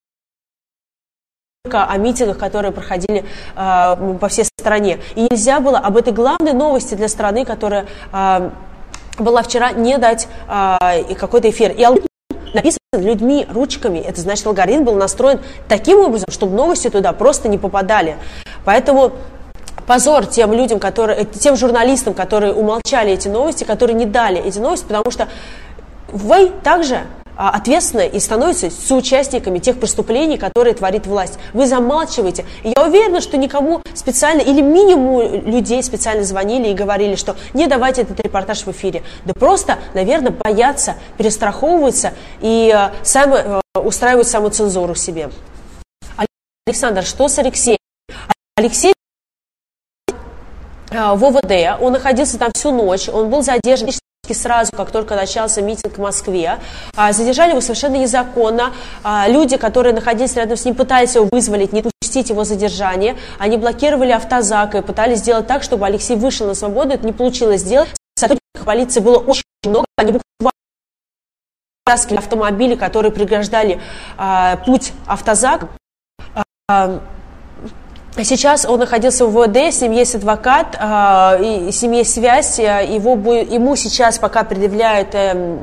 о 1.73 1.97
митингах, 1.97 2.37
которые 2.37 2.73
проходили 2.73 3.25
э, 3.57 4.17
по 4.21 4.29
всей 4.29 4.45
стране. 4.45 4.99
И 5.15 5.23
нельзя 5.31 5.61
было 5.61 5.79
об 5.79 5.97
этой 5.97 6.13
главной 6.13 6.53
новости 6.53 6.95
для 6.95 7.09
страны, 7.09 7.45
которая 7.47 7.87
э, 8.13 8.51
была 9.19 9.43
вчера, 9.43 9.73
не 9.73 9.97
дать 9.97 10.29
э, 10.49 11.15
какой-то 11.15 11.49
эфир. 11.49 11.71
И 11.71 11.83
алгоритм 11.83 12.07
написан 12.53 12.79
людьми, 12.93 13.47
ручками. 13.51 13.99
Это 13.99 14.21
значит, 14.21 14.47
алгоритм 14.47 14.85
был 14.85 14.95
настроен 14.97 15.41
таким 15.69 16.01
образом, 16.01 16.31
чтобы 16.31 16.55
новости 16.57 16.91
туда 16.91 17.13
просто 17.13 17.49
не 17.49 17.57
попадали. 17.57 18.17
Поэтому 18.65 19.13
позор 19.87 20.27
тем 20.27 20.53
людям, 20.53 20.79
которые, 20.79 21.25
тем 21.25 21.57
журналистам, 21.57 22.15
которые 22.15 22.53
умолчали 22.53 23.13
эти 23.13 23.29
новости, 23.29 23.65
которые 23.65 23.97
не 23.97 24.07
дали 24.07 24.41
эти 24.43 24.59
новости, 24.59 24.85
потому 24.87 25.11
что 25.11 25.29
вы 26.13 26.51
также 26.63 27.07
а, 27.43 27.49
ответственны 27.49 28.07
и 28.07 28.21
становятся 28.21 28.71
соучастниками 28.71 29.61
тех 29.61 29.81
преступлений, 29.81 30.37
которые 30.37 30.75
творит 30.75 31.07
власть. 31.07 31.39
Вы 31.55 31.67
замалчиваете. 31.67 32.45
И 32.65 32.75
я 32.77 32.85
уверена, 32.85 33.23
что 33.23 33.39
никому 33.39 33.81
специально 33.95 34.43
или 34.43 34.61
минимум 34.61 35.47
людей 35.47 35.83
специально 35.83 36.23
звонили 36.23 36.69
и 36.69 36.75
говорили, 36.75 37.15
что 37.15 37.37
не 37.55 37.67
давайте 37.67 38.03
этот 38.03 38.21
репортаж 38.21 38.67
в 38.67 38.71
эфире. 38.73 39.03
Да 39.25 39.33
просто, 39.33 39.79
наверное, 39.95 40.33
боятся, 40.33 40.97
перестраховываются 41.17 42.13
и 42.43 42.71
э, 42.77 42.91
сами, 43.03 43.61
э, 43.75 43.79
устраивают 43.79 44.29
самоцензуру 44.29 44.95
себе. 44.95 45.31
Александр, 46.67 47.05
что 47.05 47.27
с 47.27 47.39
Алексеем? 47.39 47.79
Алексей 48.55 48.93
э, 50.91 51.15
в 51.15 51.25
ОВД, 51.25 51.81
он 51.81 51.95
находился 51.95 52.39
там 52.39 52.53
всю 52.53 52.71
ночь, 52.71 53.09
он 53.09 53.31
был 53.31 53.43
задержан 53.43 53.89
сразу, 54.35 54.73
как 54.73 54.91
только 54.91 55.17
начался 55.17 55.61
митинг 55.61 55.99
в 55.99 56.01
Москве. 56.01 56.59
А, 56.97 57.13
задержали 57.13 57.51
его 57.51 57.61
совершенно 57.61 57.97
незаконно. 57.97 58.73
А, 59.03 59.29
люди, 59.29 59.57
которые 59.57 59.95
находились 59.95 60.37
рядом 60.37 60.57
с 60.57 60.65
ним, 60.65 60.75
пытались 60.75 61.15
его 61.15 61.29
вызволить, 61.31 61.73
не 61.73 61.83
пустить 61.83 62.31
его 62.31 62.45
задержание. 62.45 63.17
Они 63.39 63.57
блокировали 63.57 64.13
автозак 64.13 64.75
и 64.75 64.83
пытались 64.83 65.19
сделать 65.19 65.47
так, 65.47 65.63
чтобы 65.63 65.87
Алексей 65.87 66.17
вышел 66.17 66.47
на 66.47 66.55
свободу. 66.55 66.95
Это 66.95 67.07
не 67.07 67.13
получилось 67.13 67.61
сделать. 67.63 67.89
Сотрудников 68.17 68.65
полиции 68.65 69.01
было 69.01 69.19
очень 69.19 69.43
много. 69.65 69.87
Они 69.97 70.13
буквально 70.13 70.51
автомобили, 72.19 72.77
которые 72.77 73.13
преграждали 73.13 73.81
а, 74.17 74.57
путь 74.59 74.93
автозак. 75.07 75.69
Сейчас 78.25 78.67
он 78.67 78.81
находился 78.81 79.27
в 79.27 79.31
ВВД, 79.31 79.57
с 79.73 79.81
ним 79.81 79.93
есть 79.93 80.15
адвокат, 80.15 80.77
э, 80.79 81.67
и 81.69 81.73
с 81.73 81.83
ним 81.83 81.93
есть 81.93 82.15
связь. 82.15 82.59
Э, 82.59 82.85
его, 82.87 83.13
ему 83.13 83.77
сейчас 83.77 84.19
пока 84.19 84.43
предъявляют 84.43 85.15
э, 85.15 85.59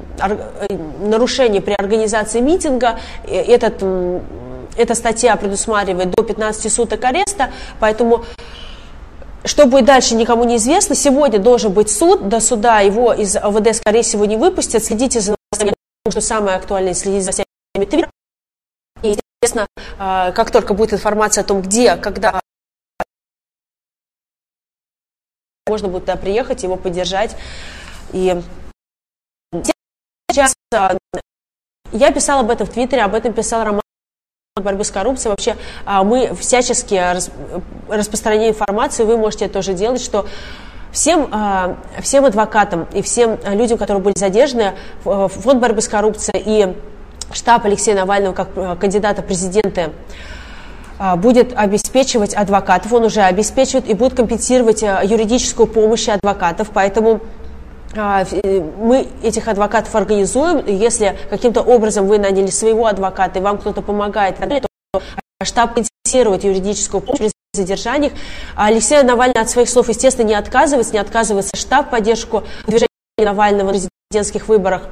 нарушение 0.99 1.61
при 1.61 1.73
организации 1.73 2.39
митинга. 2.39 2.99
Этот, 3.27 3.83
эта 4.77 4.95
статья 4.95 5.35
предусматривает 5.35 6.11
до 6.11 6.23
15 6.23 6.71
суток 6.71 7.03
ареста, 7.03 7.51
поэтому 7.79 8.23
что 9.43 9.65
будет 9.65 9.85
дальше, 9.85 10.15
никому 10.15 10.43
не 10.43 10.57
известно. 10.57 10.95
Сегодня 10.95 11.39
должен 11.39 11.71
быть 11.71 11.89
суд. 11.89 12.27
До 12.27 12.39
суда 12.39 12.81
его 12.81 13.13
из 13.13 13.35
ОВД, 13.35 13.75
скорее 13.75 14.01
всего, 14.01 14.25
не 14.25 14.35
выпустят. 14.35 14.83
Следите 14.83 15.21
за 15.21 15.35
новостями, 15.51 15.75
что 16.09 16.21
самое 16.21 16.57
актуальное, 16.57 16.93
следите 16.93 17.23
за 17.23 17.31
всеми 17.31 17.85
Твиттер. 17.85 18.09
И, 19.03 19.15
естественно, 19.41 19.67
как 19.97 20.51
только 20.51 20.73
будет 20.73 20.93
информация 20.93 21.43
о 21.43 21.45
том, 21.45 21.61
где, 21.61 21.95
когда 21.95 22.41
можно 25.67 25.87
будет 25.87 26.05
туда 26.05 26.15
приехать, 26.15 26.63
его 26.63 26.75
поддержать. 26.75 27.35
И 28.13 28.41
сейчас 30.31 30.53
а, 30.73 30.97
я 31.91 32.11
писала 32.11 32.41
об 32.41 32.51
этом 32.51 32.67
в 32.67 32.69
Твиттере, 32.69 33.03
об 33.03 33.15
этом 33.15 33.33
писал 33.33 33.63
Роман 33.63 33.81
борьбы 34.55 34.83
с 34.83 34.91
коррупцией. 34.91 35.31
Вообще 35.31 35.55
а, 35.85 36.03
мы 36.03 36.33
всячески 36.35 37.01
распространяем 37.89 38.51
информацию, 38.51 39.05
вы 39.05 39.17
можете 39.17 39.45
это 39.45 39.55
тоже 39.55 39.73
делать, 39.73 40.01
что 40.01 40.25
всем, 40.91 41.29
а, 41.31 41.77
всем 42.01 42.25
адвокатам 42.25 42.87
и 42.93 43.01
всем 43.01 43.39
людям, 43.45 43.77
которые 43.77 44.01
были 44.01 44.17
задержаны, 44.17 44.73
фонд 45.03 45.59
борьбы 45.59 45.81
с 45.81 45.87
коррупцией 45.87 46.43
и 46.45 46.75
штаб 47.33 47.65
Алексея 47.65 47.95
Навального 47.95 48.33
как 48.33 48.79
кандидата 48.79 49.21
президента 49.21 49.81
а, 49.81 49.91
будет 51.17 51.53
обеспечивать 51.55 52.33
адвокатов, 52.33 52.91
он 52.93 53.05
уже 53.05 53.21
обеспечивает 53.21 53.87
и 53.89 53.93
будет 53.93 54.15
компенсировать 54.15 54.83
а, 54.83 55.01
юридическую 55.03 55.67
помощь 55.67 56.09
адвокатов, 56.09 56.69
поэтому 56.73 57.21
а, 57.95 58.23
э, 58.23 58.59
мы 58.59 59.07
этих 59.23 59.47
адвокатов 59.47 59.93
организуем, 59.95 60.65
если 60.65 61.17
каким-то 61.29 61.61
образом 61.61 62.07
вы 62.07 62.19
наняли 62.19 62.47
своего 62.47 62.87
адвоката 62.87 63.39
и 63.39 63.41
вам 63.41 63.57
кто-то 63.57 63.81
помогает, 63.81 64.37
то 64.37 65.01
штаб 65.43 65.75
компенсирует 65.75 66.43
юридическую 66.43 67.01
помощь 67.01 67.19
при 67.19 67.31
задержаниях. 67.53 68.13
Алексей 68.55 69.01
Навальный 69.03 69.41
от 69.41 69.49
своих 69.49 69.69
слов, 69.69 69.89
естественно, 69.89 70.27
не 70.27 70.35
отказывается, 70.35 70.93
не 70.93 70.99
отказывается 70.99 71.55
штаб 71.55 71.89
поддержку 71.89 72.43
движения 72.65 72.87
Навального 73.17 73.71
на 73.71 73.89
президентских 74.09 74.47
выборах. 74.47 74.83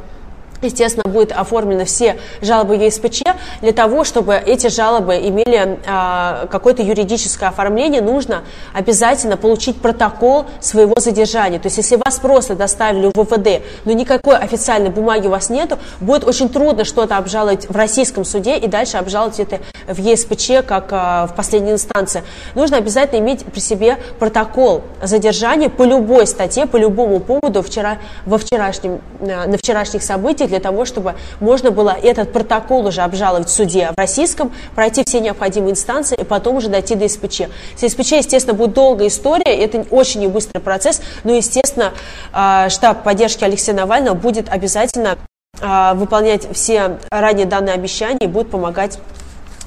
Естественно, 0.65 1.09
будет 1.09 1.31
оформлены 1.31 1.85
все 1.85 2.17
жалобы 2.41 2.75
ЕСПЧ. 2.75 3.23
Для 3.61 3.71
того, 3.71 4.03
чтобы 4.03 4.35
эти 4.35 4.67
жалобы 4.67 5.15
имели 5.15 5.79
а, 5.87 6.47
какое-то 6.47 6.81
юридическое 6.81 7.49
оформление, 7.49 8.01
нужно 8.01 8.43
обязательно 8.73 9.37
получить 9.37 9.77
протокол 9.77 10.45
своего 10.59 10.95
задержания. 10.99 11.59
То 11.59 11.67
есть, 11.67 11.77
если 11.77 11.95
вас 11.95 12.19
просто 12.19 12.55
доставили 12.55 13.11
в 13.13 13.13
ВВД, 13.15 13.63
но 13.85 13.91
никакой 13.91 14.37
официальной 14.37 14.89
бумаги 14.89 15.27
у 15.27 15.31
вас 15.31 15.49
нету, 15.49 15.77
будет 15.99 16.23
очень 16.23 16.49
трудно 16.49 16.85
что-то 16.85 17.17
обжаловать 17.17 17.69
в 17.69 17.75
российском 17.75 18.25
суде 18.25 18.57
и 18.57 18.67
дальше 18.67 18.97
обжаловать 18.97 19.39
это 19.39 19.59
в 19.87 19.97
ЕСПЧ, 19.99 20.65
как 20.65 20.87
а, 20.91 21.27
в 21.27 21.35
последней 21.35 21.71
инстанции. 21.71 22.23
Нужно 22.55 22.77
обязательно 22.77 23.19
иметь 23.19 23.45
при 23.45 23.59
себе 23.59 23.97
протокол 24.19 24.81
задержания 25.01 25.69
по 25.69 25.83
любой 25.83 26.27
статье, 26.27 26.65
по 26.65 26.77
любому 26.77 27.19
поводу 27.19 27.61
вчера, 27.61 27.97
во 28.25 28.37
вчерашнем, 28.37 29.01
а, 29.21 29.47
на 29.47 29.57
вчерашних 29.57 30.03
событиях 30.03 30.49
для 30.55 30.61
того, 30.61 30.85
чтобы 30.85 31.15
можно 31.41 31.69
было 31.69 31.89
этот 31.89 32.31
протокол 32.31 32.85
уже 32.85 33.01
обжаловать 33.01 33.49
в 33.49 33.51
суде 33.51 33.91
в 33.93 33.97
российском, 33.97 34.53
пройти 34.73 35.03
все 35.05 35.19
необходимые 35.19 35.73
инстанции 35.73 36.15
и 36.17 36.23
потом 36.23 36.55
уже 36.55 36.69
дойти 36.69 36.95
до 36.95 37.09
СПЧ. 37.09 37.41
С 37.75 37.89
СПЧ, 37.89 38.13
естественно, 38.13 38.53
будет 38.53 38.73
долгая 38.73 39.09
история, 39.09 39.53
это 39.53 39.85
очень 39.91 40.21
не 40.21 40.27
быстрый 40.27 40.59
процесс, 40.59 41.01
но, 41.25 41.33
естественно, 41.33 41.91
а, 42.31 42.69
штаб 42.69 43.03
поддержки 43.03 43.43
Алексея 43.43 43.75
Навального 43.75 44.15
будет 44.15 44.47
обязательно 44.47 45.17
а, 45.59 45.93
выполнять 45.93 46.47
все 46.53 46.97
ранее 47.11 47.45
данные 47.45 47.75
обещания 47.75 48.19
и 48.21 48.27
будет 48.27 48.49
помогать 48.49 48.97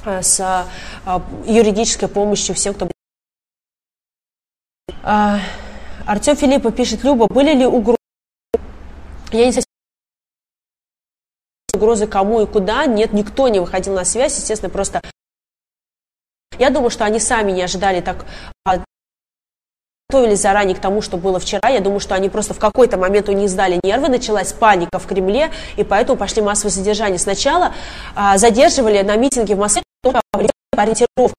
а, 0.05 0.23
с 0.23 0.65
юридической 1.45 2.07
помощью 2.07 2.55
всем, 2.55 2.73
кто 2.73 2.87
Артем 6.05 6.35
Филиппов 6.35 6.75
пишет, 6.75 7.03
Люба, 7.03 7.27
были 7.27 7.53
ли 7.53 7.67
угрозы? 7.67 7.97
Я 9.31 9.45
не 9.45 9.51
совсем 9.51 9.68
угрозы 11.73 12.07
кому 12.07 12.41
и 12.41 12.45
куда, 12.45 12.85
нет, 12.85 13.13
никто 13.13 13.47
не 13.47 13.59
выходил 13.59 13.93
на 13.93 14.05
связь, 14.05 14.37
естественно, 14.37 14.69
просто... 14.69 15.01
Я 16.57 16.69
думаю, 16.69 16.89
что 16.89 17.05
они 17.05 17.19
сами 17.19 17.51
не 17.51 17.61
ожидали 17.61 18.01
так 18.01 18.25
а, 18.65 18.83
готовились 20.09 20.41
заранее 20.41 20.75
к 20.75 20.79
тому, 20.79 21.01
что 21.01 21.17
было 21.17 21.39
вчера. 21.39 21.69
Я 21.69 21.81
думаю, 21.81 21.99
что 21.99 22.15
они 22.15 22.29
просто 22.29 22.53
в 22.53 22.59
какой-то 22.59 22.97
момент 22.97 23.29
у 23.29 23.31
них 23.31 23.49
сдали 23.49 23.79
нервы, 23.83 24.09
началась 24.09 24.51
паника 24.53 24.97
в 24.97 25.05
Кремле, 25.05 25.51
и 25.77 25.83
поэтому 25.83 26.17
пошли 26.17 26.41
массовые 26.41 26.71
задержания. 26.71 27.19
Сначала 27.19 27.73
а, 28.15 28.37
задерживали 28.37 29.01
на 29.01 29.15
митинге 29.15 29.55
в 29.55 29.59
Москве 29.59 29.83
по 30.01 30.21
ориентировкам. 30.71 31.35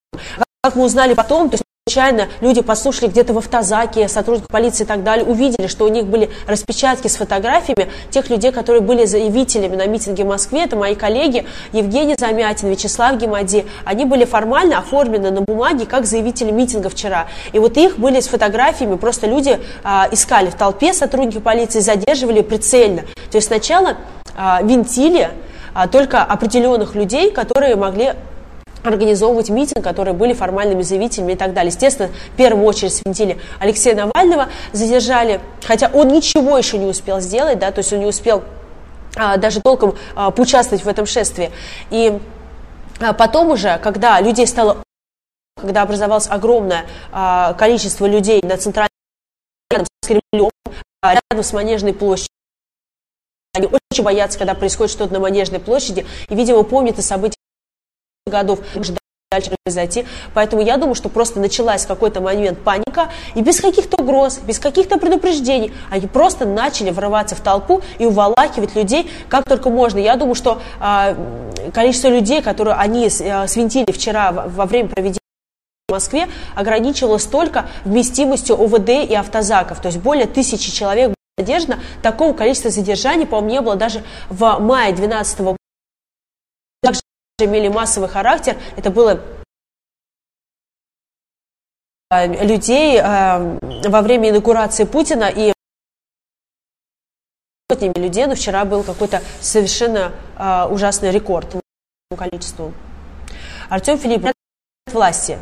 как 0.62 0.77
мы 0.77 0.85
узнали 0.85 1.14
потом, 1.14 1.51
то 1.51 1.55
есть 1.55 1.64
случайно 1.90 2.29
люди 2.40 2.62
послушали 2.62 3.09
где-то 3.09 3.33
в 3.33 3.38
автозаке, 3.38 4.07
сотрудники 4.07 4.46
полиции 4.48 4.85
и 4.85 4.87
так 4.87 5.03
далее, 5.03 5.26
увидели, 5.26 5.66
что 5.66 5.87
у 5.87 5.88
них 5.88 6.07
были 6.07 6.31
распечатки 6.46 7.09
с 7.09 7.16
фотографиями 7.16 7.90
тех 8.11 8.31
людей, 8.31 8.53
которые 8.53 8.81
были 8.81 9.07
заявителями 9.07 9.74
на 9.74 9.87
митинге 9.88 10.22
в 10.22 10.29
Москве. 10.29 10.62
Это 10.62 10.76
мои 10.76 10.94
коллеги 10.94 11.46
Евгений 11.72 12.14
Замятин, 12.16 12.68
Вячеслав 12.68 13.16
Гемади. 13.16 13.66
Они 13.85 14.05
были 14.05 14.24
формально 14.24 14.79
оформлены 14.79 15.33
на 15.33 15.40
бумаге 15.40 15.85
как 15.85 16.07
заявители 16.07 16.53
митинга 16.53 16.90
вчера. 16.90 17.26
И 17.53 17.59
вот 17.59 17.76
их 17.76 17.98
были 17.98 18.20
с 18.20 18.29
фотографиями, 18.29 18.94
просто 18.94 19.26
люди 19.26 19.59
а, 19.83 20.07
искали 20.12 20.48
в 20.48 20.55
толпе 20.55 20.92
сотрудники 20.92 21.38
полиции, 21.38 21.81
задерживали 21.81 22.42
прицельно. 22.42 23.03
То 23.33 23.38
есть 23.38 23.48
сначала 23.48 23.96
а, 24.37 24.62
винтили 24.62 25.31
а, 25.74 25.88
только 25.88 26.22
определенных 26.22 26.94
людей, 26.94 27.33
которые 27.33 27.74
могли 27.74 28.12
организовывать 28.83 29.51
митинг, 29.51 29.85
которые 29.85 30.14
были 30.14 30.33
формальными 30.33 30.83
заявителями 30.83 31.33
и 31.33 31.37
так 31.37 31.53
далее. 31.53 31.71
Естественно, 31.71 32.09
в 32.09 32.37
первую 32.37 32.64
очередь 32.64 32.95
свинтили 32.95 33.38
Алексея 33.59 33.95
Навального, 33.95 34.49
задержали, 34.73 35.40
хотя 35.64 35.90
он 35.93 36.09
ничего 36.09 36.57
еще 36.57 36.79
не 36.79 36.87
успел 36.87 37.21
сделать, 37.21 37.59
да, 37.59 37.71
то 37.71 37.81
есть 37.81 37.93
он 37.93 38.01
не 38.01 38.07
успел 38.07 38.43
а, 39.16 39.37
даже 39.37 39.61
толком 39.61 39.97
а, 40.14 40.31
поучаствовать 40.31 40.85
в 40.85 40.88
этом 40.88 41.07
шествии. 41.07 41.51
И 41.90 42.19
а, 43.01 43.12
потом 43.12 43.51
уже, 43.51 43.79
когда 43.83 44.21
людей 44.21 44.47
стало 44.47 44.79
когда 45.61 45.83
образовалось 45.83 46.27
огромное 46.29 46.87
а, 47.12 47.55
количество 47.55 48.07
людей 48.07 48.40
на 48.43 48.57
центральном 48.57 48.90
рядом 49.71 49.87
с 49.87 50.07
Кремлем, 50.07 50.51
а, 51.03 51.14
рядом 51.14 51.45
с 51.45 51.53
Манежной 51.53 51.93
площадью, 51.93 52.31
они 53.55 53.66
очень 53.66 54.05
боятся, 54.05 54.38
когда 54.38 54.55
происходит 54.55 54.93
что-то 54.93 55.12
на 55.12 55.21
Манежной 55.21 55.61
площади, 55.61 56.07
и, 56.29 56.35
видимо, 56.35 56.62
помнят 56.62 56.99
о 56.99 57.03
событиях 57.03 57.39
годов 58.26 58.61
дальше 59.33 59.52
произойти. 59.64 60.06
Поэтому 60.35 60.61
я 60.61 60.76
думаю, 60.76 60.96
что 60.96 61.09
просто 61.09 61.38
началась 61.38 61.87
какой-то 61.87 62.20
момент 62.20 62.59
паника, 62.59 63.11
и 63.37 63.42
без 63.42 63.61
каких-то 63.61 64.02
угроз, 64.02 64.38
без 64.38 64.59
каких-то 64.59 64.98
предупреждений, 64.98 65.72
они 65.88 66.09
просто 66.09 66.46
начали 66.46 66.90
врываться 66.90 67.37
в 67.37 67.40
толпу 67.40 67.80
и 67.98 68.06
уволакивать 68.06 68.74
людей 68.74 69.09
как 69.28 69.44
только 69.44 69.70
можно. 69.70 69.98
Я 69.98 70.16
думаю, 70.16 70.35
что 70.35 70.61
э, 70.80 71.14
количество 71.72 72.09
людей, 72.09 72.42
которые 72.42 72.74
они 72.74 73.06
э, 73.06 73.46
свинтили 73.46 73.92
вчера 73.92 74.33
во, 74.33 74.48
во 74.48 74.66
время 74.66 74.88
проведения 74.88 75.20
в 75.87 75.92
Москве 75.92 76.26
ограничивалось 76.56 77.26
только 77.26 77.66
вместимостью 77.85 78.61
ОВД 78.61 78.88
и 79.09 79.14
автозаков, 79.14 79.80
то 79.80 79.87
есть 79.87 79.98
более 79.98 80.26
тысячи 80.26 80.72
человек 80.72 81.14
задержано. 81.38 81.78
Такого 82.02 82.33
количества 82.33 82.70
задержаний, 82.70 83.26
по-моему, 83.26 83.50
не 83.50 83.61
было 83.61 83.76
даже 83.76 84.02
в 84.28 84.59
мае 84.59 84.92
2012 84.92 85.40
года 85.40 85.60
имели 87.46 87.68
массовый 87.68 88.09
характер. 88.09 88.57
Это 88.76 88.90
было 88.90 89.20
э, 92.11 92.44
людей 92.44 92.98
э, 92.98 93.88
во 93.88 94.03
время 94.03 94.31
инаугурации 94.31 94.85
Путина 94.85 95.29
и 95.29 95.53
сотнями 97.70 97.94
людей, 97.96 98.26
но 98.26 98.35
вчера 98.35 98.64
был 98.64 98.83
какой-то 98.83 99.22
совершенно 99.40 100.12
э, 100.37 100.66
ужасный 100.70 101.11
рекорд 101.11 101.57
по 102.09 102.16
количеству. 102.16 102.72
Артем 103.68 103.98
Филипп 103.98 104.26
власти. 104.92 105.38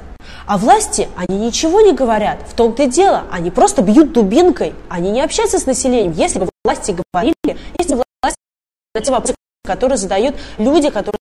А 0.46 0.58
власти, 0.58 1.08
они 1.16 1.38
ничего 1.38 1.80
не 1.80 1.92
говорят. 1.92 2.42
В 2.42 2.54
том-то 2.54 2.84
и 2.84 2.86
дело, 2.86 3.24
они 3.30 3.50
просто 3.50 3.82
бьют 3.82 4.12
дубинкой, 4.12 4.74
они 4.88 5.10
не 5.10 5.22
общаются 5.22 5.58
с 5.58 5.66
населением. 5.66 6.12
Если 6.12 6.38
бы 6.38 6.48
власти 6.64 6.96
говорили, 7.12 7.58
если 7.78 7.94
бы 7.94 8.04
власти 8.22 8.38
на 8.94 9.00
те 9.00 9.10
вопросы, 9.10 9.34
которые 9.64 9.98
задают 9.98 10.36
люди, 10.58 10.90
которые 10.90 11.18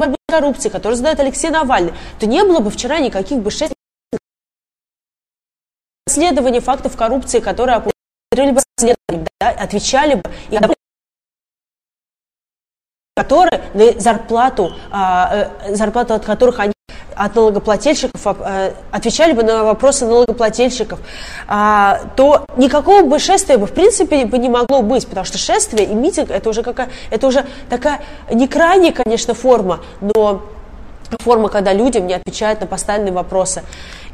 борьбы 0.00 0.16
с 0.28 0.32
коррупцией, 0.32 0.72
который 0.72 0.94
задает 0.94 1.20
Алексей 1.20 1.50
Навальный, 1.50 1.94
то 2.18 2.26
не 2.26 2.42
было 2.42 2.60
бы 2.60 2.70
вчера 2.70 2.98
никаких 2.98 3.38
бы 3.38 3.50
шесть 3.50 3.74
расследований 6.06 6.60
фактов 6.60 6.96
коррупции, 6.96 7.38
которые 7.40 7.76
опубликовали 7.76 8.52
бы 8.56 8.62
расследование, 8.76 9.28
да, 9.40 9.50
отвечали 9.50 10.14
бы, 10.14 10.22
и 10.50 10.58
которые 13.16 13.62
на 13.74 14.00
зарплату, 14.00 14.72
а, 14.90 15.50
э, 15.66 15.74
зарплату 15.74 16.14
от 16.14 16.24
которых 16.24 16.58
они 16.58 16.72
от 17.16 17.34
налогоплательщиков, 17.34 18.26
э, 18.26 18.72
отвечали 18.90 19.32
бы 19.32 19.42
на 19.42 19.64
вопросы 19.64 20.06
налогоплательщиков, 20.06 20.98
а, 21.46 22.00
то 22.16 22.44
никакого 22.56 23.02
бы 23.02 23.18
шествия 23.18 23.58
бы 23.58 23.66
в 23.66 23.72
принципе 23.72 24.24
бы 24.24 24.38
не 24.38 24.48
могло 24.48 24.82
быть, 24.82 25.06
потому 25.06 25.24
что 25.24 25.38
шествие 25.38 25.86
и 25.86 25.94
митинг 25.94 26.30
это 26.30 26.48
уже, 26.48 26.62
какая, 26.62 26.90
это 27.10 27.26
уже 27.26 27.46
такая 27.68 28.00
не 28.32 28.48
крайняя, 28.48 28.92
конечно, 28.92 29.34
форма, 29.34 29.80
но 30.00 30.42
форма, 31.18 31.48
когда 31.48 31.72
людям 31.72 32.06
не 32.06 32.14
отвечают 32.14 32.60
на 32.60 32.66
поставленные 32.66 33.12
вопросы. 33.12 33.62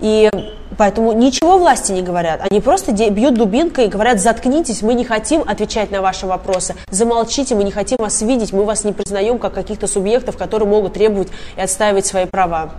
И 0.00 0.30
поэтому 0.76 1.12
ничего 1.12 1.58
власти 1.58 1.92
не 1.92 2.02
говорят. 2.02 2.40
Они 2.48 2.60
просто 2.60 2.92
бьют 2.92 3.34
дубинкой 3.34 3.86
и 3.86 3.88
говорят, 3.88 4.20
заткнитесь, 4.20 4.82
мы 4.82 4.94
не 4.94 5.04
хотим 5.04 5.42
отвечать 5.46 5.90
на 5.90 6.02
ваши 6.02 6.26
вопросы. 6.26 6.74
Замолчите, 6.90 7.54
мы 7.54 7.64
не 7.64 7.70
хотим 7.70 7.98
вас 7.98 8.22
видеть, 8.22 8.52
мы 8.52 8.64
вас 8.64 8.84
не 8.84 8.92
признаем 8.92 9.38
как 9.38 9.54
каких-то 9.54 9.86
субъектов, 9.86 10.36
которые 10.36 10.68
могут 10.68 10.94
требовать 10.94 11.28
и 11.56 11.60
отстаивать 11.60 12.06
свои 12.06 12.26
права. 12.26 12.72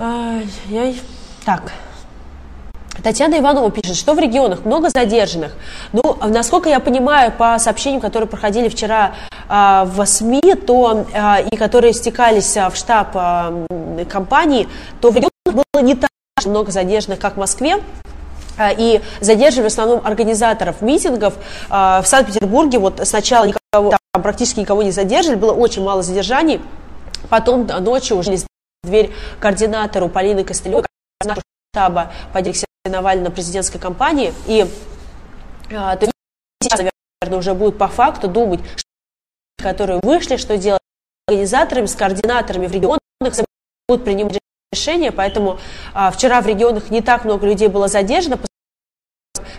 Я... 0.00 0.94
Так. 1.44 1.72
Татьяна 3.02 3.38
Иванова 3.38 3.70
пишет, 3.70 3.96
что 3.96 4.14
в 4.14 4.18
регионах 4.18 4.64
много 4.64 4.90
задержанных. 4.90 5.54
Ну, 5.92 6.16
насколько 6.26 6.68
я 6.68 6.80
понимаю, 6.80 7.32
по 7.32 7.58
сообщениям, 7.58 8.00
которые 8.00 8.28
проходили 8.28 8.68
вчера 8.68 9.14
э, 9.48 9.84
в 9.86 10.04
СМИ, 10.04 10.54
то 10.66 11.06
э, 11.12 11.48
и 11.50 11.56
которые 11.56 11.92
стекались 11.92 12.56
э, 12.56 12.68
в 12.68 12.76
штаб 12.76 13.10
э, 13.14 14.04
компании, 14.08 14.68
то 15.00 15.10
в 15.10 15.16
регионах 15.16 15.64
было 15.72 15.82
не 15.82 15.94
так 15.94 16.10
много 16.44 16.70
задержанных, 16.70 17.18
как 17.18 17.34
в 17.34 17.38
Москве. 17.38 17.76
И 18.76 19.00
задерживали 19.20 19.68
в 19.68 19.72
основном 19.72 20.02
организаторов 20.04 20.82
митингов. 20.82 21.32
В 21.70 22.02
Санкт-Петербурге 22.04 22.78
вот 22.78 23.00
сначала 23.04 23.46
никого, 23.46 23.94
там 24.12 24.22
практически 24.22 24.60
никого 24.60 24.82
не 24.82 24.90
задерживали, 24.90 25.38
было 25.38 25.52
очень 25.52 25.82
мало 25.82 26.02
задержаний. 26.02 26.60
Потом 27.30 27.66
ночью 27.66 28.18
уже 28.18 28.36
дверь 28.82 29.12
координатору 29.40 30.08
Полины 30.08 30.44
Костылевой, 30.44 30.84
штаба 31.72 32.12
по 32.32 32.40
Навального 32.88 33.28
на 33.28 33.30
президентской 33.30 33.78
кампании. 33.78 34.32
И 34.46 34.66
а, 35.72 35.96
то 35.96 36.10
сейчас, 36.62 36.80
наверное, 37.22 37.38
уже 37.38 37.54
будут 37.54 37.78
по 37.78 37.88
факту 37.88 38.26
думать, 38.26 38.60
которые 39.58 40.00
вышли, 40.02 40.36
что 40.36 40.56
делать 40.56 40.80
с 40.80 41.30
организаторами, 41.30 41.86
с 41.86 41.94
координаторами 41.94 42.66
в 42.66 42.72
регионах, 42.72 43.00
будут 43.86 44.04
принимать 44.04 44.38
решения. 44.72 45.12
Поэтому 45.12 45.58
а, 45.92 46.10
вчера 46.10 46.40
в 46.40 46.46
регионах 46.46 46.90
не 46.90 47.02
так 47.02 47.24
много 47.24 47.46
людей 47.46 47.68
было 47.68 47.86
задержано, 47.86 48.38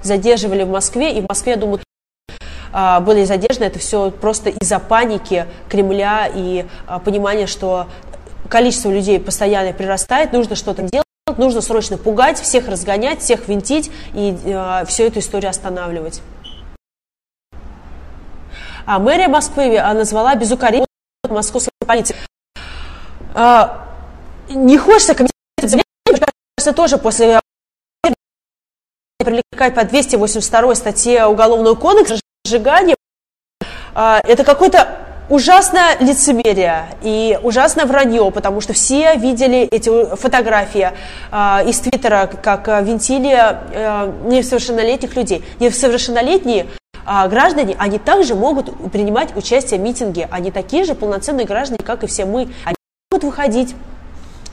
задерживали 0.02 0.64
в 0.64 0.70
Москве, 0.70 1.18
и 1.18 1.22
в 1.22 1.30
Москве, 1.30 1.54
я 1.54 1.60
думаю, 1.60 1.80
а, 2.74 3.00
были 3.02 3.24
задержаны, 3.24 3.66
это 3.66 3.80
все 3.80 4.10
просто 4.10 4.50
из-за 4.50 4.80
паники 4.80 5.46
Кремля 5.70 6.28
и 6.34 6.66
а, 6.88 7.00
понимания, 7.00 7.46
что 7.46 7.88
количество 8.52 8.90
людей 8.90 9.20
постоянно 9.20 9.72
прирастает, 9.72 10.34
нужно 10.34 10.56
что-то 10.56 10.84
делать, 10.84 11.06
нужно 11.38 11.62
срочно 11.62 11.98
пугать, 11.98 12.40
всех 12.40 12.68
разгонять, 12.68 13.22
всех 13.22 13.48
винтить 13.48 13.90
и 14.14 14.38
э, 14.44 14.86
всю 14.86 15.04
эту 15.04 15.20
историю 15.20 15.50
останавливать. 15.50 16.22
А 18.86 19.00
мэрия 19.00 19.30
Москвы 19.30 19.78
а, 19.78 19.94
назвала 19.94 20.36
безукоризненно 20.36 20.88
московской 21.30 21.72
полиции. 21.86 22.16
А, 23.34 23.88
не 24.50 24.78
хочется 24.78 25.16
комментировать, 25.16 26.76
тоже 26.76 26.98
после 26.98 27.40
привлекать 29.20 29.76
по 29.76 29.84
282 29.84 30.76
статье 30.76 31.26
Уголовного 31.26 31.76
кодекса 31.76 32.20
сжигание. 32.46 32.96
А, 33.94 34.20
это 34.24 34.44
какой-то 34.44 35.11
ужасное 35.32 35.98
лицемерие 36.00 36.88
и 37.02 37.40
ужасное 37.42 37.86
вранье, 37.86 38.30
потому 38.32 38.60
что 38.60 38.74
все 38.74 39.16
видели 39.16 39.68
эти 39.72 39.90
фотографии 40.16 40.92
э, 41.32 41.70
из 41.70 41.80
Твиттера, 41.80 42.30
как 42.42 42.68
винтили 42.84 43.34
э, 43.34 44.12
несовершеннолетних 44.26 45.16
людей. 45.16 45.44
Несовершеннолетние 45.60 46.68
э, 47.06 47.28
граждане, 47.30 47.76
они 47.80 47.98
также 47.98 48.36
могут 48.36 48.92
принимать 48.92 49.36
участие 49.36 49.80
в 49.80 49.84
митинге. 49.84 50.28
Они 50.32 50.52
такие 50.52 50.84
же 50.84 50.96
полноценные 50.96 51.48
граждане, 51.48 51.80
как 51.84 52.04
и 52.04 52.08
все 52.08 52.26
мы. 52.26 52.50
Они 52.66 52.76
могут 53.10 53.24
выходить 53.24 53.74
а, 53.74 53.91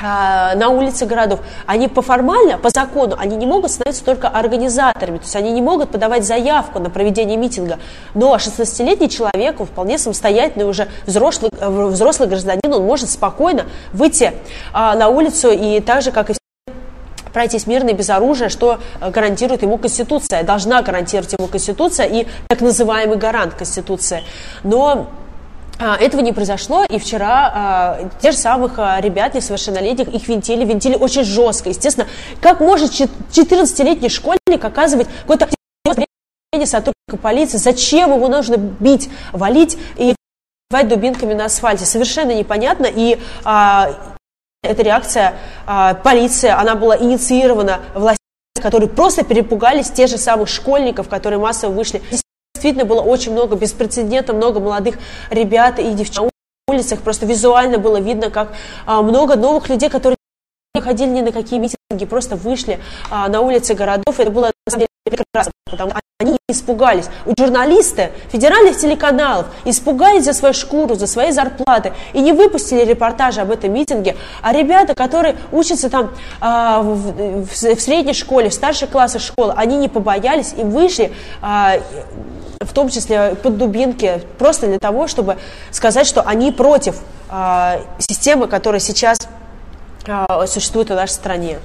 на 0.01 0.69
улице 0.69 1.07
городов, 1.07 1.41
они 1.67 1.89
по 1.89 2.03
формально, 2.03 2.59
по 2.59 2.71
закону, 2.71 3.17
они 3.19 3.37
не 3.37 3.47
могут 3.47 3.73
становиться 3.73 4.05
только 4.05 4.29
организаторами, 4.29 5.19
то 5.19 5.25
есть 5.25 5.37
они 5.37 5.51
не 5.51 5.61
могут 5.61 5.91
подавать 5.91 6.25
заявку 6.25 6.79
на 6.79 6.89
проведение 6.89 7.37
митинга, 7.37 7.79
но 8.15 8.37
16-летний 8.37 9.11
человек, 9.11 9.61
он 9.61 9.67
вполне 9.67 9.99
самостоятельный 9.99 10.67
уже 10.67 10.89
взрослый, 11.07 11.51
взрослый 11.61 12.29
гражданин, 12.29 12.73
он 12.73 12.85
может 12.85 13.11
спокойно 13.11 13.67
выйти 13.93 14.33
а, 14.73 14.95
на 14.95 15.09
улицу 15.09 15.51
и 15.51 15.81
так 15.81 16.03
же, 16.03 16.13
как 16.13 16.31
и 16.31 16.35
пройтись 17.33 17.67
мирно 17.67 17.91
и 17.91 17.93
без 17.93 18.11
оружия, 18.11 18.49
что 18.49 18.79
гарантирует 19.01 19.63
ему 19.63 19.79
Конституция, 19.79 20.43
должна 20.43 20.83
гарантировать 20.83 21.33
ему 21.35 21.47
Конституция 21.47 22.07
и 22.07 22.27
так 22.49 22.61
называемый 22.61 23.17
гарант 23.17 23.55
Конституции. 23.55 24.23
Но 24.65 24.91
а, 24.91 25.28
этого 25.79 26.21
не 26.21 26.33
произошло, 26.33 26.85
и 26.85 26.99
вчера 26.99 27.53
а, 27.55 28.11
те 28.21 28.33
же 28.33 28.37
самых 28.37 28.79
а, 28.79 29.01
ребят 29.01 29.35
несовершеннолетних, 29.35 30.09
их 30.09 30.27
винтили, 30.27 30.65
винтили 30.65 30.97
очень 30.97 31.25
жестко. 31.25 31.69
Естественно, 31.69 32.09
как 32.41 32.61
может 32.61 32.91
14-летний 32.91 34.09
школьник 34.09 34.65
оказывать 34.65 35.09
какое-то 35.23 35.49
сотрудника 36.65 37.17
полиции, 37.23 37.59
зачем 37.59 38.13
его 38.15 38.29
нужно 38.29 38.57
бить, 38.57 39.09
валить 39.33 39.79
и 39.97 40.15
бивать 40.71 40.89
дубинками 40.89 41.35
на 41.35 41.45
асфальте, 41.45 41.85
совершенно 41.85 42.33
непонятно, 42.33 42.87
и 42.87 43.19
а, 43.45 44.15
эта 44.63 44.83
реакция 44.83 45.35
а, 45.67 45.95
полиции, 45.95 46.49
она 46.49 46.75
была 46.75 46.97
инициирована 46.99 47.81
властями, 47.95 48.19
которые 48.61 48.89
просто 48.89 49.25
перепугались 49.25 49.91
тех 49.91 50.09
же 50.09 50.19
самых 50.19 50.49
школьников, 50.49 51.09
которые 51.09 51.39
массово 51.39 51.73
вышли 51.73 52.03
Действительно 52.59 52.87
было 52.87 53.03
очень 53.03 53.31
много, 53.31 53.55
беспрецедентно 53.55 54.35
много 54.35 54.59
молодых 54.59 54.97
ребят 55.31 55.79
и 55.79 55.93
девчонок 55.93 56.33
на 56.67 56.75
улицах. 56.75 57.03
Просто 57.03 57.25
визуально 57.25 57.79
было 57.79 58.01
видно, 58.01 58.31
как 58.31 58.53
а, 58.85 59.01
много 59.01 59.37
новых 59.37 59.69
людей, 59.69 59.89
которые 59.89 60.17
не 60.75 60.81
ходили 60.81 61.09
ни 61.09 61.21
на 61.21 61.31
какие 61.31 61.61
митинги, 61.61 62.05
просто 62.05 62.35
вышли 62.35 62.81
а, 63.13 63.29
на 63.29 63.43
улицы 63.43 63.75
городов. 63.75 64.19
Это 64.19 64.33
было 64.33 64.47
на 64.47 64.71
самом 64.71 64.81
деле 64.81 64.89
прекрасно, 65.05 65.53
потому 65.71 65.91
что 65.91 66.01
они 66.21 66.37
испугались. 66.49 67.09
У 67.27 67.35
журналисты 67.39 68.11
федеральных 68.33 68.77
телеканалов 68.77 69.47
испугались 69.65 70.25
за 70.25 70.33
свою 70.33 70.53
шкуру, 70.53 70.97
за 70.97 71.07
свои 71.07 71.31
зарплаты 71.31 71.93
и 72.13 72.21
не 72.21 72.33
выпустили 72.33 72.85
репортажи 72.85 73.41
об 73.41 73.53
этом 73.53 73.73
митинге. 73.73 74.17
А 74.43 74.53
ребята, 74.53 74.95
которые 74.95 75.37
учатся 75.53 75.89
там 75.89 76.11
а, 76.41 76.83
в, 76.83 77.45
в, 77.45 77.77
в 77.77 77.81
средней 77.81 78.15
школе, 78.15 78.49
в 78.49 78.55
старших 78.55 78.91
классах 78.91 79.23
школы, 79.23 79.55
они 79.57 79.77
не 79.77 79.89
побоялись 79.89 80.55
и 80.59 80.63
вышли 80.63 81.13
а, 81.41 81.75
в 82.61 82.73
том 82.73 82.89
числе 82.89 83.35
под 83.35 83.57
дубинки, 83.57 84.23
просто 84.39 84.67
для 84.67 84.79
того, 84.79 85.07
чтобы 85.07 85.39
сказать, 85.71 86.07
что 86.07 86.23
они 86.23 86.53
против 86.53 87.01
э, 87.31 87.81
системы, 87.99 88.49
которая 88.49 88.81
сейчас 88.81 89.19
э, 90.07 90.47
существует 90.47 90.91
в 90.91 90.95
нашей 90.95 91.13
стране. 91.13 91.59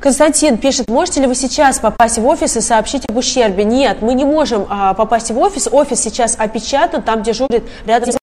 Константин 0.00 0.58
пишет, 0.58 0.88
можете 0.88 1.20
ли 1.20 1.26
вы 1.26 1.34
сейчас 1.34 1.80
попасть 1.80 2.18
в 2.18 2.26
офис 2.26 2.56
и 2.56 2.60
сообщить 2.60 3.04
об 3.08 3.16
ущербе? 3.16 3.64
Нет, 3.64 4.00
мы 4.00 4.14
не 4.14 4.24
можем 4.24 4.64
а, 4.70 4.94
попасть 4.94 5.32
в 5.32 5.38
офис. 5.38 5.68
Офис 5.70 6.00
сейчас 6.00 6.36
опечатан, 6.38 7.02
там 7.02 7.24
дежурит 7.24 7.64
рядом 7.84 8.12
с 8.12 8.17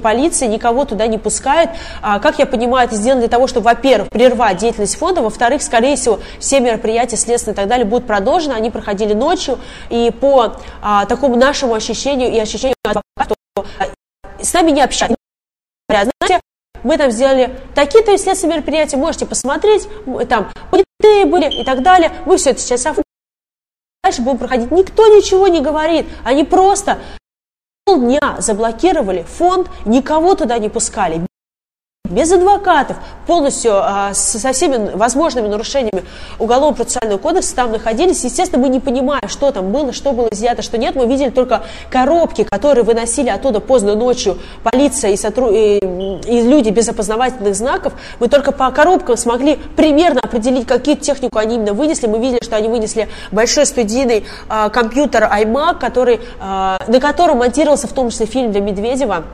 полиция 0.00 0.48
никого 0.48 0.84
туда 0.84 1.06
не 1.06 1.18
пускает. 1.18 1.70
А, 2.02 2.18
как 2.18 2.38
я 2.38 2.46
понимаю, 2.46 2.86
это 2.86 2.96
сделано 2.96 3.20
для 3.20 3.28
того, 3.28 3.46
чтобы, 3.46 3.64
во-первых, 3.64 4.10
прервать 4.10 4.58
деятельность 4.58 4.96
фонда, 4.96 5.22
во-вторых, 5.22 5.62
скорее 5.62 5.96
всего, 5.96 6.20
все 6.38 6.60
мероприятия 6.60 7.16
следственные 7.16 7.54
и 7.54 7.56
так 7.56 7.68
далее 7.68 7.84
будут 7.84 8.06
продолжены, 8.06 8.54
они 8.54 8.70
проходили 8.70 9.14
ночью, 9.14 9.58
и 9.90 10.10
по 10.10 10.56
а, 10.82 11.06
такому 11.06 11.36
нашему 11.36 11.74
ощущению 11.74 12.32
и 12.32 12.38
ощущению 12.38 12.74
что 12.84 13.34
с 14.40 14.52
нами 14.52 14.70
не 14.70 14.82
общаются. 14.82 15.16
Знаете, 15.88 16.40
мы 16.82 16.96
там 16.96 17.10
сделали 17.10 17.58
такие-то 17.74 18.16
следственные 18.16 18.58
мероприятия, 18.58 18.96
можете 18.96 19.26
посмотреть, 19.26 19.88
там 20.28 20.52
были 21.00 21.60
и 21.60 21.64
так 21.64 21.82
далее. 21.82 22.12
Мы 22.26 22.36
все 22.36 22.50
это 22.50 22.60
сейчас 22.60 22.86
дальше 24.08 24.22
будем 24.22 24.38
проходить. 24.38 24.70
Никто 24.70 25.06
ничего 25.08 25.48
не 25.48 25.60
говорит. 25.60 26.06
Они 26.24 26.44
просто 26.44 26.98
полдня 27.88 28.36
заблокировали 28.38 29.24
фонд, 29.38 29.68
никого 29.86 30.34
туда 30.34 30.58
не 30.58 30.68
пускали 30.68 31.27
без 32.08 32.32
адвокатов, 32.32 32.96
полностью 33.26 33.72
а, 33.74 34.14
со 34.14 34.52
всеми 34.52 34.96
возможными 34.96 35.48
нарушениями 35.48 36.04
Уголовно-процессуального 36.38 37.18
кодекса 37.18 37.54
там 37.54 37.72
находились. 37.72 38.24
Естественно, 38.24 38.62
мы 38.62 38.68
не 38.68 38.80
понимаем, 38.80 39.28
что 39.28 39.50
там 39.50 39.72
было, 39.72 39.92
что 39.92 40.12
было 40.12 40.28
изъято, 40.28 40.62
что 40.62 40.78
нет. 40.78 40.94
Мы 40.94 41.06
видели 41.06 41.30
только 41.30 41.62
коробки, 41.90 42.44
которые 42.44 42.84
выносили 42.84 43.28
оттуда 43.28 43.60
поздно 43.60 43.94
ночью 43.94 44.38
полиция 44.62 45.12
и, 45.12 45.16
сотру... 45.16 45.50
и, 45.50 45.78
и 45.78 46.42
люди 46.42 46.70
без 46.70 46.88
опознавательных 46.88 47.54
знаков. 47.54 47.92
Мы 48.20 48.28
только 48.28 48.52
по 48.52 48.70
коробкам 48.70 49.16
смогли 49.16 49.58
примерно 49.76 50.20
определить, 50.20 50.66
какие 50.66 50.94
технику 50.94 51.38
они 51.38 51.56
именно 51.56 51.72
вынесли. 51.72 52.06
Мы 52.06 52.18
видели, 52.18 52.42
что 52.42 52.56
они 52.56 52.68
вынесли 52.68 53.08
большой 53.32 53.66
студийный 53.66 54.24
а, 54.48 54.68
компьютер 54.68 55.24
iMac, 55.24 55.78
который, 55.78 56.20
а, 56.40 56.78
на 56.86 57.00
котором 57.00 57.38
монтировался 57.38 57.88
в 57.88 57.92
том 57.92 58.10
числе 58.10 58.26
фильм 58.26 58.52
для 58.52 58.60
Медведева 58.60 59.24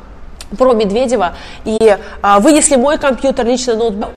про 0.57 0.73
Медведева, 0.73 1.37
и 1.65 1.97
а, 2.23 2.41
вынесли 2.41 2.77
мой 2.77 2.99
компьютер, 2.99 3.47
лично 3.47 3.75
ноутбук, 3.77 4.11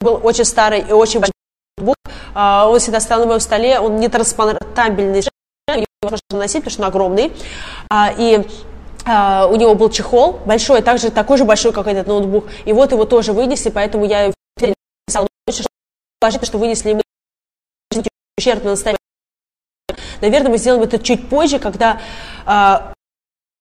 был 0.00 0.20
очень 0.22 0.44
старый 0.44 0.80
и 0.80 0.92
очень 0.92 1.20
большой 1.20 1.32
ноутбук, 1.78 1.96
а, 2.34 2.68
он 2.68 2.78
всегда 2.78 3.00
стоял 3.00 3.20
на 3.20 3.26
моем 3.26 3.40
столе, 3.40 3.80
он 3.80 3.96
не 3.96 4.08
транспортабельный, 4.08 5.22
его 5.68 5.86
можно 6.02 6.20
носить, 6.32 6.64
потому 6.64 6.70
что 6.70 6.82
он 6.82 6.88
огромный, 6.88 7.32
а, 7.90 8.12
и 8.16 8.46
а, 9.04 9.46
у 9.46 9.56
него 9.56 9.74
был 9.74 9.90
чехол 9.90 10.40
большой, 10.44 10.82
также 10.82 11.10
такой 11.10 11.38
же 11.38 11.44
большой, 11.44 11.72
как 11.72 11.86
этот 11.86 12.06
ноутбук, 12.06 12.46
и 12.64 12.72
вот 12.72 12.92
его 12.92 13.04
тоже 13.04 13.32
вынесли, 13.32 13.70
поэтому 13.70 14.04
я 14.04 14.32
писала, 15.06 15.28
что, 15.50 16.44
что 16.44 16.58
вынесли 16.58 16.94
мы 16.94 17.02
ущерб 18.38 18.64
на 18.64 18.76
Наверное, 20.20 20.50
мы 20.50 20.58
сделаем 20.58 20.82
это 20.82 20.98
чуть 20.98 21.28
позже, 21.28 21.58
когда 21.58 22.00
а, 22.44 22.92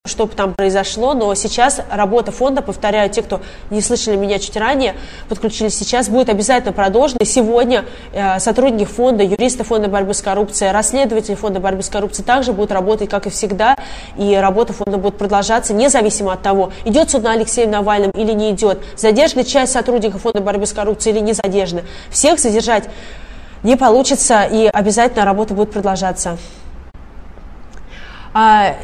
что 0.05 0.25
бы 0.25 0.33
там 0.33 0.53
произошло, 0.53 1.13
но 1.13 1.33
сейчас 1.35 1.81
работа 1.91 2.31
фонда, 2.31 2.61
повторяю, 2.61 3.09
те, 3.09 3.21
кто 3.21 3.41
не 3.69 3.81
слышали 3.81 4.15
меня 4.15 4.39
чуть 4.39 4.55
ранее, 4.55 4.95
подключились 5.29 5.75
сейчас, 5.75 6.09
будет 6.09 6.29
обязательно 6.29 6.73
продолжена. 6.73 7.25
Сегодня 7.25 7.85
э, 8.13 8.39
сотрудники 8.39 8.87
фонда, 8.87 9.23
юристы 9.23 9.63
фонда 9.63 9.87
борьбы 9.87 10.13
с 10.13 10.21
коррупцией, 10.21 10.71
расследователи 10.71 11.35
фонда 11.35 11.59
борьбы 11.59 11.83
с 11.83 11.89
коррупцией 11.89 12.25
также 12.25 12.53
будут 12.53 12.71
работать, 12.71 13.09
как 13.09 13.27
и 13.27 13.29
всегда, 13.29 13.75
и 14.17 14.35
работа 14.35 14.73
фонда 14.73 14.97
будет 14.97 15.17
продолжаться, 15.17 15.73
независимо 15.73 16.33
от 16.33 16.41
того, 16.41 16.71
идет 16.85 17.09
суд 17.09 17.23
на 17.23 17.33
Алексея 17.33 17.67
Навальным 17.67 18.11
или 18.11 18.31
не 18.31 18.51
идет, 18.51 18.79
задержана 18.95 19.43
часть 19.43 19.73
сотрудников 19.73 20.21
фонда 20.21 20.41
борьбы 20.41 20.65
с 20.65 20.73
коррупцией 20.73 21.15
или 21.15 21.23
не 21.23 21.33
задержана. 21.33 21.81
Всех 22.09 22.39
задержать 22.39 22.85
не 23.63 23.75
получится, 23.75 24.43
и 24.43 24.67
обязательно 24.67 25.25
работа 25.25 25.53
будет 25.53 25.71
продолжаться. 25.71 26.37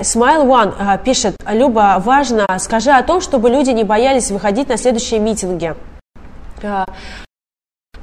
Смайл 0.01 0.53
а, 0.53 0.97
пишет, 0.97 1.35
Люба, 1.45 1.97
важно, 1.99 2.45
скажи 2.57 2.89
о 2.89 3.03
том, 3.03 3.19
чтобы 3.19 3.49
люди 3.49 3.71
не 3.71 3.83
боялись 3.83 4.31
выходить 4.31 4.69
на 4.69 4.77
следующие 4.77 5.19
митинги. 5.19 5.75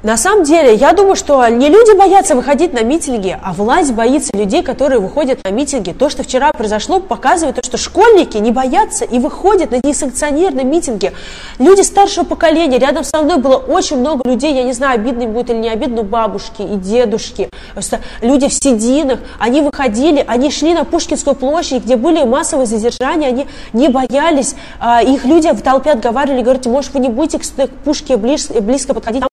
На 0.01 0.15
самом 0.15 0.45
деле, 0.45 0.75
я 0.75 0.93
думаю, 0.93 1.17
что 1.17 1.45
не 1.49 1.67
люди 1.67 1.93
боятся 1.97 2.33
выходить 2.33 2.71
на 2.71 2.83
митинги, 2.83 3.37
а 3.43 3.51
власть 3.51 3.91
боится 3.91 4.31
людей, 4.33 4.63
которые 4.63 5.01
выходят 5.01 5.43
на 5.43 5.49
митинги. 5.49 5.91
То, 5.91 6.09
что 6.09 6.23
вчера 6.23 6.53
произошло, 6.53 7.01
показывает 7.01 7.57
то, 7.57 7.61
что 7.65 7.75
школьники 7.75 8.37
не 8.37 8.51
боятся 8.51 9.03
и 9.03 9.19
выходят 9.19 9.71
на 9.71 9.81
несанкционированные 9.83 10.63
митинги. 10.63 11.11
Люди 11.57 11.81
старшего 11.81 12.23
поколения, 12.23 12.77
рядом 12.77 13.03
со 13.03 13.21
мной 13.21 13.39
было 13.39 13.57
очень 13.57 13.97
много 13.97 14.29
людей, 14.29 14.53
я 14.53 14.63
не 14.63 14.71
знаю, 14.71 14.95
обидно 14.95 15.23
им 15.23 15.33
будет 15.33 15.49
или 15.49 15.57
не 15.57 15.69
обидно, 15.69 16.03
бабушки 16.03 16.61
и 16.61 16.77
дедушки, 16.77 17.49
просто 17.73 17.99
люди 18.21 18.47
в 18.47 18.53
сединах, 18.53 19.19
они 19.37 19.59
выходили, 19.59 20.23
они 20.25 20.49
шли 20.49 20.73
на 20.73 20.85
Пушкинскую 20.85 21.35
площадь, 21.35 21.83
где 21.83 21.97
были 21.97 22.23
массовые 22.23 22.67
задержания, 22.67 23.27
они 23.27 23.47
не 23.73 23.89
боялись, 23.89 24.55
а, 24.79 25.03
их 25.03 25.25
люди 25.25 25.51
в 25.51 25.61
толпе 25.61 25.91
отговаривали, 25.91 26.41
говорят, 26.41 26.65
может, 26.67 26.93
вы 26.93 27.01
не 27.01 27.09
будете 27.09 27.39
к 27.39 27.69
Пушке 27.83 28.15
близко, 28.15 28.61
близко 28.61 28.93
подходить, 28.93 29.23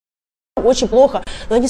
очень 0.57 0.89
плохо, 0.89 1.23
но 1.49 1.57
они 1.57 1.69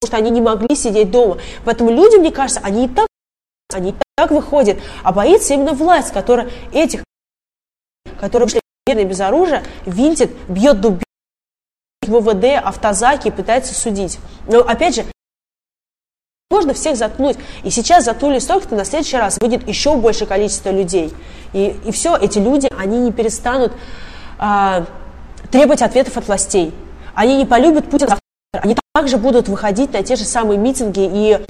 потому 0.00 0.08
что 0.08 0.16
они 0.16 0.30
не 0.30 0.40
могли 0.40 0.74
сидеть 0.76 1.10
дома. 1.10 1.38
Поэтому 1.64 1.90
люди, 1.90 2.16
мне 2.16 2.30
кажется, 2.30 2.60
они 2.62 2.86
и 2.86 2.88
так, 2.88 3.06
они 3.72 3.90
и 3.90 3.94
так 4.16 4.30
выходят, 4.30 4.78
а 5.02 5.12
боится 5.12 5.54
именно 5.54 5.72
власть, 5.72 6.12
которая 6.12 6.50
этих, 6.72 7.04
которые 8.20 8.48
пришли 8.48 9.04
без 9.04 9.20
оружия, 9.20 9.64
винтит, 9.84 10.30
бьет 10.48 10.80
дубинкой 10.80 11.04
ВВД, 12.06 12.64
автозаки 12.64 13.28
и 13.28 13.32
пытается 13.32 13.74
судить. 13.74 14.18
Но 14.46 14.60
опять 14.60 14.94
же, 14.94 15.04
можно 16.50 16.74
всех 16.74 16.96
заткнуть. 16.96 17.36
И 17.64 17.70
сейчас 17.70 18.04
заткнули 18.04 18.38
столько-то, 18.38 18.76
на 18.76 18.84
следующий 18.84 19.16
раз 19.16 19.38
выйдет 19.40 19.66
еще 19.66 19.96
большее 19.96 20.28
количество 20.28 20.70
людей. 20.70 21.12
И, 21.52 21.76
и 21.84 21.90
все, 21.90 22.16
эти 22.16 22.38
люди, 22.38 22.68
они 22.78 22.98
не 22.98 23.12
перестанут 23.12 23.72
а, 24.38 24.86
требовать 25.50 25.82
ответов 25.82 26.16
от 26.16 26.28
властей. 26.28 26.72
Они 27.16 27.36
не 27.38 27.46
полюбят 27.46 27.90
Путина. 27.90 28.18
Они 28.52 28.76
также 28.94 29.16
будут 29.16 29.48
выходить 29.48 29.92
на 29.92 30.02
те 30.02 30.14
же 30.14 30.24
самые 30.24 30.58
митинги 30.58 31.00
и 31.00 31.44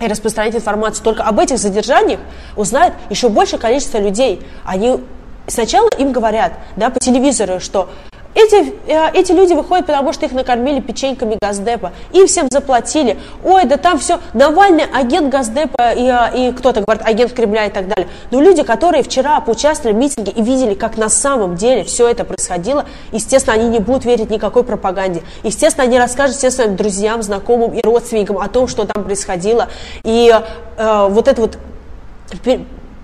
и 0.00 0.08
распространять 0.08 0.56
информацию. 0.56 1.04
Только 1.04 1.22
об 1.22 1.38
этих 1.38 1.58
задержаниях 1.58 2.18
узнает 2.56 2.94
еще 3.08 3.28
большее 3.28 3.60
количество 3.60 3.98
людей. 3.98 4.42
Они 4.64 4.98
сначала 5.46 5.88
им 5.98 6.10
говорят 6.10 6.54
да, 6.76 6.90
по 6.90 6.98
телевизору, 6.98 7.60
что 7.60 7.88
эти, 8.34 8.74
э, 8.86 9.10
эти 9.12 9.32
люди 9.32 9.52
выходят, 9.52 9.86
потому 9.86 10.12
что 10.12 10.24
их 10.26 10.32
накормили 10.32 10.80
печеньками 10.80 11.36
Газдепа. 11.40 11.92
Им 12.12 12.26
всем 12.26 12.48
заплатили. 12.50 13.18
Ой, 13.44 13.64
да 13.64 13.76
там 13.76 13.98
все, 13.98 14.20
Навальный 14.32 14.84
агент 14.84 15.30
Газдепа 15.30 15.92
и, 15.92 16.06
э, 16.06 16.48
и 16.48 16.52
кто-то 16.52 16.80
говорит, 16.80 17.02
агент 17.06 17.32
Кремля 17.32 17.66
и 17.66 17.70
так 17.70 17.88
далее. 17.88 18.08
Но 18.30 18.40
люди, 18.40 18.62
которые 18.62 19.02
вчера 19.02 19.40
поучаствовали 19.40 19.94
в 19.94 19.98
митинге 19.98 20.32
и 20.32 20.42
видели, 20.42 20.74
как 20.74 20.96
на 20.96 21.08
самом 21.08 21.56
деле 21.56 21.84
все 21.84 22.08
это 22.08 22.24
происходило, 22.24 22.86
естественно, 23.12 23.54
они 23.54 23.68
не 23.68 23.80
будут 23.80 24.04
верить 24.04 24.30
никакой 24.30 24.64
пропаганде. 24.64 25.22
Естественно, 25.42 25.84
они 25.84 25.98
расскажут 25.98 26.36
всем 26.36 26.50
своим 26.50 26.76
друзьям, 26.76 27.22
знакомым 27.22 27.72
и 27.72 27.82
родственникам 27.82 28.38
о 28.38 28.48
том, 28.48 28.66
что 28.66 28.84
там 28.86 29.04
происходило. 29.04 29.68
И 30.04 30.32
э, 30.76 31.06
вот 31.10 31.28
это 31.28 31.40
вот 31.40 31.58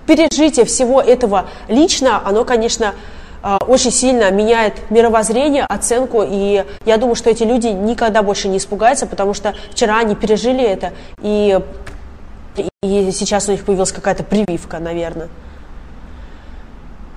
пережитие 0.07 0.65
всего 0.65 1.01
этого 1.01 1.45
лично, 1.67 2.19
оно, 2.25 2.43
конечно, 2.43 2.87
а, 2.87 2.93
очень 3.41 3.91
сильно 3.91 4.31
меняет 4.31 4.89
мировоззрение, 4.89 5.65
оценку, 5.65 6.23
и 6.27 6.65
я 6.85 6.97
думаю, 6.97 7.15
что 7.15 7.29
эти 7.29 7.43
люди 7.43 7.67
никогда 7.67 8.21
больше 8.23 8.47
не 8.47 8.57
испугаются, 8.57 9.07
потому 9.07 9.33
что 9.33 9.53
вчера 9.71 9.99
они 9.99 10.15
пережили 10.15 10.63
это, 10.63 10.91
и, 11.21 11.59
и 12.83 13.11
сейчас 13.11 13.47
у 13.47 13.51
них 13.51 13.63
появилась 13.63 13.91
какая-то 13.91 14.23
прививка, 14.23 14.79
наверное. 14.79 15.29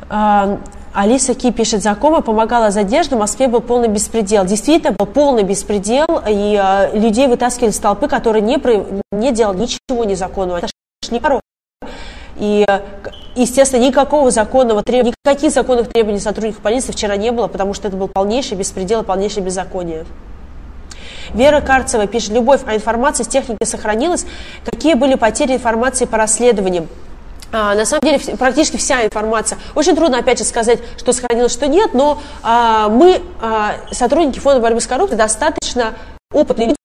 А, 0.09 0.59
Алиса 0.95 1.35
Ки 1.35 1.51
пишет, 1.51 1.83
знакомая 1.83 2.21
помогала 2.21 2.71
задержке, 2.71 3.17
в 3.17 3.19
Москве 3.19 3.49
был 3.49 3.61
полный 3.61 3.89
беспредел. 3.89 4.45
Действительно, 4.45 4.93
был 4.93 5.07
полный 5.07 5.43
беспредел, 5.43 6.23
и 6.29 6.61
э, 6.63 6.99
людей 6.99 7.29
вытаскивали 7.29 7.71
с 7.71 7.79
толпы, 7.79 8.09
которые 8.09 8.43
не, 8.43 8.61
не 9.11 9.33
делали 9.33 9.61
ничего 9.61 10.05
незаконного. 10.05 10.61
Не 11.11 11.19
порог. 11.19 11.41
И, 12.37 12.65
естественно, 13.35 13.81
никакого 13.83 14.31
законного 14.31 14.83
требования, 14.83 15.15
никаких 15.25 15.53
законных 15.53 15.89
требований 15.89 16.21
сотрудников 16.21 16.63
полиции 16.63 16.93
вчера 16.93 17.17
не 17.17 17.31
было, 17.31 17.47
потому 17.47 17.75
что 17.75 17.89
это 17.89 17.97
был 17.97 18.09
полнейший 18.09 18.57
беспредел 18.57 19.03
и 19.03 19.05
полнейшее 19.05 19.45
беззаконие. 19.45 20.07
Вера 21.35 21.61
Карцева 21.61 22.07
пишет, 22.07 22.31
любовь, 22.31 22.61
а 22.67 22.75
информация 22.75 23.25
с 23.25 23.29
техники 23.29 23.65
сохранилась. 23.65 24.27
Какие 24.65 24.95
были 24.95 25.15
потери 25.15 25.55
информации 25.55 26.05
по 26.05 26.19
расследованиям? 26.19 26.89
А, 27.53 27.75
на 27.75 27.85
самом 27.85 28.03
деле 28.03 28.19
практически 28.37 28.79
вся 28.79 29.05
информация. 29.05 29.59
Очень 29.75 29.95
трудно, 29.95 30.19
опять 30.19 30.39
же, 30.39 30.45
сказать, 30.45 30.81
что 30.97 31.13
сохранилось, 31.13 31.53
что 31.53 31.69
нет, 31.69 31.93
но 31.93 32.19
а, 32.43 32.89
мы, 32.89 33.21
а, 33.41 33.75
сотрудники 33.91 34.39
Фонда 34.39 34.61
борьбы 34.61 34.81
с 34.81 34.87
коррупцией, 34.87 35.19
достаточно 35.19 35.95
опытные 36.33 36.69
люди 36.69 36.77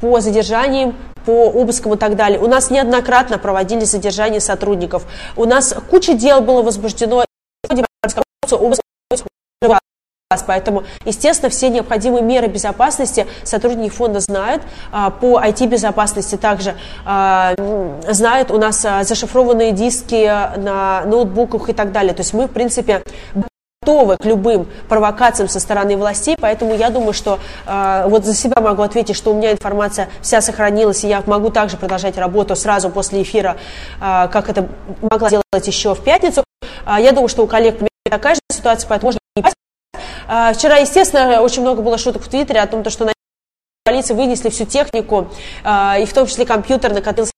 по 0.00 0.20
задержаниям, 0.20 0.96
по 1.24 1.50
обыскам 1.50 1.94
и 1.94 1.96
так 1.96 2.16
далее. 2.16 2.38
У 2.38 2.46
нас 2.46 2.70
неоднократно 2.70 3.38
проводили 3.38 3.84
задержания 3.84 4.40
сотрудников. 4.40 5.04
У 5.36 5.44
нас 5.44 5.74
куча 5.90 6.14
дел 6.14 6.40
было 6.40 6.62
возбуждено. 6.62 7.24
Поэтому, 10.46 10.84
естественно, 11.04 11.50
все 11.50 11.68
необходимые 11.70 12.22
меры 12.22 12.46
безопасности 12.46 13.26
сотрудники 13.42 13.92
фонда 13.92 14.20
знают. 14.20 14.62
А, 14.92 15.10
по 15.10 15.40
IT-безопасности 15.40 16.36
также 16.36 16.76
а, 17.04 17.54
знают. 18.08 18.52
У 18.52 18.58
нас 18.58 18.84
а, 18.84 19.02
зашифрованные 19.02 19.72
диски 19.72 20.26
на 20.56 21.04
ноутбуках 21.04 21.68
и 21.68 21.72
так 21.72 21.90
далее. 21.90 22.14
То 22.14 22.20
есть 22.20 22.32
мы, 22.32 22.46
в 22.46 22.52
принципе, 22.52 23.02
готовы 23.82 24.18
к 24.18 24.26
любым 24.26 24.68
провокациям 24.90 25.48
со 25.48 25.58
стороны 25.58 25.96
властей, 25.96 26.36
поэтому 26.38 26.74
я 26.74 26.90
думаю, 26.90 27.14
что 27.14 27.38
э, 27.66 28.04
вот 28.08 28.26
за 28.26 28.34
себя 28.34 28.60
могу 28.60 28.82
ответить, 28.82 29.16
что 29.16 29.32
у 29.32 29.34
меня 29.34 29.52
информация 29.52 30.10
вся 30.20 30.42
сохранилась, 30.42 31.02
и 31.02 31.08
я 31.08 31.22
могу 31.24 31.48
также 31.48 31.78
продолжать 31.78 32.18
работу 32.18 32.54
сразу 32.56 32.90
после 32.90 33.22
эфира, 33.22 33.56
э, 33.98 34.28
как 34.30 34.50
это 34.50 34.68
могла 35.00 35.28
сделать 35.28 35.66
еще 35.66 35.94
в 35.94 36.04
пятницу. 36.04 36.44
Э, 36.86 36.96
я 37.00 37.12
думаю, 37.12 37.28
что 37.28 37.42
у 37.42 37.46
коллег 37.46 37.78
такая 38.04 38.34
же 38.34 38.40
ситуация, 38.52 38.86
поэтому 38.86 39.12
можно 39.12 39.20
а, 40.32 40.52
вчера, 40.52 40.76
естественно, 40.76 41.40
очень 41.40 41.62
много 41.62 41.82
было 41.82 41.98
шуток 41.98 42.22
в 42.22 42.28
Твиттере 42.28 42.60
о 42.60 42.66
том, 42.66 42.88
что 42.88 43.06
на 43.06 43.12
полиции 43.84 44.14
вынесли 44.14 44.50
всю 44.50 44.64
технику, 44.64 45.28
а, 45.64 45.98
и 45.98 46.04
в 46.04 46.12
том 46.12 46.26
числе 46.26 46.44
компьютер, 46.46 46.92
на 46.92 47.00
который 47.00 47.30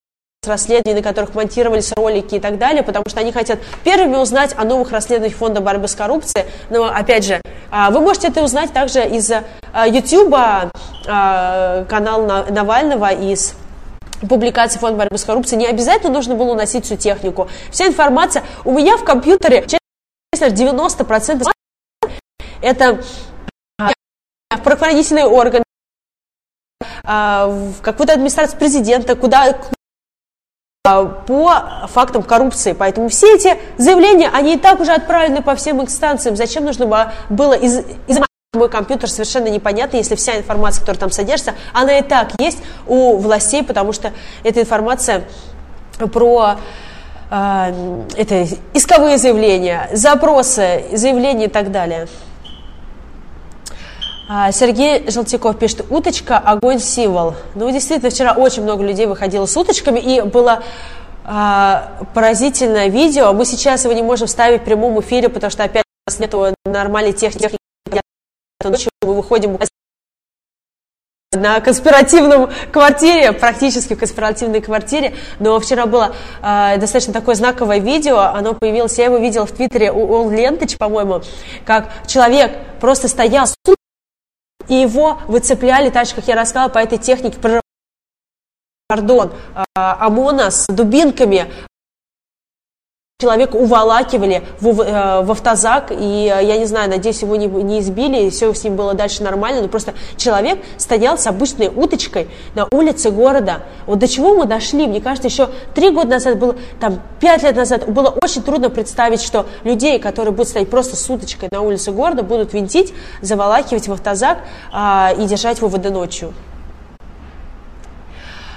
расследований, 0.47 1.01
на 1.01 1.03
которых 1.03 1.35
монтировались 1.35 1.93
ролики 1.93 2.35
и 2.35 2.41
так 2.41 2.59
далее, 2.59 2.83
потому 2.83 3.05
что 3.09 3.21
они 3.21 3.33
хотят 3.33 3.61
первыми 3.85 4.17
узнать 4.17 4.55
о 4.57 4.65
новых 4.65 4.91
расследованиях 4.91 5.37
Фонда 5.39 5.61
борьбы 5.61 5.87
с 5.87 5.95
коррупцией. 5.95 6.47
Но, 6.69 6.85
опять 6.85 7.25
же, 7.25 7.41
а, 7.71 7.91
вы 7.91 8.01
можете 8.01 8.29
это 8.29 8.43
узнать 8.43 8.73
также 8.73 9.07
из 9.07 9.31
YouTube, 9.31 10.35
канала 11.05 12.47
Навального, 12.51 13.13
из 13.13 13.55
публикации 14.29 14.79
Фонда 14.79 14.99
борьбы 14.99 15.19
с 15.19 15.25
коррупцией. 15.25 15.61
Не 15.61 15.67
обязательно 15.67 16.13
нужно 16.13 16.35
было 16.35 16.53
уносить 16.53 16.85
всю 16.85 16.97
технику. 16.97 17.49
Вся 17.71 17.87
информация 17.87 18.43
у 18.65 18.73
меня 18.73 18.97
в 18.97 19.05
компьютере, 19.05 19.67
честно, 19.67 20.47
90% 20.47 21.47
это 22.61 23.03
а, 23.79 23.91
правоохранительные 24.59 25.27
органы, 25.27 25.65
а, 27.05 27.49
в 27.49 27.81
какую-то 27.83 28.13
администрацию 28.13 28.59
президента, 28.59 29.17
куда 29.17 29.51
а, 29.51 29.59
по 30.83 31.87
фактам 31.93 32.25
коррупции. 32.25 32.73
Поэтому 32.73 33.09
все 33.09 33.37
эти 33.37 33.57
заявления, 33.79 34.29
они 34.33 34.55
и 34.55 34.59
так 34.59 34.81
уже 34.81 34.93
отправлены 34.93 35.41
по 35.41 35.55
всем 35.55 35.81
инстанциям. 35.81 36.35
Зачем 36.35 36.65
нужно 36.65 37.13
было 37.31 37.53
из, 37.53 37.85
из 38.09 38.19
мой 38.53 38.69
компьютер 38.69 39.09
совершенно 39.09 39.47
непонятно, 39.47 39.99
если 39.99 40.17
вся 40.17 40.37
информация, 40.37 40.81
которая 40.81 40.99
там 40.99 41.13
содержится, 41.13 41.55
она 41.73 41.99
и 41.99 42.03
так 42.03 42.33
есть 42.41 42.59
у 42.89 43.17
властей, 43.17 43.63
потому 43.63 43.93
что 43.93 44.13
эта 44.43 44.61
информация 44.61 45.23
про 46.13 46.57
э, 47.31 48.05
это 48.17 48.49
исковые 48.75 49.19
заявления, 49.19 49.89
запросы, 49.93 50.83
заявления 50.93 51.45
и 51.45 51.49
так 51.49 51.71
далее. 51.71 52.09
А, 54.35 54.51
Сергей 54.51 55.11
Желтяков 55.11 55.59
пишет, 55.59 55.85
уточка, 55.91 56.39
огонь, 56.39 56.79
символ. 56.79 57.35
Ну, 57.55 57.71
действительно, 57.71 58.11
вчера 58.11 58.33
очень 58.33 58.63
много 58.63 58.83
людей 58.83 59.05
выходило 59.05 59.45
с 59.45 59.55
уточками, 59.55 59.99
и 59.99 60.23
было 60.23 60.63
а, 61.23 62.03
поразительное 62.15 62.89
видео. 62.89 63.35
Мы 63.35 63.45
сейчас 63.45 63.85
его 63.85 63.93
не 63.93 64.03
можем 64.03 64.29
ставить 64.29 64.63
в 64.63 64.65
прямом 64.65 64.99
эфире, 65.01 65.29
потому 65.29 65.51
что, 65.51 65.65
опять, 65.65 65.85
у 66.07 66.11
нас 66.11 66.19
нет 66.19 66.35
нормальной 66.65 67.13
техники. 67.13 67.59
Ночью 68.65 68.91
мы 69.03 69.13
выходим 69.13 69.59
на 71.33 71.61
конспиративном 71.61 72.49
квартире, 72.73 73.33
практически 73.33 73.93
в 73.93 73.99
конспиративной 73.99 74.63
квартире, 74.63 75.15
но 75.41 75.61
вчера 75.61 75.85
было 75.85 76.15
э, 76.43 76.79
достаточно 76.79 77.13
такое 77.13 77.35
знаковое 77.35 77.81
видео, 77.81 78.19
оно 78.19 78.55
появилось, 78.55 78.97
я 78.99 79.07
его 79.07 79.19
видела 79.19 79.45
в 79.45 79.53
твиттере 79.53 79.93
у 79.93 80.31
Лентыч, 80.31 80.79
по-моему, 80.79 81.21
как 81.67 81.91
человек 82.07 82.57
просто 82.81 83.09
стоял 83.09 83.47
с 83.47 83.55
и 84.69 84.75
его 84.75 85.21
выцепляли, 85.29 85.91
так 85.91 86.07
же, 86.07 86.15
как 86.15 86.27
я 86.29 86.35
рассказала, 86.35 86.69
по 86.69 86.79
этой 86.79 86.99
технике 86.99 87.39
пардон, 88.89 89.33
а, 89.75 90.07
ОМОНа 90.07 90.51
с 90.51 90.67
дубинками 90.67 91.51
человека 93.23 93.55
уволакивали 93.55 94.43
в, 94.61 94.81
э, 94.81 95.23
в 95.23 95.31
автозак, 95.31 95.93
и 95.93 96.33
э, 96.35 96.45
я 96.45 96.59
не 96.59 96.65
знаю, 96.67 96.91
надеюсь, 96.91 97.23
его 97.23 97.37
не, 97.37 97.47
не 97.47 97.79
избили, 97.79 98.27
и 98.27 98.31
все 98.31 98.53
с 98.53 98.65
ним 98.65 98.75
было 98.75 98.95
дальше 98.95 99.23
нормально, 99.23 99.63
но 99.63 99.69
просто 99.69 99.95
человек 100.17 100.59
стоял 100.77 101.17
с 101.17 101.27
обычной 101.29 101.69
уточкой 101.69 102.29
на 102.57 102.67
улице 102.73 103.13
города. 103.13 103.61
Вот 103.87 104.01
до 104.01 104.09
чего 104.09 104.35
мы 104.35 104.47
дошли? 104.47 104.89
Мне 104.89 105.01
кажется, 105.01 105.29
еще 105.29 105.51
три 105.73 105.91
года 105.91 106.11
назад 106.11 106.37
было, 106.37 106.57
там, 106.81 107.01
пять 107.21 107.45
лет 107.45 107.55
назад 107.55 107.89
было 107.89 108.13
очень 108.21 108.43
трудно 108.43 108.71
представить, 108.71 109.23
что 109.23 109.47
людей, 109.63 110.01
которые 110.01 110.33
будут 110.33 110.49
стоять 110.49 110.69
просто 110.69 110.97
с 110.97 111.09
уточкой 111.09 111.49
на 111.53 111.61
улице 111.61 111.93
города, 111.93 112.25
будут 112.25 112.53
винтить, 112.53 112.93
заволакивать 113.21 113.87
в 113.87 113.93
автозак 113.93 114.39
а, 114.73 115.13
и 115.17 115.25
держать 115.27 115.63
в 115.63 115.69
ВВД 115.69 115.91
ночью. 115.91 116.35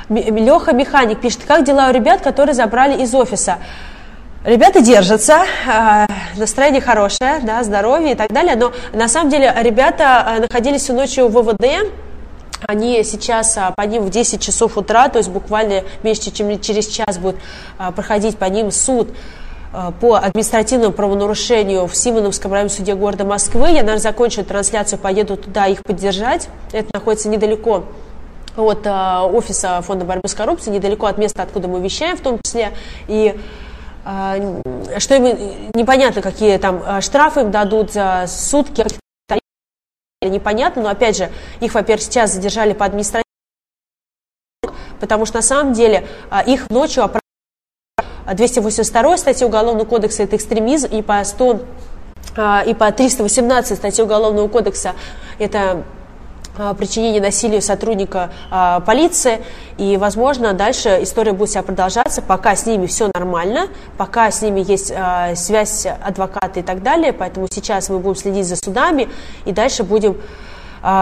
Леха 0.09 0.73
Механик 0.73 1.21
пишет, 1.21 1.41
как 1.47 1.63
дела 1.63 1.89
у 1.89 1.91
ребят, 1.91 2.21
которые 2.21 2.53
забрали 2.53 3.01
из 3.01 3.13
офиса? 3.13 3.57
Ребята 4.45 4.79
держатся, 4.79 5.39
э, 5.65 6.05
настроение 6.37 6.79
хорошее, 6.79 7.39
да, 7.41 7.63
здоровье 7.63 8.11
и 8.11 8.15
так 8.15 8.31
далее, 8.31 8.55
но 8.55 8.71
на 8.93 9.07
самом 9.07 9.31
деле 9.31 9.51
ребята 9.61 10.35
э, 10.37 10.39
находились 10.39 10.83
всю 10.83 10.93
ночью 10.93 11.29
в 11.29 11.31
ВВД, 11.31 11.91
они 12.67 13.03
сейчас 13.03 13.57
э, 13.57 13.73
по 13.75 13.81
ним 13.81 14.03
в 14.03 14.11
10 14.11 14.39
часов 14.39 14.77
утра, 14.77 15.09
то 15.09 15.17
есть 15.17 15.29
буквально 15.29 15.81
меньше, 16.03 16.29
чем 16.29 16.59
через 16.59 16.85
час 16.85 17.17
будет 17.17 17.37
проходить 17.95 18.37
по 18.37 18.45
ним 18.45 18.69
суд 18.69 19.09
по 19.99 20.15
административному 20.15 20.93
правонарушению 20.93 21.87
в 21.87 21.95
Симоновском 21.95 22.51
районном 22.53 22.69
суде 22.69 22.93
города 22.93 23.25
Москвы. 23.25 23.69
Я, 23.69 23.81
наверное, 23.81 23.97
закончу 23.97 24.45
трансляцию, 24.45 24.99
поеду 24.99 25.37
туда 25.37 25.65
их 25.65 25.83
поддержать. 25.83 26.47
Это 26.71 26.87
находится 26.93 27.27
недалеко 27.27 27.83
от 28.55 28.87
офиса 28.87 29.81
Фонда 29.81 30.05
борьбы 30.05 30.29
с 30.29 30.33
коррупцией, 30.33 30.75
недалеко 30.75 31.07
от 31.07 31.17
места, 31.17 31.43
откуда 31.43 31.67
мы 31.67 31.81
вещаем 31.81 32.15
в 32.15 32.21
том 32.21 32.39
числе. 32.41 32.71
И 33.09 33.35
а, 33.37 33.39
что 34.05 35.15
им 35.15 35.23
непонятно, 35.73 36.21
какие 36.21 36.57
там 36.57 36.83
а, 36.85 37.01
штрафы 37.01 37.41
им 37.41 37.51
дадут 37.51 37.91
за 37.91 38.25
сутки, 38.27 38.85
непонятно, 40.21 40.83
но 40.83 40.89
опять 40.89 41.17
же, 41.17 41.31
их, 41.59 41.73
во-первых, 41.73 42.03
сейчас 42.03 42.31
задержали 42.33 42.73
по 42.73 42.85
административному, 42.85 43.25
потому 44.99 45.25
что 45.25 45.37
на 45.37 45.41
самом 45.41 45.73
деле 45.73 46.07
а, 46.29 46.41
их 46.41 46.69
ночью 46.69 47.09
282 48.31 49.17
статьи 49.17 49.45
Уголовного 49.45 49.87
кодекса 49.87 50.23
это 50.23 50.35
экстремизм, 50.35 50.87
и 50.87 51.01
по 51.01 51.23
100 51.23 51.65
и 52.65 52.73
по 52.73 52.91
318 52.91 53.77
статье 53.77 54.03
Уголовного 54.03 54.47
кодекса 54.47 54.93
это 55.39 55.59
а, 55.69 55.83
причинение 56.77 57.21
насилия 57.21 57.61
сотрудника 57.61 58.31
а, 58.49 58.79
полиции. 58.79 59.41
И, 59.77 59.97
возможно, 59.97 60.53
дальше 60.53 60.99
история 61.01 61.33
будет 61.33 61.49
себя 61.51 61.63
продолжаться, 61.63 62.21
пока 62.21 62.55
с 62.55 62.65
ними 62.65 62.85
все 62.85 63.09
нормально, 63.13 63.67
пока 63.97 64.31
с 64.31 64.41
ними 64.41 64.63
есть 64.65 64.91
а, 64.95 65.35
связь 65.35 65.85
адвоката 65.85 66.59
и 66.59 66.63
так 66.63 66.81
далее. 66.83 67.13
Поэтому 67.13 67.47
сейчас 67.51 67.89
мы 67.89 67.99
будем 67.99 68.15
следить 68.15 68.47
за 68.47 68.55
судами 68.55 69.09
и 69.45 69.51
дальше 69.51 69.83
будем 69.83 70.17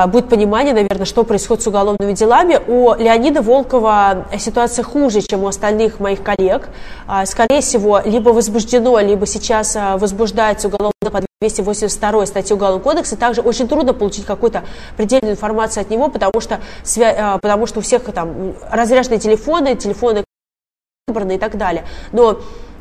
будет 0.08 0.30
понимание, 0.30 0.74
наверное, 0.74 1.06
что 1.06 1.24
происходит 1.24 1.64
с 1.64 1.68
уголовными 1.68 2.14
делами. 2.14 2.58
У 2.68 2.94
Леонида 2.94 3.42
Волкова 3.42 4.28
ситуация 4.40 4.84
хуже, 4.84 5.22
чем 5.22 5.44
у 5.44 5.48
остальных 5.48 6.00
моих 6.00 6.24
коллег. 6.24 6.70
А, 7.06 7.26
скорее 7.26 7.60
всего, 7.60 8.00
либо 8.06 8.30
возбуждено, 8.30 9.00
либо 9.00 9.26
сейчас 9.26 9.76
а, 9.76 9.98
возбуждается 9.98 10.70
уголовное 10.70 10.94
по 11.12 11.20
282 11.42 12.26
статье 12.28 12.56
Уголовного 12.56 12.82
кодекса. 12.82 13.18
Также 13.18 13.42
очень 13.42 13.68
трудно 13.68 13.94
получить 13.94 14.26
какую-то 14.26 14.64
предельную 14.96 15.34
информацию 15.34 15.82
от 15.82 15.90
него, 15.90 16.08
потому 16.08 16.40
что, 16.40 16.62
потому 17.42 17.68
что 17.68 17.80
у 17.80 17.82
всех 17.82 18.04
там 18.04 18.56
разряженные 18.72 19.20
телефоны, 19.20 19.76
телефоны 19.76 20.24
выбраны 21.08 21.36
и 21.36 21.38
так 21.38 21.58
далее. 21.58 21.86
Но 22.14 22.40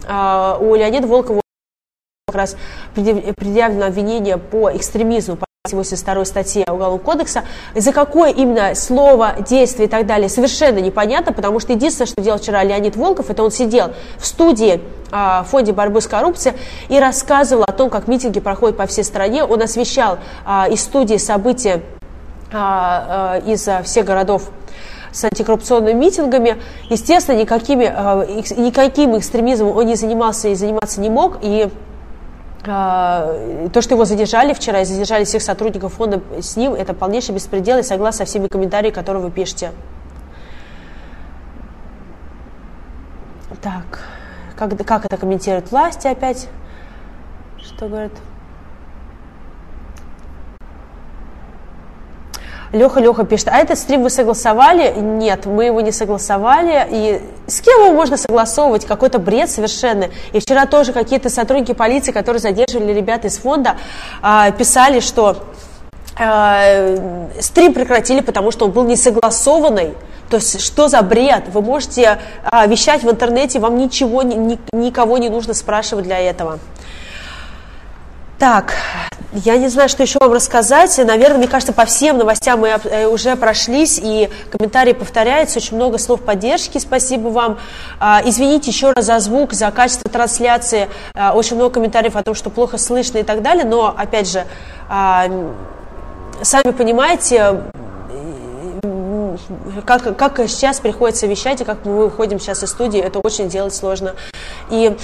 у 0.08 0.74
Леонида 0.74 1.08
Волкова 1.08 1.40
как 2.28 2.36
раз 2.36 2.56
предъявлено 2.94 3.86
обвинение 3.86 4.38
по 4.38 4.70
экстремизму, 4.70 5.36
82 5.70 6.24
статье 6.24 6.64
Уголовного 6.66 6.98
кодекса. 6.98 7.44
За 7.76 7.92
какое 7.92 8.32
именно 8.32 8.74
слово, 8.74 9.36
действие 9.48 9.86
и 9.86 9.88
так 9.88 10.06
далее 10.06 10.28
совершенно 10.28 10.80
непонятно, 10.80 11.32
потому 11.32 11.60
что 11.60 11.72
единственное, 11.72 12.08
что 12.08 12.20
делал 12.20 12.40
вчера 12.40 12.64
Леонид 12.64 12.96
Волков, 12.96 13.30
это 13.30 13.44
он 13.44 13.52
сидел 13.52 13.92
в 14.18 14.26
студии 14.26 14.80
а, 15.12 15.44
в 15.44 15.50
фонде 15.50 15.72
борьбы 15.72 16.00
с 16.00 16.08
коррупцией 16.08 16.56
и 16.88 16.98
рассказывал 16.98 17.62
о 17.62 17.70
том, 17.70 17.90
как 17.90 18.08
митинги 18.08 18.40
проходят 18.40 18.76
по 18.76 18.88
всей 18.88 19.04
стране. 19.04 19.44
Он 19.44 19.62
освещал 19.62 20.18
а, 20.44 20.66
из 20.68 20.80
студии 20.80 21.16
события 21.16 21.80
а, 22.52 23.40
из 23.46 23.68
всех 23.84 24.04
городов 24.04 24.50
с 25.12 25.22
антикоррупционными 25.22 25.96
митингами. 25.96 26.60
Естественно, 26.90 27.36
никакими, 27.36 27.84
никаким 28.60 29.16
экстремизмом 29.16 29.76
он 29.76 29.86
не 29.86 29.94
занимался 29.94 30.48
и 30.48 30.56
заниматься 30.56 31.00
не 31.00 31.08
мог. 31.08 31.38
И 31.40 31.70
то, 32.64 33.80
что 33.80 33.94
его 33.94 34.04
задержали 34.04 34.52
вчера 34.52 34.80
и 34.80 34.84
задержали 34.84 35.24
всех 35.24 35.42
сотрудников 35.42 35.94
фонда 35.94 36.22
с 36.40 36.56
ним, 36.56 36.74
это 36.74 36.94
полнейший 36.94 37.34
беспредел 37.34 37.78
и 37.78 37.82
согласно 37.82 38.24
со 38.24 38.30
всеми 38.30 38.46
комментариями, 38.46 38.94
которые 38.94 39.22
вы 39.22 39.30
пишете. 39.30 39.72
Так, 43.60 44.04
как, 44.56 44.76
как 44.84 45.04
это 45.04 45.16
комментируют 45.16 45.70
власти 45.70 46.06
опять? 46.06 46.48
Что 47.60 47.88
говорят? 47.88 48.12
Леха, 52.72 53.00
Леха 53.00 53.24
пишет, 53.24 53.48
а 53.48 53.58
этот 53.58 53.78
стрим 53.78 54.02
вы 54.02 54.10
согласовали? 54.10 54.94
Нет, 54.98 55.44
мы 55.44 55.66
его 55.66 55.82
не 55.82 55.92
согласовали. 55.92 56.86
И 56.90 57.20
с 57.46 57.60
кем 57.60 57.84
его 57.84 57.92
можно 57.92 58.16
согласовывать? 58.16 58.86
Какой-то 58.86 59.18
бред 59.18 59.50
совершенно. 59.50 60.06
И 60.32 60.40
вчера 60.40 60.64
тоже 60.64 60.92
какие-то 60.94 61.28
сотрудники 61.28 61.72
полиции, 61.72 62.12
которые 62.12 62.40
задерживали 62.40 62.92
ребят 62.92 63.26
из 63.26 63.36
фонда, 63.36 63.76
а, 64.22 64.50
писали, 64.52 65.00
что 65.00 65.36
а, 66.18 66.96
стрим 67.40 67.74
прекратили, 67.74 68.20
потому 68.20 68.50
что 68.50 68.64
он 68.64 68.70
был 68.70 68.84
не 68.84 68.96
согласованный. 68.96 69.94
То 70.30 70.36
есть, 70.36 70.62
что 70.62 70.88
за 70.88 71.02
бред? 71.02 71.44
Вы 71.52 71.60
можете 71.60 72.18
а, 72.42 72.66
вещать 72.66 73.02
в 73.02 73.10
интернете, 73.10 73.58
вам 73.58 73.76
ничего, 73.76 74.22
ни, 74.22 74.58
никого 74.72 75.18
не 75.18 75.28
нужно 75.28 75.52
спрашивать 75.52 76.06
для 76.06 76.18
этого. 76.18 76.58
Так, 78.38 78.74
я 79.32 79.56
не 79.56 79.68
знаю, 79.68 79.88
что 79.88 80.02
еще 80.02 80.18
вам 80.18 80.32
рассказать. 80.32 80.98
Наверное, 80.98 81.38
мне 81.38 81.48
кажется, 81.48 81.72
по 81.72 81.86
всем 81.86 82.18
новостям 82.18 82.60
мы 82.60 82.68
э, 82.68 83.06
уже 83.06 83.34
прошлись, 83.36 83.98
и 84.02 84.28
комментарии 84.50 84.92
повторяются, 84.92 85.58
очень 85.58 85.76
много 85.76 85.96
слов 85.96 86.20
поддержки, 86.20 86.76
спасибо 86.76 87.28
вам. 87.28 87.58
А, 87.98 88.20
извините 88.24 88.70
еще 88.70 88.92
раз 88.92 89.06
за 89.06 89.20
звук, 89.20 89.54
за 89.54 89.70
качество 89.70 90.10
трансляции, 90.10 90.90
а, 91.14 91.32
очень 91.32 91.56
много 91.56 91.74
комментариев 91.74 92.14
о 92.14 92.22
том, 92.22 92.34
что 92.34 92.50
плохо 92.50 92.76
слышно 92.76 93.18
и 93.18 93.22
так 93.22 93.40
далее, 93.40 93.64
но, 93.64 93.94
опять 93.96 94.30
же, 94.30 94.44
а, 94.88 95.26
сами 96.42 96.72
понимаете, 96.72 97.62
как, 99.86 100.16
как 100.16 100.38
сейчас 100.48 100.80
приходится 100.80 101.26
вещать, 101.26 101.60
и 101.60 101.64
как 101.64 101.84
мы 101.84 102.04
выходим 102.04 102.38
сейчас 102.38 102.62
из 102.62 102.70
студии, 102.70 103.00
это 103.00 103.18
очень 103.18 103.48
делать 103.48 103.74
сложно. 103.74 104.14
И 104.68 104.96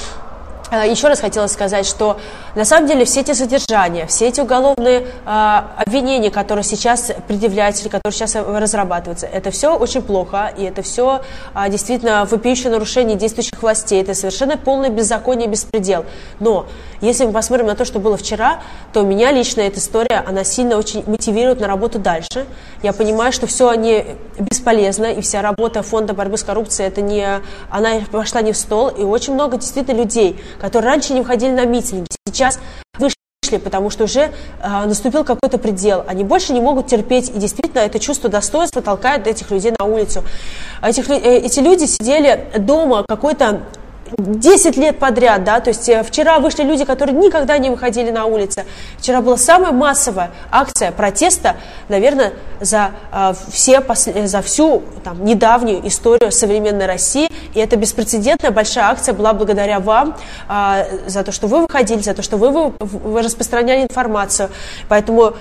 еще 0.76 1.08
раз 1.08 1.20
хотела 1.20 1.46
сказать, 1.46 1.86
что 1.86 2.18
на 2.54 2.64
самом 2.64 2.86
деле 2.88 3.04
все 3.04 3.20
эти 3.20 3.32
задержания, 3.32 4.06
все 4.06 4.28
эти 4.28 4.40
уголовные 4.40 5.06
э, 5.24 5.60
обвинения, 5.76 6.30
которые 6.30 6.64
сейчас 6.64 7.10
предъявляются, 7.26 7.84
которые 7.84 8.12
сейчас 8.12 8.34
разрабатываются, 8.34 9.26
это 9.26 9.50
все 9.50 9.76
очень 9.76 10.02
плохо, 10.02 10.52
и 10.56 10.64
это 10.64 10.82
все 10.82 11.22
э, 11.54 11.70
действительно 11.70 12.24
вопиющее 12.24 12.70
нарушение 12.70 13.16
действующих 13.16 13.62
властей, 13.62 14.02
это 14.02 14.14
совершенно 14.14 14.56
полное 14.56 14.90
беззаконие, 14.90 15.48
беспредел. 15.48 16.04
Но 16.40 16.66
если 17.00 17.24
мы 17.26 17.32
посмотрим 17.32 17.66
на 17.66 17.76
то, 17.76 17.84
что 17.84 18.00
было 18.00 18.16
вчера, 18.16 18.60
то 18.92 19.02
меня 19.02 19.30
лично 19.30 19.60
эта 19.60 19.78
история, 19.78 20.24
она 20.26 20.44
сильно 20.44 20.76
очень 20.76 21.04
мотивирует 21.06 21.60
на 21.60 21.68
работу 21.68 21.98
дальше. 21.98 22.46
Я 22.82 22.92
понимаю, 22.92 23.32
что 23.32 23.46
все 23.46 23.68
они 23.68 24.04
бесполезно, 24.38 25.06
и 25.06 25.20
вся 25.20 25.42
работа 25.42 25.82
фонда 25.82 26.12
борьбы 26.12 26.36
с 26.36 26.42
коррупцией, 26.42 26.88
это 26.88 27.00
не, 27.00 27.40
она 27.70 28.00
пошла 28.10 28.42
не 28.42 28.52
в 28.52 28.56
стол, 28.56 28.88
и 28.88 29.02
очень 29.02 29.34
много 29.34 29.56
действительно 29.56 29.98
людей, 29.98 30.40
которые 30.60 30.90
раньше 30.90 31.12
не 31.12 31.20
выходили 31.20 31.52
на 31.52 31.64
митинги, 31.64 32.06
сейчас 32.26 32.58
вышли, 32.98 33.58
потому 33.58 33.90
что 33.90 34.04
уже 34.04 34.20
э, 34.62 34.84
наступил 34.86 35.24
какой-то 35.24 35.58
предел. 35.58 36.04
Они 36.06 36.24
больше 36.24 36.52
не 36.52 36.60
могут 36.60 36.86
терпеть, 36.86 37.30
и 37.30 37.38
действительно 37.38 37.80
это 37.80 37.98
чувство 37.98 38.28
достоинства 38.28 38.82
толкает 38.82 39.26
этих 39.26 39.50
людей 39.50 39.72
на 39.78 39.84
улицу. 39.86 40.24
Этих, 40.82 41.08
э, 41.10 41.38
эти 41.38 41.60
люди 41.60 41.84
сидели 41.84 42.46
дома 42.58 43.04
какой-то 43.08 43.62
10 44.16 44.76
лет 44.76 44.98
подряд, 44.98 45.44
да, 45.44 45.60
то 45.60 45.68
есть 45.68 45.88
э, 45.88 46.02
вчера 46.02 46.38
вышли 46.38 46.62
люди, 46.62 46.84
которые 46.84 47.16
никогда 47.16 47.58
не 47.58 47.70
выходили 47.70 48.10
на 48.10 48.24
улицы. 48.26 48.64
Вчера 48.98 49.20
была 49.20 49.36
самая 49.36 49.72
массовая 49.72 50.30
акция 50.50 50.92
протеста, 50.92 51.56
наверное, 51.88 52.32
за, 52.60 52.92
э, 53.12 53.32
все, 53.50 53.82
за 54.26 54.42
всю 54.42 54.82
там, 55.04 55.24
недавнюю 55.24 55.86
историю 55.86 56.32
современной 56.32 56.86
России. 56.86 57.28
И 57.54 57.60
это 57.60 57.76
беспрецедентная 57.76 58.50
большая 58.50 58.86
акция 58.86 59.14
была 59.14 59.32
благодаря 59.32 59.80
вам, 59.80 60.16
э, 60.48 61.08
за 61.08 61.24
то, 61.24 61.32
что 61.32 61.46
вы 61.46 61.62
выходили, 61.62 62.00
за 62.00 62.14
то, 62.14 62.22
что 62.22 62.36
вы, 62.36 62.50
вы, 62.50 62.72
вы 62.78 63.22
распространяли 63.22 63.82
информацию. 63.82 64.50
Поэтому 64.88 65.34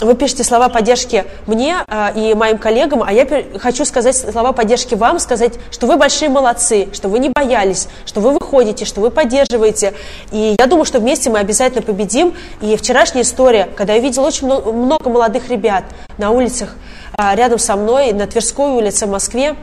вы 0.00 0.14
пишете 0.14 0.44
слова 0.44 0.68
поддержки 0.68 1.24
мне 1.46 1.76
а, 1.86 2.12
и 2.14 2.34
моим 2.34 2.58
коллегам, 2.58 3.02
а 3.02 3.12
я 3.12 3.26
хочу 3.58 3.84
сказать 3.84 4.16
слова 4.16 4.52
поддержки 4.52 4.94
вам, 4.94 5.18
сказать, 5.18 5.54
что 5.70 5.86
вы 5.86 5.96
большие 5.96 6.28
молодцы, 6.28 6.88
что 6.92 7.08
вы 7.08 7.18
не 7.18 7.30
боялись, 7.30 7.88
что 8.06 8.20
вы 8.20 8.32
выходите, 8.32 8.84
что 8.84 9.00
вы 9.00 9.10
поддерживаете. 9.10 9.94
И 10.32 10.56
я 10.58 10.66
думаю, 10.66 10.84
что 10.84 10.98
вместе 10.98 11.30
мы 11.30 11.38
обязательно 11.38 11.82
победим. 11.82 12.34
И 12.60 12.76
вчерашняя 12.76 13.22
история, 13.22 13.68
когда 13.76 13.94
я 13.94 14.00
видела 14.00 14.26
очень 14.26 14.46
много 14.48 15.08
молодых 15.08 15.48
ребят 15.48 15.84
на 16.18 16.30
улицах 16.30 16.74
а, 17.16 17.34
рядом 17.34 17.58
со 17.58 17.76
мной, 17.76 18.12
на 18.12 18.26
Тверской 18.26 18.70
улице 18.70 19.06
в 19.06 19.10
Москве, 19.10 19.56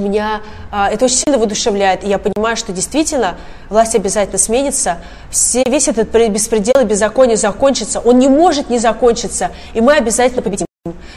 меня 0.00 0.42
а, 0.70 0.90
это 0.90 1.04
очень 1.04 1.16
сильно 1.16 1.38
воодушевляет, 1.38 2.04
и 2.04 2.08
я 2.08 2.18
понимаю, 2.18 2.56
что 2.56 2.72
действительно 2.72 3.36
власть 3.68 3.94
обязательно 3.94 4.38
сменится, 4.38 4.98
все, 5.30 5.62
весь 5.66 5.88
этот 5.88 6.08
беспредел 6.30 6.80
и 6.82 6.84
беззаконие 6.84 7.36
закончится, 7.36 8.00
он 8.00 8.18
не 8.18 8.28
может 8.28 8.70
не 8.70 8.78
закончиться, 8.78 9.50
и 9.74 9.80
мы 9.80 9.94
обязательно 9.94 10.42
победим. 10.42 10.66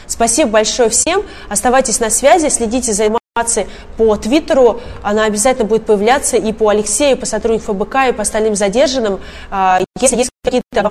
Спасибо 0.06 0.50
большое 0.50 0.88
всем, 0.90 1.24
оставайтесь 1.48 2.00
на 2.00 2.10
связи, 2.10 2.48
следите 2.48 2.92
за 2.92 3.06
информацией 3.06 3.66
по 3.96 4.16
Твиттеру, 4.16 4.80
она 5.02 5.24
обязательно 5.24 5.66
будет 5.66 5.86
появляться 5.86 6.36
и 6.36 6.52
по 6.52 6.68
Алексею, 6.68 7.16
по 7.16 7.26
сотрудникам 7.26 7.76
ФБК, 7.76 8.08
и 8.08 8.12
по 8.12 8.22
остальным 8.22 8.54
задержанным. 8.54 9.20
А, 9.50 9.80
если 10.00 10.16
есть 10.16 10.30
какие-то 10.44 10.90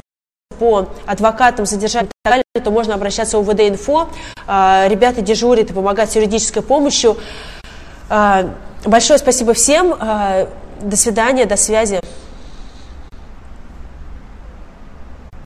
по 0.60 0.88
адвокатам, 1.06 1.66
задержаниям 1.66 2.08
и 2.08 2.12
так 2.24 2.32
далее, 2.32 2.44
то 2.64 2.72
можно 2.72 2.94
обращаться 2.94 3.38
в 3.38 3.50
УВД-инфо. 3.50 4.10
А, 4.48 4.88
ребята 4.88 5.22
дежурят 5.22 5.72
и 5.72 5.74
помогают 5.74 6.12
с 6.12 6.16
юридической 6.16 6.62
помощью. 6.62 7.18
А, 8.10 8.54
большое 8.86 9.20
спасибо 9.20 9.54
всем. 9.54 9.96
А, 10.00 10.48
до 10.82 10.96
свидания, 10.96 11.46
до 11.46 11.58
связи. 11.58 12.00